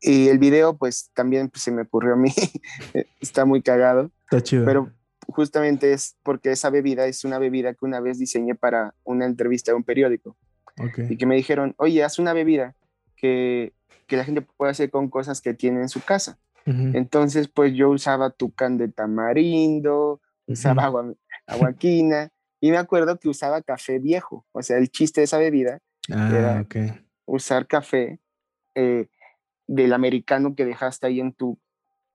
y 0.00 0.28
el 0.28 0.38
video, 0.38 0.76
pues 0.76 1.10
también 1.14 1.48
pues, 1.48 1.62
se 1.62 1.72
me 1.72 1.82
ocurrió 1.82 2.14
a 2.14 2.16
mí, 2.16 2.32
está 3.20 3.44
muy 3.44 3.62
cagado. 3.62 4.10
Está 4.24 4.42
chido. 4.42 4.64
Pero 4.64 4.92
justamente 5.26 5.92
es 5.92 6.16
porque 6.22 6.52
esa 6.52 6.70
bebida 6.70 7.06
es 7.06 7.24
una 7.24 7.38
bebida 7.38 7.74
que 7.74 7.84
una 7.84 8.00
vez 8.00 8.18
diseñé 8.18 8.54
para 8.54 8.94
una 9.04 9.26
entrevista 9.26 9.72
de 9.72 9.76
un 9.76 9.84
periódico. 9.84 10.36
Y 11.08 11.16
que 11.16 11.26
me 11.26 11.34
dijeron, 11.34 11.74
oye, 11.78 12.04
haz 12.04 12.20
una 12.20 12.32
bebida 12.32 12.76
que, 13.16 13.72
que 14.06 14.16
la 14.16 14.24
gente 14.24 14.42
puede 14.42 14.70
hacer 14.70 14.90
con 14.90 15.08
cosas 15.08 15.40
que 15.40 15.52
tiene 15.52 15.80
en 15.80 15.88
su 15.88 16.00
casa. 16.00 16.38
Entonces, 16.66 17.48
pues 17.48 17.72
yo 17.72 17.88
usaba 17.88 18.28
tucán 18.28 18.76
de 18.76 18.88
tamarindo, 18.88 20.20
usaba 20.46 20.84
agua, 20.84 21.14
aguaquina, 21.46 22.30
y 22.60 22.70
me 22.70 22.76
acuerdo 22.76 23.18
que 23.18 23.28
usaba 23.28 23.62
café 23.62 23.98
viejo. 23.98 24.46
O 24.52 24.62
sea, 24.62 24.78
el 24.78 24.90
chiste 24.90 25.20
de 25.20 25.24
esa 25.26 25.38
bebida 25.38 25.80
ah, 26.12 26.30
era 26.32 26.66
usar 27.26 27.66
café 27.66 28.20
eh, 28.74 29.08
del 29.66 29.92
americano 29.92 30.54
que 30.54 30.64
dejaste 30.64 31.06
ahí 31.06 31.20
en 31.20 31.32
tu 31.32 31.58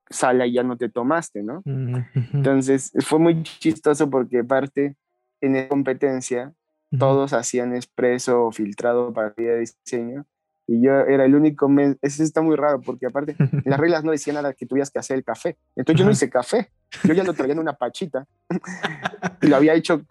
sala 0.09 0.45
y 0.45 0.53
ya 0.53 0.63
no 0.63 0.77
te 0.77 0.89
tomaste, 0.89 1.43
¿no? 1.43 1.61
Entonces, 1.65 2.91
fue 2.99 3.19
muy 3.19 3.43
chistoso 3.43 4.09
porque 4.09 4.39
aparte, 4.39 4.95
en 5.41 5.53
la 5.53 5.67
competencia, 5.67 6.53
todos 6.97 7.33
hacían 7.33 7.75
expreso 7.75 8.45
o 8.45 8.51
filtrado 8.51 9.13
para 9.13 9.33
el 9.37 9.59
diseño 9.61 10.25
y 10.67 10.81
yo 10.81 10.91
era 11.01 11.25
el 11.25 11.35
único, 11.35 11.69
eso 12.01 12.23
está 12.23 12.41
muy 12.41 12.55
raro 12.55 12.79
porque 12.81 13.07
aparte 13.07 13.35
las 13.65 13.79
reglas 13.79 14.03
no 14.03 14.11
decían 14.11 14.35
nada 14.35 14.53
que 14.53 14.65
tuvieras 14.65 14.91
que 14.91 14.99
hacer 14.99 15.17
el 15.17 15.23
café. 15.23 15.57
Entonces 15.75 15.99
yo 15.99 16.05
no 16.05 16.11
hice 16.11 16.29
café, 16.29 16.71
yo 17.03 17.13
ya 17.13 17.23
lo 17.23 17.33
traía 17.33 17.53
en 17.53 17.59
una 17.59 17.73
pachita 17.73 18.25
y 19.41 19.47
lo 19.47 19.55
había 19.55 19.73
hecho 19.73 20.03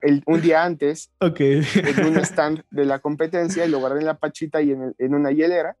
el, 0.00 0.22
un 0.26 0.40
día 0.40 0.64
antes 0.64 1.10
en 1.20 2.06
un 2.06 2.16
stand 2.24 2.62
de 2.70 2.84
la 2.84 2.98
competencia 2.98 3.64
y 3.64 3.70
lo 3.70 3.78
guardé 3.78 4.00
en 4.00 4.06
la 4.06 4.18
pachita 4.18 4.62
y 4.62 4.72
en, 4.72 4.94
en 4.98 5.14
una 5.14 5.30
hielera. 5.30 5.76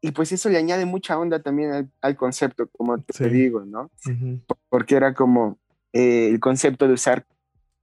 Y 0.00 0.12
pues 0.12 0.30
eso 0.32 0.48
le 0.48 0.58
añade 0.58 0.84
mucha 0.84 1.18
onda 1.18 1.42
también 1.42 1.90
al, 2.00 2.16
concepto, 2.16 2.68
como 2.68 3.02
te 3.02 3.28
digo, 3.28 3.64
¿no? 3.64 3.90
Porque 4.68 4.94
era 4.94 5.14
como 5.14 5.58
eh, 5.92 6.28
el 6.28 6.38
concepto 6.40 6.86
de 6.86 6.94
usar 6.94 7.26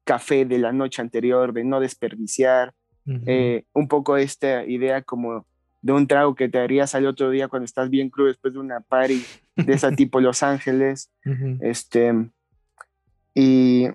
café 0.03 0.45
de 0.45 0.57
la 0.57 0.71
noche 0.71 1.01
anterior, 1.01 1.53
de 1.53 1.63
no 1.63 1.79
desperdiciar, 1.79 2.73
eh, 3.05 3.65
un 3.73 3.87
poco 3.87 4.15
esta 4.15 4.63
idea 4.65 5.01
como 5.01 5.45
de 5.81 5.91
un 5.91 6.07
trago 6.07 6.35
que 6.35 6.47
te 6.47 6.59
harías 6.59 6.95
al 6.95 7.05
otro 7.05 7.29
día 7.29 7.49
cuando 7.49 7.65
estás 7.65 7.89
bien 7.89 8.09
crudo 8.09 8.29
después 8.29 8.53
de 8.53 8.59
una 8.61 8.79
party 8.79 9.21
de 9.57 9.73
ese 9.73 9.91
tipo 9.97 10.21
Los 10.21 10.43
Ángeles. 10.43 11.11
este, 11.59 12.13
y, 13.33 13.87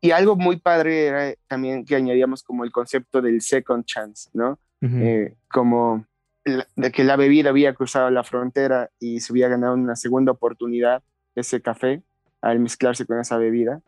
y, 0.00 0.10
algo 0.10 0.36
muy 0.36 0.56
padre 0.56 1.06
era 1.06 1.34
también 1.46 1.84
que 1.84 1.96
añadíamos 1.96 2.42
como 2.42 2.64
el 2.64 2.72
concepto 2.72 3.22
del 3.22 3.40
second 3.40 3.84
chance, 3.84 4.28
¿no? 4.32 4.58
Eh, 4.82 5.36
como 5.48 6.04
de 6.44 6.90
que 6.90 7.04
la 7.04 7.16
bebida 7.16 7.50
había 7.50 7.72
cruzado 7.74 8.10
la 8.10 8.24
frontera 8.24 8.90
y 8.98 9.20
se 9.20 9.32
había 9.32 9.48
ganado 9.48 9.74
una 9.74 9.94
segunda 9.94 10.32
oportunidad 10.32 11.02
ese 11.36 11.62
café 11.62 12.02
al 12.40 12.58
mezclarse 12.58 13.06
con 13.06 13.20
esa 13.20 13.38
bebida. 13.38 13.80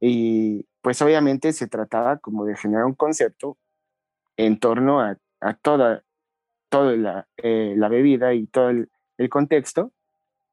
Y 0.00 0.66
pues 0.80 1.00
obviamente 1.00 1.52
se 1.52 1.68
trataba 1.68 2.18
como 2.18 2.44
de 2.44 2.56
generar 2.56 2.84
un 2.84 2.94
concepto 2.94 3.56
en 4.36 4.58
torno 4.58 5.00
a, 5.00 5.16
toda, 5.62 6.02
toda 6.68 6.96
la, 6.96 7.28
eh, 7.36 7.74
la, 7.76 7.88
bebida 7.88 8.34
y 8.34 8.46
todo 8.46 8.70
el, 8.70 8.88
contexto. 9.30 9.92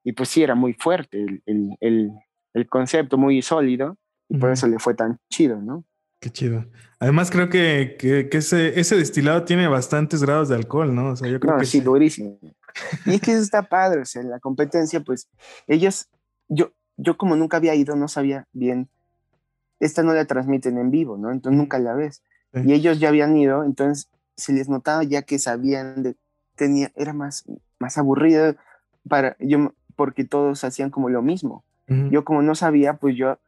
Y 0.04 0.14
pues 0.14 0.30
sí, 0.30 0.44
era 0.44 0.54
muy 0.54 0.74
fuerte 0.74 1.26
el, 1.46 1.78
el, 1.80 2.12
el, 2.54 2.68
concepto, 2.68 3.18
muy 3.18 3.42
sólido, 3.42 3.98
y 4.28 4.38
por 4.38 4.52
eso 4.52 4.68
le 4.68 4.80
fue 4.80 4.94
tan 4.94 5.20
chido, 5.30 5.62
¿no? 5.62 5.84
Qué 6.20 6.30
chido. 6.30 6.66
Además, 7.00 7.32
creo 7.32 7.50
que, 7.50 7.96
que, 7.98 8.30
ese, 8.38 8.80
ese, 8.80 8.98
destilado 8.98 9.46
tiene 9.46 9.68
bastantes 9.68 10.22
grados 10.22 10.50
de 10.50 10.56
alcohol, 10.56 10.94
¿no? 10.94 11.12
O 11.12 11.16
sea, 11.16 11.30
yo 11.30 11.40
creo 11.40 11.54
no, 11.54 11.60
que 11.60 11.66
sí, 11.66 11.80
durísimo. 11.80 12.38
Y 13.06 13.16
es 13.16 13.22
que 13.22 13.32
eso 13.32 13.42
está 13.42 13.64
padre, 13.64 14.02
o 14.02 14.06
sea, 14.06 14.22
en 14.22 14.30
la 14.30 14.40
competencia, 14.40 15.00
pues, 15.02 15.28
ellos, 15.68 16.10
yo, 16.48 16.72
yo 16.98 17.18
como 17.18 17.36
nunca 17.36 17.58
había 17.58 17.74
ido, 17.74 17.96
no 17.96 18.08
sabía 18.08 18.48
bien, 18.54 18.90
esta 19.80 20.04
no 20.04 20.14
la 20.14 20.26
transmiten 20.26 20.78
en 20.78 20.92
vivo, 20.92 21.18
¿no? 21.18 21.32
Entonces 21.32 21.58
nunca 21.58 21.80
la 21.80 21.94
ves. 21.94 22.22
Y 22.54 22.74
ellos 22.74 23.00
ya 23.00 23.10
habían 23.10 23.38
ido, 23.38 23.64
entonces 23.64 24.10
se 24.36 24.54
les 24.54 24.70
notaba 24.70 25.04
ya 25.04 25.22
que 25.22 25.38
sabían, 25.38 26.02
de, 26.02 26.16
tenía, 26.56 26.92
era 26.96 27.14
más, 27.14 27.46
más 27.78 27.98
aburrido 27.98 28.56
para 29.08 29.38
yo, 29.40 29.74
porque 29.96 30.24
todos 30.24 30.64
hacían 30.64 30.90
como 30.90 31.10
lo 31.10 31.22
mismo. 31.22 31.64
Yo 32.12 32.24
como 32.24 32.42
no 32.42 32.56
sabía, 32.56 32.96
pues 32.96 33.16
yo, 33.16 33.40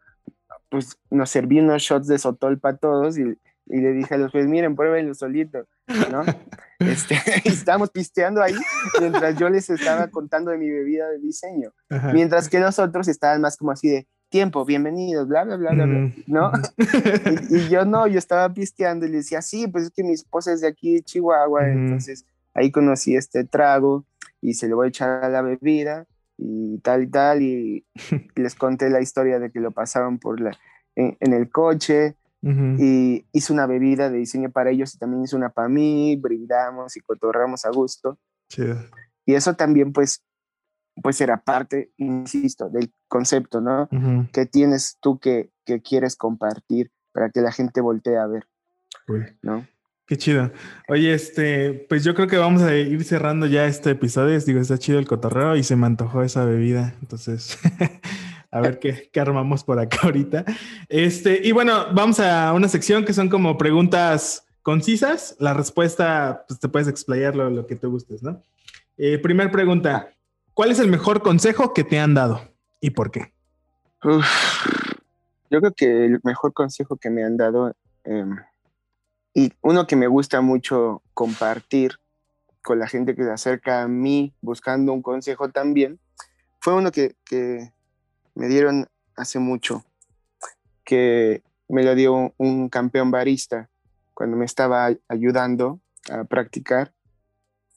pues 0.69 0.97
nos 1.09 1.29
serví 1.29 1.59
unos 1.59 1.81
shots 1.81 2.07
de 2.07 2.17
sotol 2.17 2.59
para 2.59 2.77
todos 2.77 3.17
y, 3.17 3.23
y, 3.67 3.77
le 3.81 3.93
dije 3.93 4.15
a 4.15 4.17
los 4.17 4.31
jueces, 4.31 4.49
miren, 4.49 4.75
pruébenlo 4.75 5.13
solito, 5.13 5.67
¿no? 6.11 6.23
este, 6.79 7.15
estábamos 7.45 7.91
pisteando 7.91 8.41
ahí 8.41 8.55
mientras 8.99 9.37
yo 9.37 9.49
les 9.49 9.69
estaba 9.69 10.07
contando 10.07 10.51
de 10.51 10.57
mi 10.57 10.69
bebida 10.69 11.07
de 11.09 11.19
diseño. 11.19 11.71
Mientras 12.13 12.49
que 12.49 12.59
los 12.59 12.79
otros 12.79 13.07
estaban 13.07 13.41
más 13.41 13.57
como 13.57 13.71
así 13.71 13.89
de, 13.89 14.07
tiempo, 14.31 14.63
bienvenidos, 14.63 15.27
bla, 15.27 15.43
bla, 15.43 15.57
bla, 15.57 15.71
bla, 15.71 15.85
¿no? 16.25 16.51
y, 17.49 17.67
yo 17.67 17.83
no, 17.83 18.07
yo 18.07 18.17
estaba 18.17 18.51
pisteando 18.51 19.05
y 19.05 19.09
le 19.09 19.17
decía, 19.17 19.41
sí, 19.41 19.67
pues 19.67 19.83
es 19.83 19.91
que 19.91 20.03
mi 20.03 20.13
esposa 20.13 20.53
es 20.53 20.61
de 20.61 20.69
aquí 20.69 20.95
de 20.95 21.03
Chihuahua, 21.03 21.67
entonces 21.67 22.25
ahí 22.53 22.71
conocí 22.71 23.15
este 23.15 23.43
trago 23.43 24.05
y 24.39 24.53
se 24.53 24.69
lo 24.69 24.77
voy 24.77 24.85
a 24.85 24.89
echar 24.89 25.23
a 25.25 25.29
la 25.29 25.41
bebida 25.41 26.07
y 26.41 26.79
tal 26.79 27.03
y 27.03 27.07
tal, 27.07 27.41
y, 27.41 27.85
les 28.35 28.55
conté 28.55 28.89
la 28.89 29.01
historia 29.01 29.39
de 29.39 29.51
que 29.51 29.59
lo 29.59 29.71
pasaron 29.71 30.17
por 30.17 30.41
la, 30.41 30.57
en, 30.95 31.33
el 31.33 31.49
coche, 31.49 32.15
y 32.43 33.23
hice 33.31 33.53
una 33.53 33.67
bebida 33.67 34.09
de 34.09 34.17
diseño 34.17 34.49
para 34.49 34.71
ellos 34.71 34.95
y 34.95 34.97
también 34.97 35.23
hice 35.23 35.35
una 35.35 35.49
para 35.49 35.69
mí, 35.69 36.15
brindamos 36.15 36.97
y 36.97 37.01
cotorramos 37.01 37.65
a 37.65 37.69
gusto. 37.69 38.17
Y 39.27 39.35
eso 39.35 39.53
también 39.53 39.93
pues 39.93 40.23
pues 41.01 41.21
era 41.21 41.41
parte, 41.41 41.91
insisto, 41.97 42.69
del 42.69 42.91
concepto, 43.07 43.61
¿no? 43.61 43.87
Que 44.33 44.45
tienes 44.45 44.97
tú 44.99 45.19
que, 45.19 45.51
que, 45.65 45.81
quieres 45.81 46.15
compartir 46.15 46.91
para 47.11 47.29
que 47.29 47.41
la 47.41 47.51
gente 47.51 47.81
voltee 47.81 48.17
a 48.17 48.27
ver, 48.27 48.47
¿no? 49.41 49.65
Qué 50.11 50.17
chido. 50.17 50.51
Oye, 50.89 51.13
este, 51.13 51.85
pues 51.87 52.03
yo 52.03 52.13
creo 52.13 52.27
que 52.27 52.35
vamos 52.35 52.63
a 52.63 52.75
ir 52.75 53.01
cerrando 53.05 53.45
ya 53.45 53.65
este 53.65 53.91
episodio. 53.91 54.37
Digo, 54.41 54.59
está 54.59 54.77
chido 54.77 54.99
el 54.99 55.07
cotorreo 55.07 55.55
y 55.55 55.63
se 55.63 55.77
me 55.77 55.85
antojó 55.85 56.21
esa 56.21 56.43
bebida. 56.43 56.95
Entonces, 57.01 57.57
a 58.51 58.59
ver 58.59 58.79
qué, 58.79 59.09
qué, 59.09 59.19
armamos 59.21 59.63
por 59.63 59.79
acá 59.79 59.99
ahorita. 60.03 60.43
Este, 60.89 61.39
y 61.41 61.53
bueno, 61.53 61.93
vamos 61.93 62.19
a 62.19 62.51
una 62.51 62.67
sección 62.67 63.05
que 63.05 63.13
son 63.13 63.29
como 63.29 63.57
preguntas 63.57 64.45
concisas. 64.63 65.37
La 65.39 65.53
respuesta, 65.53 66.43
pues 66.45 66.59
te 66.59 66.67
puedes 66.67 66.89
explayar 66.89 67.37
lo, 67.37 67.65
que 67.65 67.77
te 67.77 67.87
gustes, 67.87 68.21
¿no? 68.21 68.43
Eh, 68.97 69.17
primer 69.17 69.49
pregunta. 69.49 70.09
¿Cuál 70.53 70.71
es 70.71 70.79
el 70.79 70.89
mejor 70.89 71.21
consejo 71.21 71.73
que 71.73 71.85
te 71.85 71.99
han 71.99 72.15
dado 72.15 72.41
y 72.81 72.89
por 72.89 73.11
qué? 73.11 73.31
yo 74.03 75.59
creo 75.61 75.71
que 75.71 76.05
el 76.07 76.19
mejor 76.23 76.51
consejo 76.51 76.97
que 76.97 77.09
me 77.09 77.23
han 77.23 77.37
dado 77.37 77.73
em, 78.03 78.35
y 79.33 79.53
uno 79.61 79.87
que 79.87 79.95
me 79.95 80.07
gusta 80.07 80.41
mucho 80.41 81.01
compartir 81.13 81.93
con 82.61 82.79
la 82.79 82.87
gente 82.87 83.15
que 83.15 83.23
se 83.23 83.31
acerca 83.31 83.81
a 83.81 83.87
mí 83.87 84.33
buscando 84.41 84.93
un 84.93 85.01
consejo 85.01 85.49
también, 85.49 85.99
fue 86.59 86.75
uno 86.75 86.91
que, 86.91 87.15
me 88.35 88.47
dieron 88.47 88.87
hace 89.15 89.39
mucho, 89.39 89.83
que 90.85 91.41
me 91.67 91.83
lo 91.83 91.95
dio 91.95 92.33
un 92.37 92.69
campeón 92.69 93.11
barista 93.11 93.69
cuando 94.13 94.37
me 94.37 94.45
estaba 94.45 94.89
ayudando 95.07 95.79
a 96.09 96.23
practicar 96.23 96.93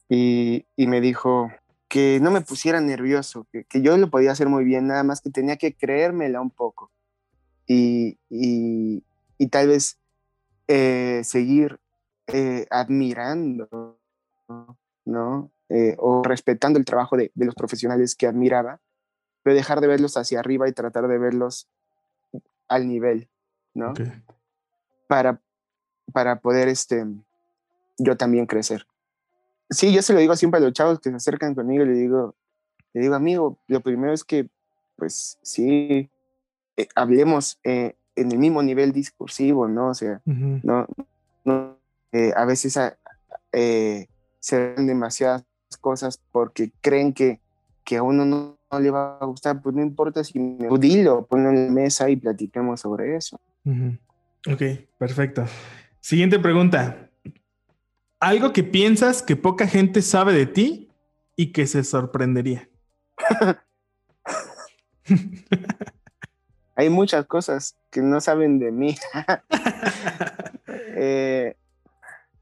y, 0.07 0.65
y 0.75 0.87
me 0.87 1.01
dijo, 1.01 1.51
que 1.87 2.19
no 2.21 2.31
me 2.31 2.41
pusiera 2.41 2.79
nervioso, 2.79 3.47
que, 3.51 3.63
que, 3.63 3.81
yo 3.81 3.97
lo 3.97 4.09
podía 4.09 4.31
hacer 4.31 4.49
muy 4.49 4.63
bien, 4.63 4.87
nada 4.87 5.03
más 5.03 5.21
que 5.21 5.29
tenía 5.29 5.57
que 5.57 5.73
creérmela 5.73 6.41
un 6.41 6.51
poco 6.51 6.91
y, 7.67 8.17
y, 8.29 9.03
y 9.37 9.47
tal 9.47 9.69
vez 9.69 9.97
eh, 10.67 11.21
seguir 11.23 11.79
eh, 12.27 12.65
admirando, 12.69 13.99
¿no? 15.05 15.51
Eh, 15.69 15.95
o 15.97 16.23
respetando 16.23 16.77
el 16.77 16.85
trabajo 16.85 17.17
de, 17.17 17.31
de, 17.33 17.45
los 17.45 17.55
profesionales 17.55 18.15
que 18.15 18.27
admiraba, 18.27 18.79
pero 19.41 19.55
dejar 19.55 19.81
de 19.81 19.87
verlos 19.87 20.17
hacia 20.17 20.39
arriba 20.39 20.67
y 20.67 20.73
tratar 20.73 21.07
de 21.07 21.17
verlos 21.17 21.67
al 22.67 22.87
nivel, 22.87 23.29
¿no? 23.73 23.93
Para, 25.07 25.41
para 26.13 26.39
poder 26.39 26.67
este, 26.67 27.05
yo 27.97 28.15
también 28.17 28.45
crecer 28.45 28.85
sí, 29.69 29.93
yo 29.93 30.01
se 30.01 30.13
lo 30.13 30.19
digo 30.19 30.35
siempre 30.35 30.59
a 30.59 30.63
los 30.63 30.73
chavos 30.73 30.99
que 30.99 31.09
se 31.09 31.15
acercan 31.15 31.55
conmigo, 31.55 31.85
le 31.85 31.93
digo, 31.93 32.35
le 32.93 33.01
digo, 33.01 33.15
amigo, 33.15 33.59
lo 33.67 33.81
primero 33.81 34.13
es 34.13 34.23
que, 34.23 34.49
pues 34.95 35.37
sí, 35.41 36.09
eh, 36.77 36.87
hablemos 36.95 37.59
eh, 37.63 37.95
en 38.15 38.31
el 38.31 38.37
mismo 38.37 38.63
nivel 38.63 38.91
discursivo, 38.91 39.67
¿no? 39.67 39.89
O 39.89 39.93
sea, 39.93 40.21
no, 40.25 40.87
no 41.43 41.77
eh, 42.11 42.31
a 42.35 42.45
veces 42.45 42.77
ah, 42.77 42.95
se 43.51 44.07
ven 44.75 44.87
demasiadas 44.87 45.43
cosas 45.81 46.19
porque 46.31 46.71
creen 46.81 47.13
que, 47.13 47.39
que 47.83 47.97
a 47.97 48.03
uno 48.03 48.25
no 48.25 48.57
le 48.79 48.91
va 48.91 49.17
a 49.19 49.25
gustar, 49.25 49.61
pues 49.61 49.75
no 49.75 49.81
importa 49.81 50.23
si 50.23 50.39
me 50.39 50.67
dilo, 50.79 51.25
ponlo 51.25 51.49
en 51.49 51.67
la 51.67 51.71
mesa 51.71 52.09
y 52.09 52.15
platiquemos 52.15 52.81
sobre 52.81 53.15
eso. 53.15 53.39
Ok, 54.47 54.61
perfecto. 54.97 55.45
Siguiente 55.99 56.39
pregunta. 56.39 57.09
Algo 58.19 58.53
que 58.53 58.63
piensas 58.63 59.21
que 59.21 59.35
poca 59.35 59.67
gente 59.67 60.01
sabe 60.01 60.33
de 60.33 60.45
ti 60.45 60.89
y 61.35 61.51
que 61.51 61.67
se 61.67 61.83
sorprendería. 61.83 62.69
Hay 66.75 66.89
muchas 66.89 67.25
cosas 67.25 67.77
que 67.89 68.01
no 68.01 68.19
saben 68.21 68.59
de 68.59 68.71
mí. 68.71 68.95
Eh, 70.97 71.55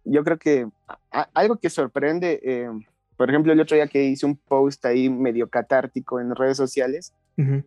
yo 0.05 0.23
creo 0.23 0.38
que 0.38 0.67
algo 1.34 1.57
que 1.57 1.71
sorprende, 1.71 2.39
eh, 2.43 2.69
por 3.17 3.29
ejemplo, 3.29 3.51
el 3.51 3.59
otro 3.59 3.75
día 3.75 3.88
que 3.88 4.03
hice 4.03 4.27
un 4.27 4.36
post 4.38 4.86
ahí 4.86 5.09
medio 5.09 5.49
catártico 5.49 6.19
en 6.19 6.36
redes 6.36 6.57
sociales, 6.57 7.13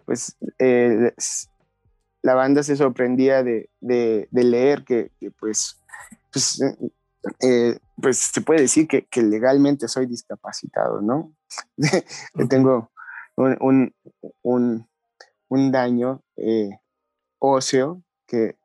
pues 0.04 0.36
eh, 0.60 1.12
la 2.22 2.34
banda 2.34 2.62
se 2.62 2.76
sorprendía 2.76 3.42
de, 3.42 3.68
leer 4.30 4.84
que, 4.84 5.10
pues, 5.40 5.82
pues, 6.32 6.60
pues, 8.00 8.18
se 8.18 8.40
puede 8.42 8.60
decir 8.62 8.86
que, 8.86 9.22
legalmente 9.22 9.88
soy 9.88 10.06
discapacitado, 10.06 11.00
¿no? 11.00 11.32
Tengo 12.48 12.92
un, 13.36 13.92
un 14.42 14.86
daño 15.51 16.22
eh, 16.36 16.70
óseo 17.38 18.03
que, 18.26 18.57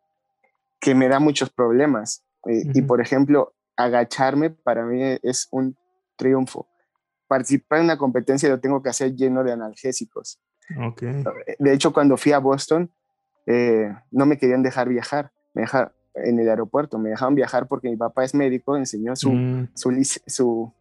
que 0.80 0.96
me 0.96 1.08
da 1.08 1.20
muchos 1.20 1.50
problemas. 1.50 2.24
Eh, 2.46 2.64
y 2.74 2.82
por 2.82 3.02
ejemplo, 3.02 3.54
agacharme 3.76 4.50
para 4.50 4.86
mí 4.86 5.02
es 5.22 5.48
un 5.52 5.78
triunfo. 6.16 6.68
Participar 7.28 7.80
en 7.80 7.86
una 7.86 7.98
competencia 7.98 8.50
lo 8.50 8.60
tengo 8.60 8.82
que 8.82 8.90
hacer 8.90 9.16
lleno 9.16 9.44
de 9.44 9.52
analgésicos. 9.52 10.40
Okay. 10.90 11.24
De 11.60 11.74
hecho, 11.74 11.92
cuando 11.94 12.18
fui 12.18 12.32
a 12.32 12.40
Boston, 12.40 12.92
eh, 13.46 13.94
no 14.12 14.26
me 14.26 14.38
querían 14.38 14.64
dejar 14.64 14.90
viajar. 14.90 15.32
Me 15.54 15.64
dejaron 15.64 15.92
en 16.16 16.40
el 16.40 16.50
aeropuerto, 16.50 16.98
me 16.98 17.10
dejaron 17.10 17.36
viajar 17.36 17.68
porque 17.68 17.90
mi 17.90 17.98
papá 17.98 18.24
es 18.24 18.34
médico, 18.34 18.76
enseñó 18.76 19.16
su, 19.16 19.32
mm. 19.32 19.70
su, 19.76 20.20
su, 20.28 20.74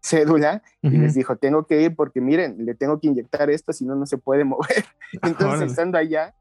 cédula 0.00 0.62
y 0.82 0.90
les 0.90 1.14
dijo, 1.14 1.36
tengo 1.36 1.66
que 1.66 1.82
ir 1.82 1.94
porque 1.94 2.20
miren, 2.20 2.64
le 2.64 2.74
tengo 2.74 2.98
que 2.98 3.08
inyectar 3.08 3.50
esto, 3.50 3.72
si 3.72 3.84
no, 3.84 3.94
no 3.94 4.06
se 4.06 4.18
puede 4.18 4.44
mover. 4.44 4.84
Entonces, 5.22 5.70
estando 5.70 5.98
allá, 5.98 6.34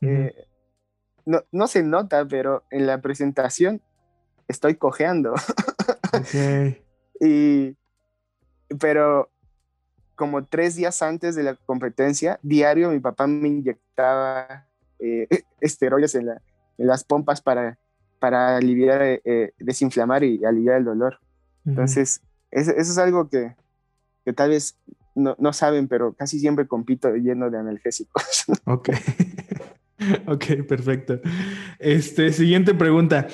eh, 0.00 0.34
no, 1.24 1.42
no, 1.52 1.66
se 1.66 1.82
nota, 1.82 2.26
pero 2.26 2.64
en 2.70 2.86
la 2.86 3.00
presentación 3.00 3.80
estoy 4.48 4.74
cojeando. 4.74 5.34
y, 7.20 7.76
pero 8.78 9.30
como 10.14 10.44
tres 10.44 10.76
días 10.76 11.00
antes 11.02 11.34
de 11.34 11.44
la 11.44 11.54
competencia, 11.54 12.38
diario 12.42 12.90
mi 12.90 13.00
papá 13.00 13.26
me 13.26 13.48
inyectaba 13.48 14.66
eh, 14.98 15.26
esteroides 15.60 16.14
en, 16.14 16.30
las 16.76 17.04
pompas 17.04 17.40
para, 17.40 17.78
para 18.18 18.56
aliviar, 18.56 19.00
eh, 19.02 19.54
desinflamar 19.58 20.24
y 20.24 20.44
aliviar 20.44 20.78
el 20.78 20.84
dolor. 20.84 21.20
Entonces, 21.64 22.20
eso, 22.54 22.72
es 22.76 22.98
algo 22.98 23.28
que, 23.28 23.54
tal 24.34 24.50
vez 24.50 24.78
no, 25.14 25.52
saben, 25.52 25.88
pero 25.88 26.12
casi 26.14 26.38
siempre 26.38 26.66
compito 26.66 27.14
lleno 27.14 27.50
de 27.50 27.58
analgésicos. 27.58 28.46
Ok. 28.66 28.90
ok, 30.26 30.44
perfecto. 30.68 31.20
Este, 31.78 32.32
siguiente 32.32 32.74
pregunta. 32.74 33.28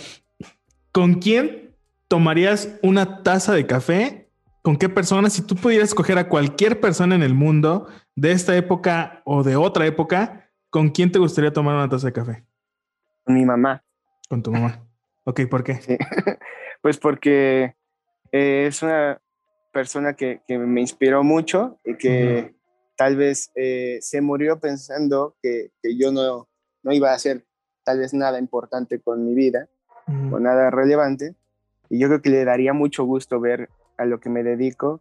¿Con 0.92 1.14
quién 1.14 1.74
tomarías 2.08 2.76
una 2.82 3.22
taza 3.22 3.54
de 3.54 3.66
café? 3.66 4.30
¿Con 4.62 4.76
qué 4.76 4.88
persona? 4.88 5.30
Si 5.30 5.42
tú 5.42 5.54
pudieras 5.54 5.88
escoger 5.88 6.18
a 6.18 6.28
cualquier 6.28 6.80
persona 6.80 7.14
en 7.14 7.22
el 7.22 7.34
mundo 7.34 7.88
de 8.14 8.32
esta 8.32 8.56
época 8.56 9.22
o 9.24 9.42
de 9.42 9.56
otra 9.56 9.86
época, 9.86 10.50
¿con 10.68 10.90
quién 10.90 11.12
te 11.12 11.18
gustaría 11.18 11.52
tomar 11.52 11.76
una 11.76 11.88
taza 11.88 12.08
de 12.08 12.12
café? 12.12 12.44
Con 13.24 13.34
mi 13.34 13.44
mamá. 13.44 13.82
Con 14.28 14.42
tu 14.42 14.52
mamá. 14.52 14.84
Ok, 15.24 15.42
¿por 15.48 15.64
qué? 15.64 15.80
pues 16.82 16.98
porque 16.98 17.74
eh, 18.32 18.66
es 18.68 18.82
una 18.82 19.20
persona 19.72 20.14
que, 20.14 20.42
que, 20.46 20.58
me 20.58 20.80
inspiró 20.80 21.22
mucho 21.22 21.78
y 21.84 21.96
que 21.96 22.54
tal 22.96 23.16
vez 23.16 23.50
eh, 23.54 23.98
se 24.00 24.20
murió 24.20 24.60
pensando 24.60 25.36
que, 25.42 25.70
que, 25.82 25.96
yo 25.96 26.12
no, 26.12 26.48
no 26.82 26.92
iba 26.92 27.10
a 27.10 27.14
hacer 27.14 27.44
tal 27.84 27.98
vez 27.98 28.12
nada 28.12 28.38
importante 28.38 29.00
con 29.00 29.24
mi 29.24 29.34
vida 29.34 29.68
o 30.32 30.40
nada 30.40 30.70
relevante. 30.70 31.34
Y 31.88 32.00
yo 32.00 32.08
creo 32.08 32.20
que 32.20 32.30
le 32.30 32.44
daría 32.44 32.72
mucho 32.72 33.04
gusto 33.04 33.40
ver 33.40 33.68
a 33.96 34.04
lo 34.04 34.18
que 34.18 34.28
me 34.28 34.42
dedico 34.42 35.00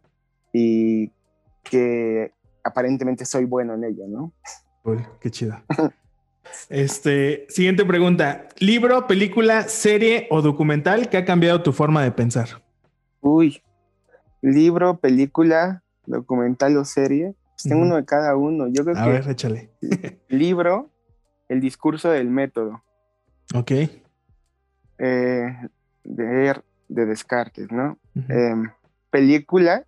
y 0.52 1.10
que 1.64 2.32
aparentemente 2.62 3.24
soy 3.24 3.44
bueno 3.44 3.74
en 3.74 3.84
ello, 3.84 4.04
¿no? 4.08 4.32
Uy, 4.84 4.98
qué 5.20 5.30
chido. 5.30 5.56
Este, 6.68 7.46
siguiente 7.48 7.84
pregunta. 7.84 8.48
¿Libro, 8.58 9.06
película, 9.06 9.68
serie 9.68 10.26
o 10.30 10.42
documental 10.42 11.08
que 11.08 11.18
ha 11.18 11.24
cambiado 11.24 11.62
tu 11.62 11.72
forma 11.72 12.02
de 12.02 12.10
pensar? 12.10 12.62
Uy, 13.20 13.62
libro, 14.42 14.98
película, 14.98 15.82
documental 16.06 16.76
o 16.76 16.84
serie. 16.84 17.34
Pues 17.50 17.64
tengo 17.64 17.82
uno 17.82 17.96
de 17.96 18.04
cada 18.04 18.36
uno. 18.36 18.68
Yo 18.68 18.84
creo 18.84 18.96
A 18.96 19.06
ver, 19.06 19.28
échale. 19.28 19.70
libro, 20.28 20.90
el 21.48 21.60
discurso 21.60 22.10
del 22.10 22.28
método. 22.30 22.82
Ok. 23.54 23.72
Eh, 24.98 25.56
de, 26.04 26.62
de 26.88 27.06
Descartes, 27.06 27.70
¿no? 27.70 27.98
Em, 28.28 28.70
película, 29.10 29.84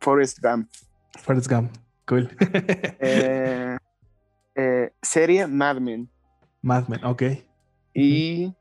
Forrest 0.00 0.38
Gump. 0.40 0.68
Forrest 1.18 1.50
Gump, 1.50 1.72
cool. 2.06 2.28
Eh, 3.00 3.76
eh, 4.54 4.92
serie, 5.02 5.46
Mad 5.46 5.76
Men. 5.78 6.08
Mad 6.62 6.88
Men, 6.88 7.04
ok. 7.04 7.22
Y 7.94 8.54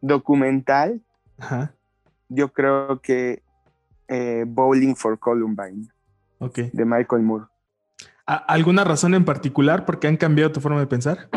documental, 0.00 1.02
Ajá. 1.38 1.74
yo 2.28 2.52
creo 2.52 3.00
que 3.00 3.42
eh, 4.08 4.44
Bowling 4.46 4.94
for 4.94 5.18
Columbine. 5.18 5.88
De 6.72 6.84
Michael 6.84 7.22
Moore. 7.22 7.44
¿Alguna 8.26 8.82
razón 8.82 9.14
en 9.14 9.24
particular 9.24 9.84
por 9.84 10.00
qué 10.00 10.08
han 10.08 10.16
cambiado 10.16 10.50
tu 10.50 10.60
forma 10.60 10.80
de 10.80 10.88
pensar? 10.88 11.28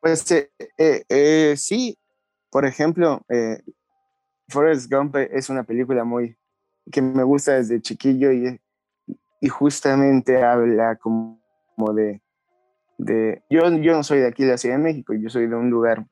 Pues 0.00 0.30
eh, 0.30 0.50
eh, 0.76 1.54
sí, 1.56 1.96
por 2.50 2.66
ejemplo, 2.66 3.24
Forrest 4.48 4.92
Gump 4.92 5.16
es 5.16 5.48
una 5.48 5.64
película 5.64 6.04
muy 6.04 6.36
que 6.92 7.00
me 7.00 7.22
gusta 7.22 7.54
desde 7.54 7.80
chiquillo 7.80 8.30
y, 8.30 8.60
y 9.40 9.48
justamente 9.48 10.42
habla 10.42 10.96
como, 10.96 11.40
de, 11.94 12.20
de 12.98 13.42
yo, 13.48 13.62
yo 13.78 13.92
no 13.94 14.02
soy 14.02 14.18
de 14.18 14.28
aquí 14.28 14.44
de 14.44 14.50
la 14.50 14.58
Ciudad 14.58 14.76
de 14.76 14.82
México, 14.82 15.14
yo 15.14 15.30
soy 15.30 15.46
de 15.46 15.54
un 15.54 15.70
lugar 15.70 16.06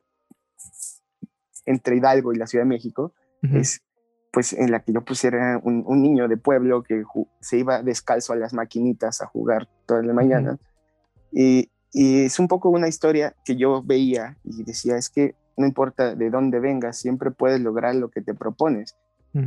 entre 1.66 1.96
Hidalgo 1.96 2.32
y 2.32 2.38
la 2.38 2.46
Ciudad 2.46 2.64
de 2.64 2.70
México, 2.70 3.12
es 3.42 3.82
pues 4.32 4.52
en 4.54 4.70
la 4.70 4.80
que 4.80 4.92
yo 4.92 5.04
pusiera 5.04 5.60
un, 5.62 5.84
niño 6.02 6.26
de 6.26 6.36
pueblo 6.36 6.82
que 6.82 7.04
se 7.40 7.58
iba 7.58 7.82
descalzo 7.82 8.32
a 8.32 8.36
las 8.36 8.54
maquinitas 8.54 9.20
a 9.20 9.26
jugar 9.26 9.68
todas 9.86 10.04
las 10.04 10.14
mañanas. 10.14 10.58
y, 11.30 11.70
y, 11.92 12.24
es 12.24 12.38
un 12.38 12.48
poco 12.48 12.70
una 12.70 12.88
historia 12.88 13.34
que 13.44 13.56
yo 13.56 13.82
veía 13.82 14.38
y 14.42 14.64
decía, 14.64 14.96
es 14.96 15.10
que 15.10 15.34
no 15.56 15.66
importa 15.66 16.14
de 16.14 16.30
dónde 16.30 16.60
vengas, 16.60 16.98
siempre 16.98 17.30
puedes 17.30 17.60
lograr 17.60 17.94
lo 17.94 18.10
que 18.10 18.22
te 18.22 18.34
propones. 18.34 18.96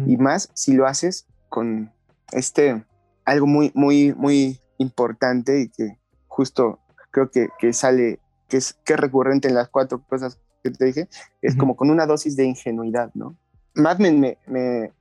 Y 0.07 0.17
más 0.17 0.49
si 0.55 0.73
lo 0.73 0.87
haces 0.87 1.27
con 1.47 1.91
este, 2.31 2.83
algo 3.23 3.45
muy, 3.45 3.71
muy, 3.75 4.13
muy 4.15 4.59
importante 4.79 5.61
y 5.61 5.69
que 5.69 5.99
justo 6.27 6.79
creo 7.11 7.29
que, 7.29 7.49
que 7.59 7.71
sale, 7.71 8.19
que 8.49 8.57
es, 8.57 8.73
que 8.83 8.97
recurrente 8.97 9.47
en 9.47 9.53
las 9.53 9.69
cuatro 9.69 10.03
cosas 10.07 10.39
que 10.63 10.71
te 10.71 10.85
dije, 10.85 11.07
es 11.43 11.55
como 11.55 11.75
con 11.75 11.91
una 11.91 12.07
dosis 12.07 12.35
de 12.35 12.45
ingenuidad, 12.45 13.11
¿no? 13.13 13.37
Mad 13.75 13.99
Men 13.99 14.19
me, 14.19 14.37
me, 14.47 14.91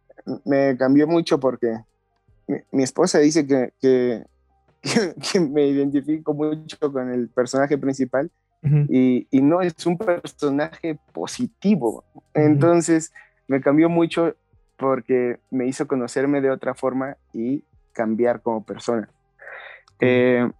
me 0.45 0.77
cambió 0.77 1.07
mucho 1.07 1.39
porque 1.39 1.79
mi, 2.47 2.83
esposa 2.83 3.19
dice 3.19 3.47
que, 3.47 3.73
que, 3.81 4.25
que, 5.33 5.41
me 5.41 5.67
identifico 5.67 6.35
mucho 6.35 6.93
con 6.93 7.11
el 7.11 7.29
personaje 7.29 7.79
principal 7.79 8.31
y, 8.89 9.27
y, 9.31 9.43
no 9.43 9.61
es 9.61 9.85
un 9.85 9.99
personaje 9.99 10.99
positivo. 11.13 12.03
Entonces 12.33 13.13
me 13.47 13.61
cambió 13.61 13.91
mucho 13.91 14.35
porque 14.79 15.39
me 15.51 15.67
hizo 15.67 15.87
conocerme 15.87 16.41
de 16.41 16.51
otra 16.51 16.75
forma 16.75 17.17
y 17.35 17.63
cambiar 17.93 18.41
como 18.41 18.65
persona. 18.65 19.09
Eh, 20.01 20.51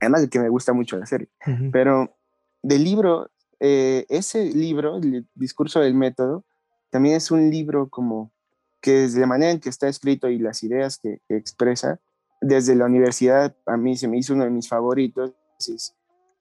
además 0.00 0.22
de 0.22 0.28
que 0.28 0.38
me 0.38 0.48
gusta 0.48 0.72
mucho 0.72 0.96
la 0.96 1.06
serie. 1.06 1.28
Pero 1.72 2.14
del 2.62 2.84
libro, 2.84 3.30
eh, 3.60 4.06
ese 4.08 4.44
libro, 4.52 4.96
el 4.96 5.26
discurso 5.34 5.80
del 5.80 5.94
método, 5.94 6.44
también 6.94 7.16
es 7.16 7.32
un 7.32 7.50
libro 7.50 7.88
como 7.88 8.30
que 8.80 8.92
desde 8.92 9.18
la 9.18 9.26
manera 9.26 9.50
en 9.50 9.58
que 9.58 9.68
está 9.68 9.88
escrito 9.88 10.28
y 10.28 10.38
las 10.38 10.62
ideas 10.62 10.96
que, 10.96 11.20
expresa, 11.28 11.98
desde 12.40 12.76
la 12.76 12.84
universidad 12.84 13.52
a 13.66 13.76
mí 13.76 13.96
se 13.96 14.06
me 14.06 14.16
hizo 14.16 14.32
uno 14.32 14.44
de 14.44 14.50
mis 14.50 14.68
favoritos. 14.68 15.34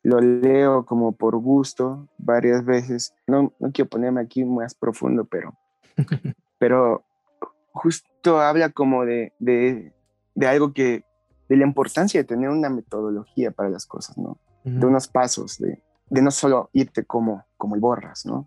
lo 0.04 0.22
leo 0.22 0.86
como 0.86 1.14
por 1.14 1.38
gusto 1.38 2.08
varias 2.20 2.64
veces. 2.66 3.16
No, 3.26 3.52
no 3.58 3.72
quiero 3.72 3.90
ponerme 3.90 4.22
aquí 4.22 4.46
más 4.46 4.76
profundo, 4.76 5.26
pero, 5.26 5.58
pero 6.60 7.04
justo 7.72 8.40
habla 8.40 8.70
como 8.70 9.06
de, 9.06 9.34
de, 9.40 9.92
de 10.36 10.48
algo 10.48 10.72
que, 10.72 11.04
de 11.50 11.58
la 11.58 11.66
importancia 11.66 12.20
de 12.22 12.26
tener 12.26 12.52
una 12.52 12.70
metodología 12.70 13.50
para 13.50 13.72
las 13.72 13.88
cosas, 13.88 14.20
¿no? 14.20 14.38
De 14.64 14.86
unos 14.86 15.08
pasos, 15.08 15.58
de, 15.58 15.82
de, 16.12 16.22
no 16.22 16.30
solo 16.30 16.70
irte 16.74 17.06
como, 17.06 17.44
como 17.58 17.74
el 17.74 17.82
borras, 17.82 18.24
¿no? 18.28 18.46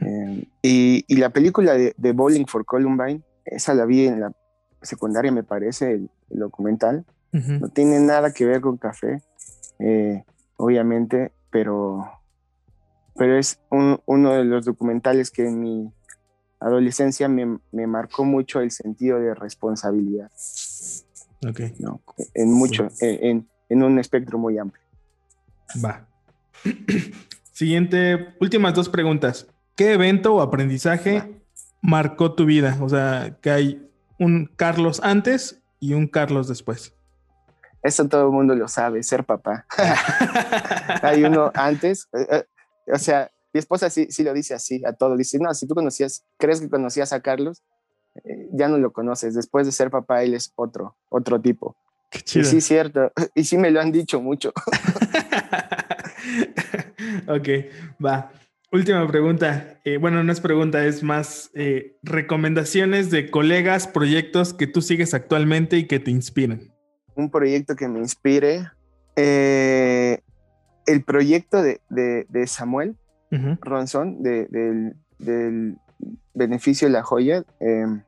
Eh, 0.00 0.44
y, 0.62 1.04
y, 1.08 1.16
la 1.16 1.30
película 1.30 1.72
de, 1.72 1.94
de, 1.96 2.12
Bowling 2.12 2.44
for 2.46 2.64
Columbine, 2.66 3.22
esa 3.44 3.72
la 3.72 3.86
vi 3.86 4.06
en 4.06 4.20
la 4.20 4.32
secundaria, 4.82 5.32
me 5.32 5.42
parece, 5.42 5.92
el, 5.92 6.10
documental. 6.28 7.04
No 7.32 7.68
tiene 7.68 7.98
nada 7.98 8.32
que 8.32 8.44
ver 8.44 8.60
con 8.60 8.76
café, 8.76 9.22
eh, 9.80 10.22
obviamente, 10.56 11.32
pero, 11.50 12.06
pero 13.16 13.36
es 13.38 13.58
uno 13.70 14.32
de 14.32 14.44
los 14.44 14.64
documentales 14.64 15.32
que 15.32 15.48
en 15.48 15.60
mi 15.60 15.92
adolescencia 16.64 17.28
me, 17.28 17.58
me 17.72 17.86
marcó 17.86 18.24
mucho 18.24 18.60
el 18.60 18.70
sentido 18.70 19.20
de 19.20 19.34
responsabilidad. 19.34 20.30
Ok. 21.46 21.60
¿no? 21.78 22.00
En 22.32 22.52
mucho, 22.52 22.88
en, 23.00 23.48
en, 23.68 23.82
un 23.82 23.98
espectro 23.98 24.38
muy 24.38 24.58
amplio. 24.58 24.84
Va. 25.84 26.06
Siguiente, 27.54 28.34
últimas 28.40 28.74
dos 28.74 28.88
preguntas. 28.88 29.46
¿Qué 29.76 29.92
evento 29.92 30.34
o 30.34 30.40
aprendizaje 30.40 31.40
marcó 31.80 32.34
tu 32.34 32.46
vida? 32.46 32.76
O 32.80 32.88
sea, 32.88 33.38
que 33.40 33.48
hay 33.48 33.90
un 34.18 34.50
Carlos 34.56 35.00
antes 35.04 35.62
y 35.78 35.94
un 35.94 36.08
Carlos 36.08 36.48
después. 36.48 36.96
Eso 37.80 38.08
todo 38.08 38.26
el 38.26 38.32
mundo 38.32 38.56
lo 38.56 38.66
sabe, 38.66 39.04
ser 39.04 39.22
papá. 39.22 39.66
hay 41.02 41.22
uno 41.22 41.52
antes, 41.54 42.08
eh, 42.12 42.26
eh, 42.28 42.44
o 42.92 42.98
sea, 42.98 43.30
mi 43.52 43.60
esposa 43.60 43.88
sí, 43.88 44.08
sí, 44.10 44.24
lo 44.24 44.34
dice 44.34 44.54
así 44.54 44.82
a 44.84 44.92
todo. 44.92 45.16
Dice, 45.16 45.38
no, 45.38 45.54
si 45.54 45.68
tú 45.68 45.76
conocías, 45.76 46.24
crees 46.38 46.60
que 46.60 46.68
conocías 46.68 47.12
a 47.12 47.20
Carlos, 47.20 47.62
eh, 48.24 48.48
ya 48.52 48.66
no 48.66 48.78
lo 48.78 48.92
conoces. 48.92 49.32
Después 49.32 49.64
de 49.64 49.70
ser 49.70 49.92
papá, 49.92 50.24
él 50.24 50.34
es 50.34 50.52
otro, 50.56 50.96
otro 51.08 51.40
tipo. 51.40 51.76
Qué 52.10 52.20
chido. 52.20 52.48
Y 52.48 52.50
sí, 52.50 52.60
cierto. 52.60 53.12
Y 53.36 53.44
sí 53.44 53.58
me 53.58 53.70
lo 53.70 53.80
han 53.80 53.92
dicho 53.92 54.20
mucho. 54.20 54.52
ok, 57.28 57.48
va. 58.04 58.30
Última 58.74 59.06
pregunta. 59.06 59.78
Eh, 59.84 59.98
bueno, 59.98 60.24
no 60.24 60.32
es 60.32 60.40
pregunta, 60.40 60.84
es 60.84 61.04
más 61.04 61.50
eh, 61.54 61.96
recomendaciones 62.02 63.08
de 63.08 63.30
colegas, 63.30 63.86
proyectos 63.86 64.52
que 64.52 64.66
tú 64.66 64.82
sigues 64.82 65.14
actualmente 65.14 65.76
y 65.76 65.86
que 65.86 66.00
te 66.00 66.10
inspiren. 66.10 66.72
Un 67.14 67.30
proyecto 67.30 67.76
que 67.76 67.86
me 67.86 68.00
inspire. 68.00 68.68
Eh, 69.14 70.18
el 70.86 71.04
proyecto 71.04 71.62
de, 71.62 71.80
de, 71.88 72.46
Samuel 72.48 72.96
Ronson, 73.60 74.24
de, 74.24 74.48
del, 75.18 75.76
beneficio 76.34 76.88
de 76.88 76.94
la 76.94 77.04
joya, 77.04 77.44
em, 77.60 78.02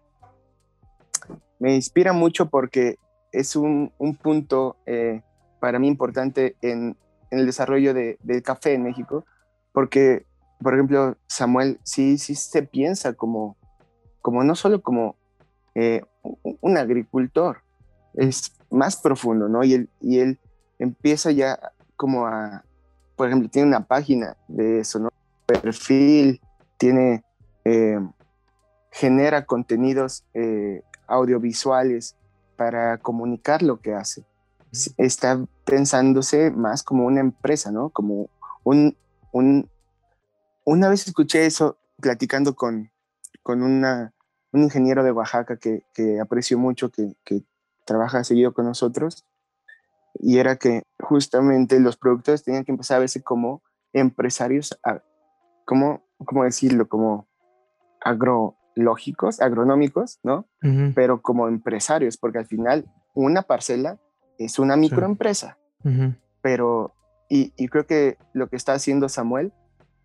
me 1.61 1.77
inspira 1.77 2.13
mucho 2.13 2.51
porque 2.51 2.97
es 3.31 3.55
un, 3.55 3.93
un 3.99 4.17
punto 4.17 4.77
para 5.61 5.79
mí 5.79 5.87
importante 5.87 6.57
en, 6.61 6.97
en 7.31 7.41
el 7.41 7.47
desarrollo 7.47 7.95
de, 7.95 8.19
del 8.23 8.43
café 8.43 8.75
en 8.75 8.83
México, 8.83 9.25
porque, 9.73 10.27
por 10.61 10.75
ejemplo, 10.75 11.17
Samuel 11.27 11.79
sí, 11.83 12.19
sí 12.19 12.35
se 12.35 12.63
piensa 12.63 13.13
como, 13.15 13.57
como 14.23 14.45
no 14.45 14.55
solo 14.55 14.81
como 14.81 15.17
eh, 15.75 16.03
un 16.61 16.77
agricultor, 16.79 17.59
es 18.15 18.53
más 18.71 18.97
profundo, 18.97 19.49
¿no? 19.49 19.63
Y 19.65 19.75
él, 19.75 19.89
y 20.01 20.21
él 20.21 20.39
empieza 20.79 21.31
ya 21.31 21.59
como 21.97 22.27
a, 22.27 22.65
por 23.17 23.29
ejemplo, 23.29 23.49
tiene 23.49 23.69
una 23.69 23.87
página 23.87 24.37
de 24.49 24.85
su 24.85 25.09
perfil, 25.47 26.41
tiene, 26.79 27.25
eh, 27.65 27.99
genera 28.91 29.45
contenidos 29.45 30.25
eh, 30.35 30.83
audiovisuales 31.07 32.17
para 32.57 32.99
comunicar 32.99 33.63
lo 33.63 33.81
que 33.81 33.95
hace 33.95 34.25
está 34.97 35.45
pensándose 35.65 36.51
más 36.51 36.83
como 36.83 37.07
una 37.07 37.21
empresa, 37.21 37.71
¿no? 37.71 37.91
Como 37.91 38.29
un, 38.65 38.97
un 39.33 39.69
una 40.67 40.89
vez 40.89 41.07
escuché 41.07 41.47
eso 41.47 41.79
platicando 42.01 42.55
con, 42.55 42.91
con 43.43 43.63
una, 43.63 44.13
un 44.53 44.65
ingeniero 44.65 45.03
de 45.05 45.13
Oaxaca 45.13 45.57
que, 45.57 45.85
que 45.95 46.21
aprecio 46.21 46.59
mucho, 46.59 46.91
que, 46.91 47.15
que, 47.25 47.43
trabaja 47.87 48.25
seguido 48.25 48.53
con 48.53 48.65
nosotros, 48.65 49.25
y 50.15 50.39
era 50.39 50.57
que 50.57 50.83
justamente 50.99 51.79
los 51.79 51.97
productores 51.97 52.43
tenían 52.43 52.65
que 52.65 52.73
empezar 52.73 52.97
a 52.97 53.01
verse 53.01 53.23
como 53.23 53.63
empresarios, 53.93 54.77
como, 55.65 56.03
¿cómo 56.25 56.43
decirlo? 56.43 56.89
Como 56.89 57.29
agrológicos, 58.01 59.41
agronómicos, 59.41 60.19
¿no? 60.25 60.49
Pero 60.97 61.23
como 61.23 61.47
empresarios, 61.47 62.17
porque 62.17 62.39
al 62.39 62.47
final 62.47 62.87
una 63.15 63.43
parcela 63.43 64.01
es 64.39 64.59
una 64.59 64.77
microempresa, 64.77 65.59
pero, 66.43 66.93
y, 67.29 67.51
creo 67.69 67.87
que 67.87 68.19
lo 68.33 68.49
que 68.49 68.57
está 68.57 68.73
haciendo 68.73 69.09
Samuel 69.09 69.53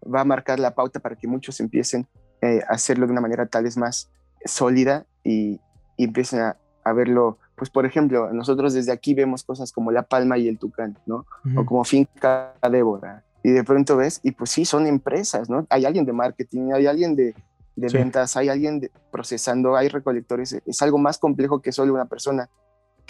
va 0.04 0.22
a 0.22 0.26
marcar 0.26 0.60
la 0.60 0.76
pauta 0.76 1.00
para 1.00 1.16
que 1.16 1.28
muchos 1.28 1.60
empiecen 1.60 2.08
eh, 2.42 2.62
a 2.68 2.74
hacerlo 2.74 3.06
de 3.06 3.12
una 3.12 3.22
manera 3.22 3.46
tal 3.46 3.64
vez 3.64 3.78
más 3.78 4.10
sólida 4.46 5.06
y, 5.24 5.60
empiecen 5.98 6.40
a, 6.40 6.58
verlo, 6.94 7.38
pues 7.56 7.70
por 7.70 7.86
ejemplo, 7.86 8.34
nosotros 8.34 8.74
desde 8.74 8.92
aquí 8.92 9.14
vemos 9.14 9.44
cosas 9.44 9.72
como 9.72 9.92
La 9.92 10.02
Palma 10.02 10.40
y 10.40 10.48
el 10.48 10.58
Tucán, 10.58 10.98
¿no? 11.06 11.28
O 11.56 11.64
como 11.64 11.84
Finca 11.84 12.54
Débora. 12.72 13.24
Y 13.44 13.52
de 13.52 13.64
pronto 13.64 13.98
ves, 13.98 14.20
y 14.24 14.32
pues 14.32 14.50
sí, 14.50 14.66
son 14.66 14.88
empresas, 14.88 15.48
¿no? 15.48 15.68
Hay 15.70 15.86
alguien 15.86 16.06
de 16.06 16.14
marketing, 16.14 16.72
hay 16.74 16.88
alguien 16.88 17.16
de, 17.16 17.36
ventas, 17.76 18.36
hay 18.36 18.50
alguien 18.50 18.90
procesando, 19.12 19.76
hay 19.76 19.90
recolectores. 19.90 20.60
Es 20.66 20.82
algo 20.82 20.98
más 20.98 21.20
complejo 21.20 21.62
que 21.62 21.72
solo 21.72 21.94
una 21.94 22.06
persona 22.06 22.50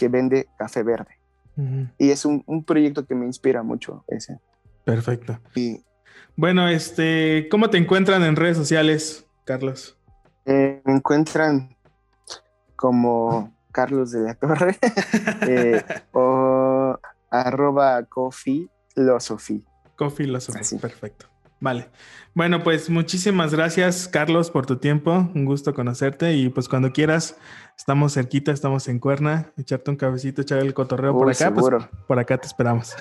que 0.02 0.08
vende 0.08 0.48
café 0.58 0.82
verde. 0.82 1.20
Y 2.00 2.10
es 2.10 2.26
un, 2.26 2.64
proyecto 2.66 3.06
que 3.06 3.14
me 3.14 3.28
inspira 3.28 3.62
mucho 3.62 4.04
ese. 4.08 4.40
Perfecto. 4.84 5.40
Y, 5.54 5.84
bueno, 6.36 6.68
este, 6.68 7.48
¿cómo 7.52 7.70
te 7.70 7.78
encuentran 7.78 8.24
en 8.24 8.36
redes 8.36 8.58
sociales, 8.58 9.28
Carlos? 9.44 9.96
Eh, 10.46 10.82
me 10.86 10.94
encuentran 10.94 11.76
como 12.76 13.54
Carlos 13.72 14.12
de 14.12 14.22
la 14.22 14.34
Torre 14.34 14.76
eh, 15.48 15.84
o 16.14 16.98
arroba 17.30 18.04
coffee 18.06 18.68
Coffee 19.96 20.26
perfecto. 20.80 21.28
Vale. 21.62 21.90
Bueno, 22.34 22.64
pues 22.64 22.90
muchísimas 22.90 23.54
gracias, 23.54 24.08
Carlos, 24.08 24.50
por 24.50 24.66
tu 24.66 24.78
tiempo. 24.78 25.30
Un 25.36 25.46
gusto 25.46 25.76
conocerte 25.76 26.34
y 26.34 26.50
pues 26.50 26.68
cuando 26.68 26.92
quieras, 26.92 27.38
estamos 27.78 28.16
cerquita, 28.16 28.52
estamos 28.52 28.88
en 28.88 29.00
Cuerna, 29.00 29.52
echarte 29.58 29.92
un 29.92 29.96
cabecito, 29.96 30.42
echar 30.42 30.58
el 30.60 30.74
cotorreo 30.74 31.14
por 31.14 31.30
acá. 31.30 31.54
Pues, 31.54 31.86
por 32.08 32.20
acá 32.20 32.40
te 32.40 32.48
esperamos. 32.48 32.96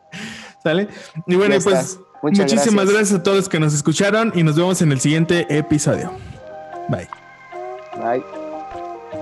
¿Sale? 0.62 0.88
Y 1.26 1.36
bueno, 1.36 1.56
pues 1.62 2.00
muchísimas 2.22 2.90
gracias. 2.90 3.20
a 3.20 3.22
todos 3.22 3.46
que 3.46 3.60
nos 3.60 3.74
escucharon 3.74 4.32
y 4.34 4.42
nos 4.42 4.56
vemos 4.56 4.80
en 4.80 4.90
el 4.90 5.00
siguiente 5.00 5.46
episodio. 5.50 6.10
Bye. 6.88 7.08
Bye. 7.96 8.24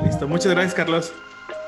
Listo, 0.05 0.28
muchas 0.28 0.53
gracias, 0.53 0.74
Carlos. 0.74 1.12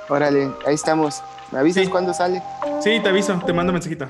Órale, 0.08 0.52
ahí 0.66 0.74
estamos. 0.74 1.20
¿Me 1.50 1.58
avisas 1.58 1.88
cuándo 1.88 2.14
sale? 2.14 2.40
Sí, 2.80 3.00
te 3.02 3.08
aviso, 3.08 3.42
te 3.44 3.52
mando 3.52 3.72
mensajito 3.72 4.08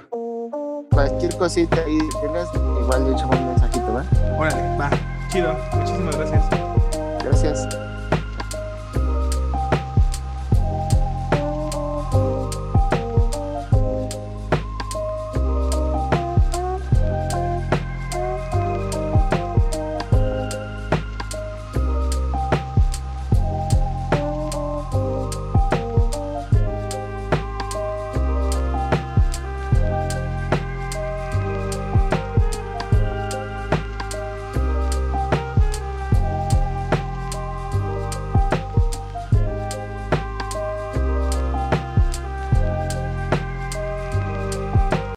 cualquier 0.99 1.37
cosita 1.37 1.81
ahí 1.87 1.99
tengas, 2.21 2.49
igual 2.89 3.05
le 3.05 3.12
echamos 3.12 3.36
un 3.36 3.47
mensajito, 3.49 3.93
¿va? 3.93 4.05
Órale, 4.39 4.76
va, 4.78 4.91
chido. 5.30 5.55
Muchísimas 5.74 6.16
gracias. 6.16 6.45
Gracias. 7.22 7.88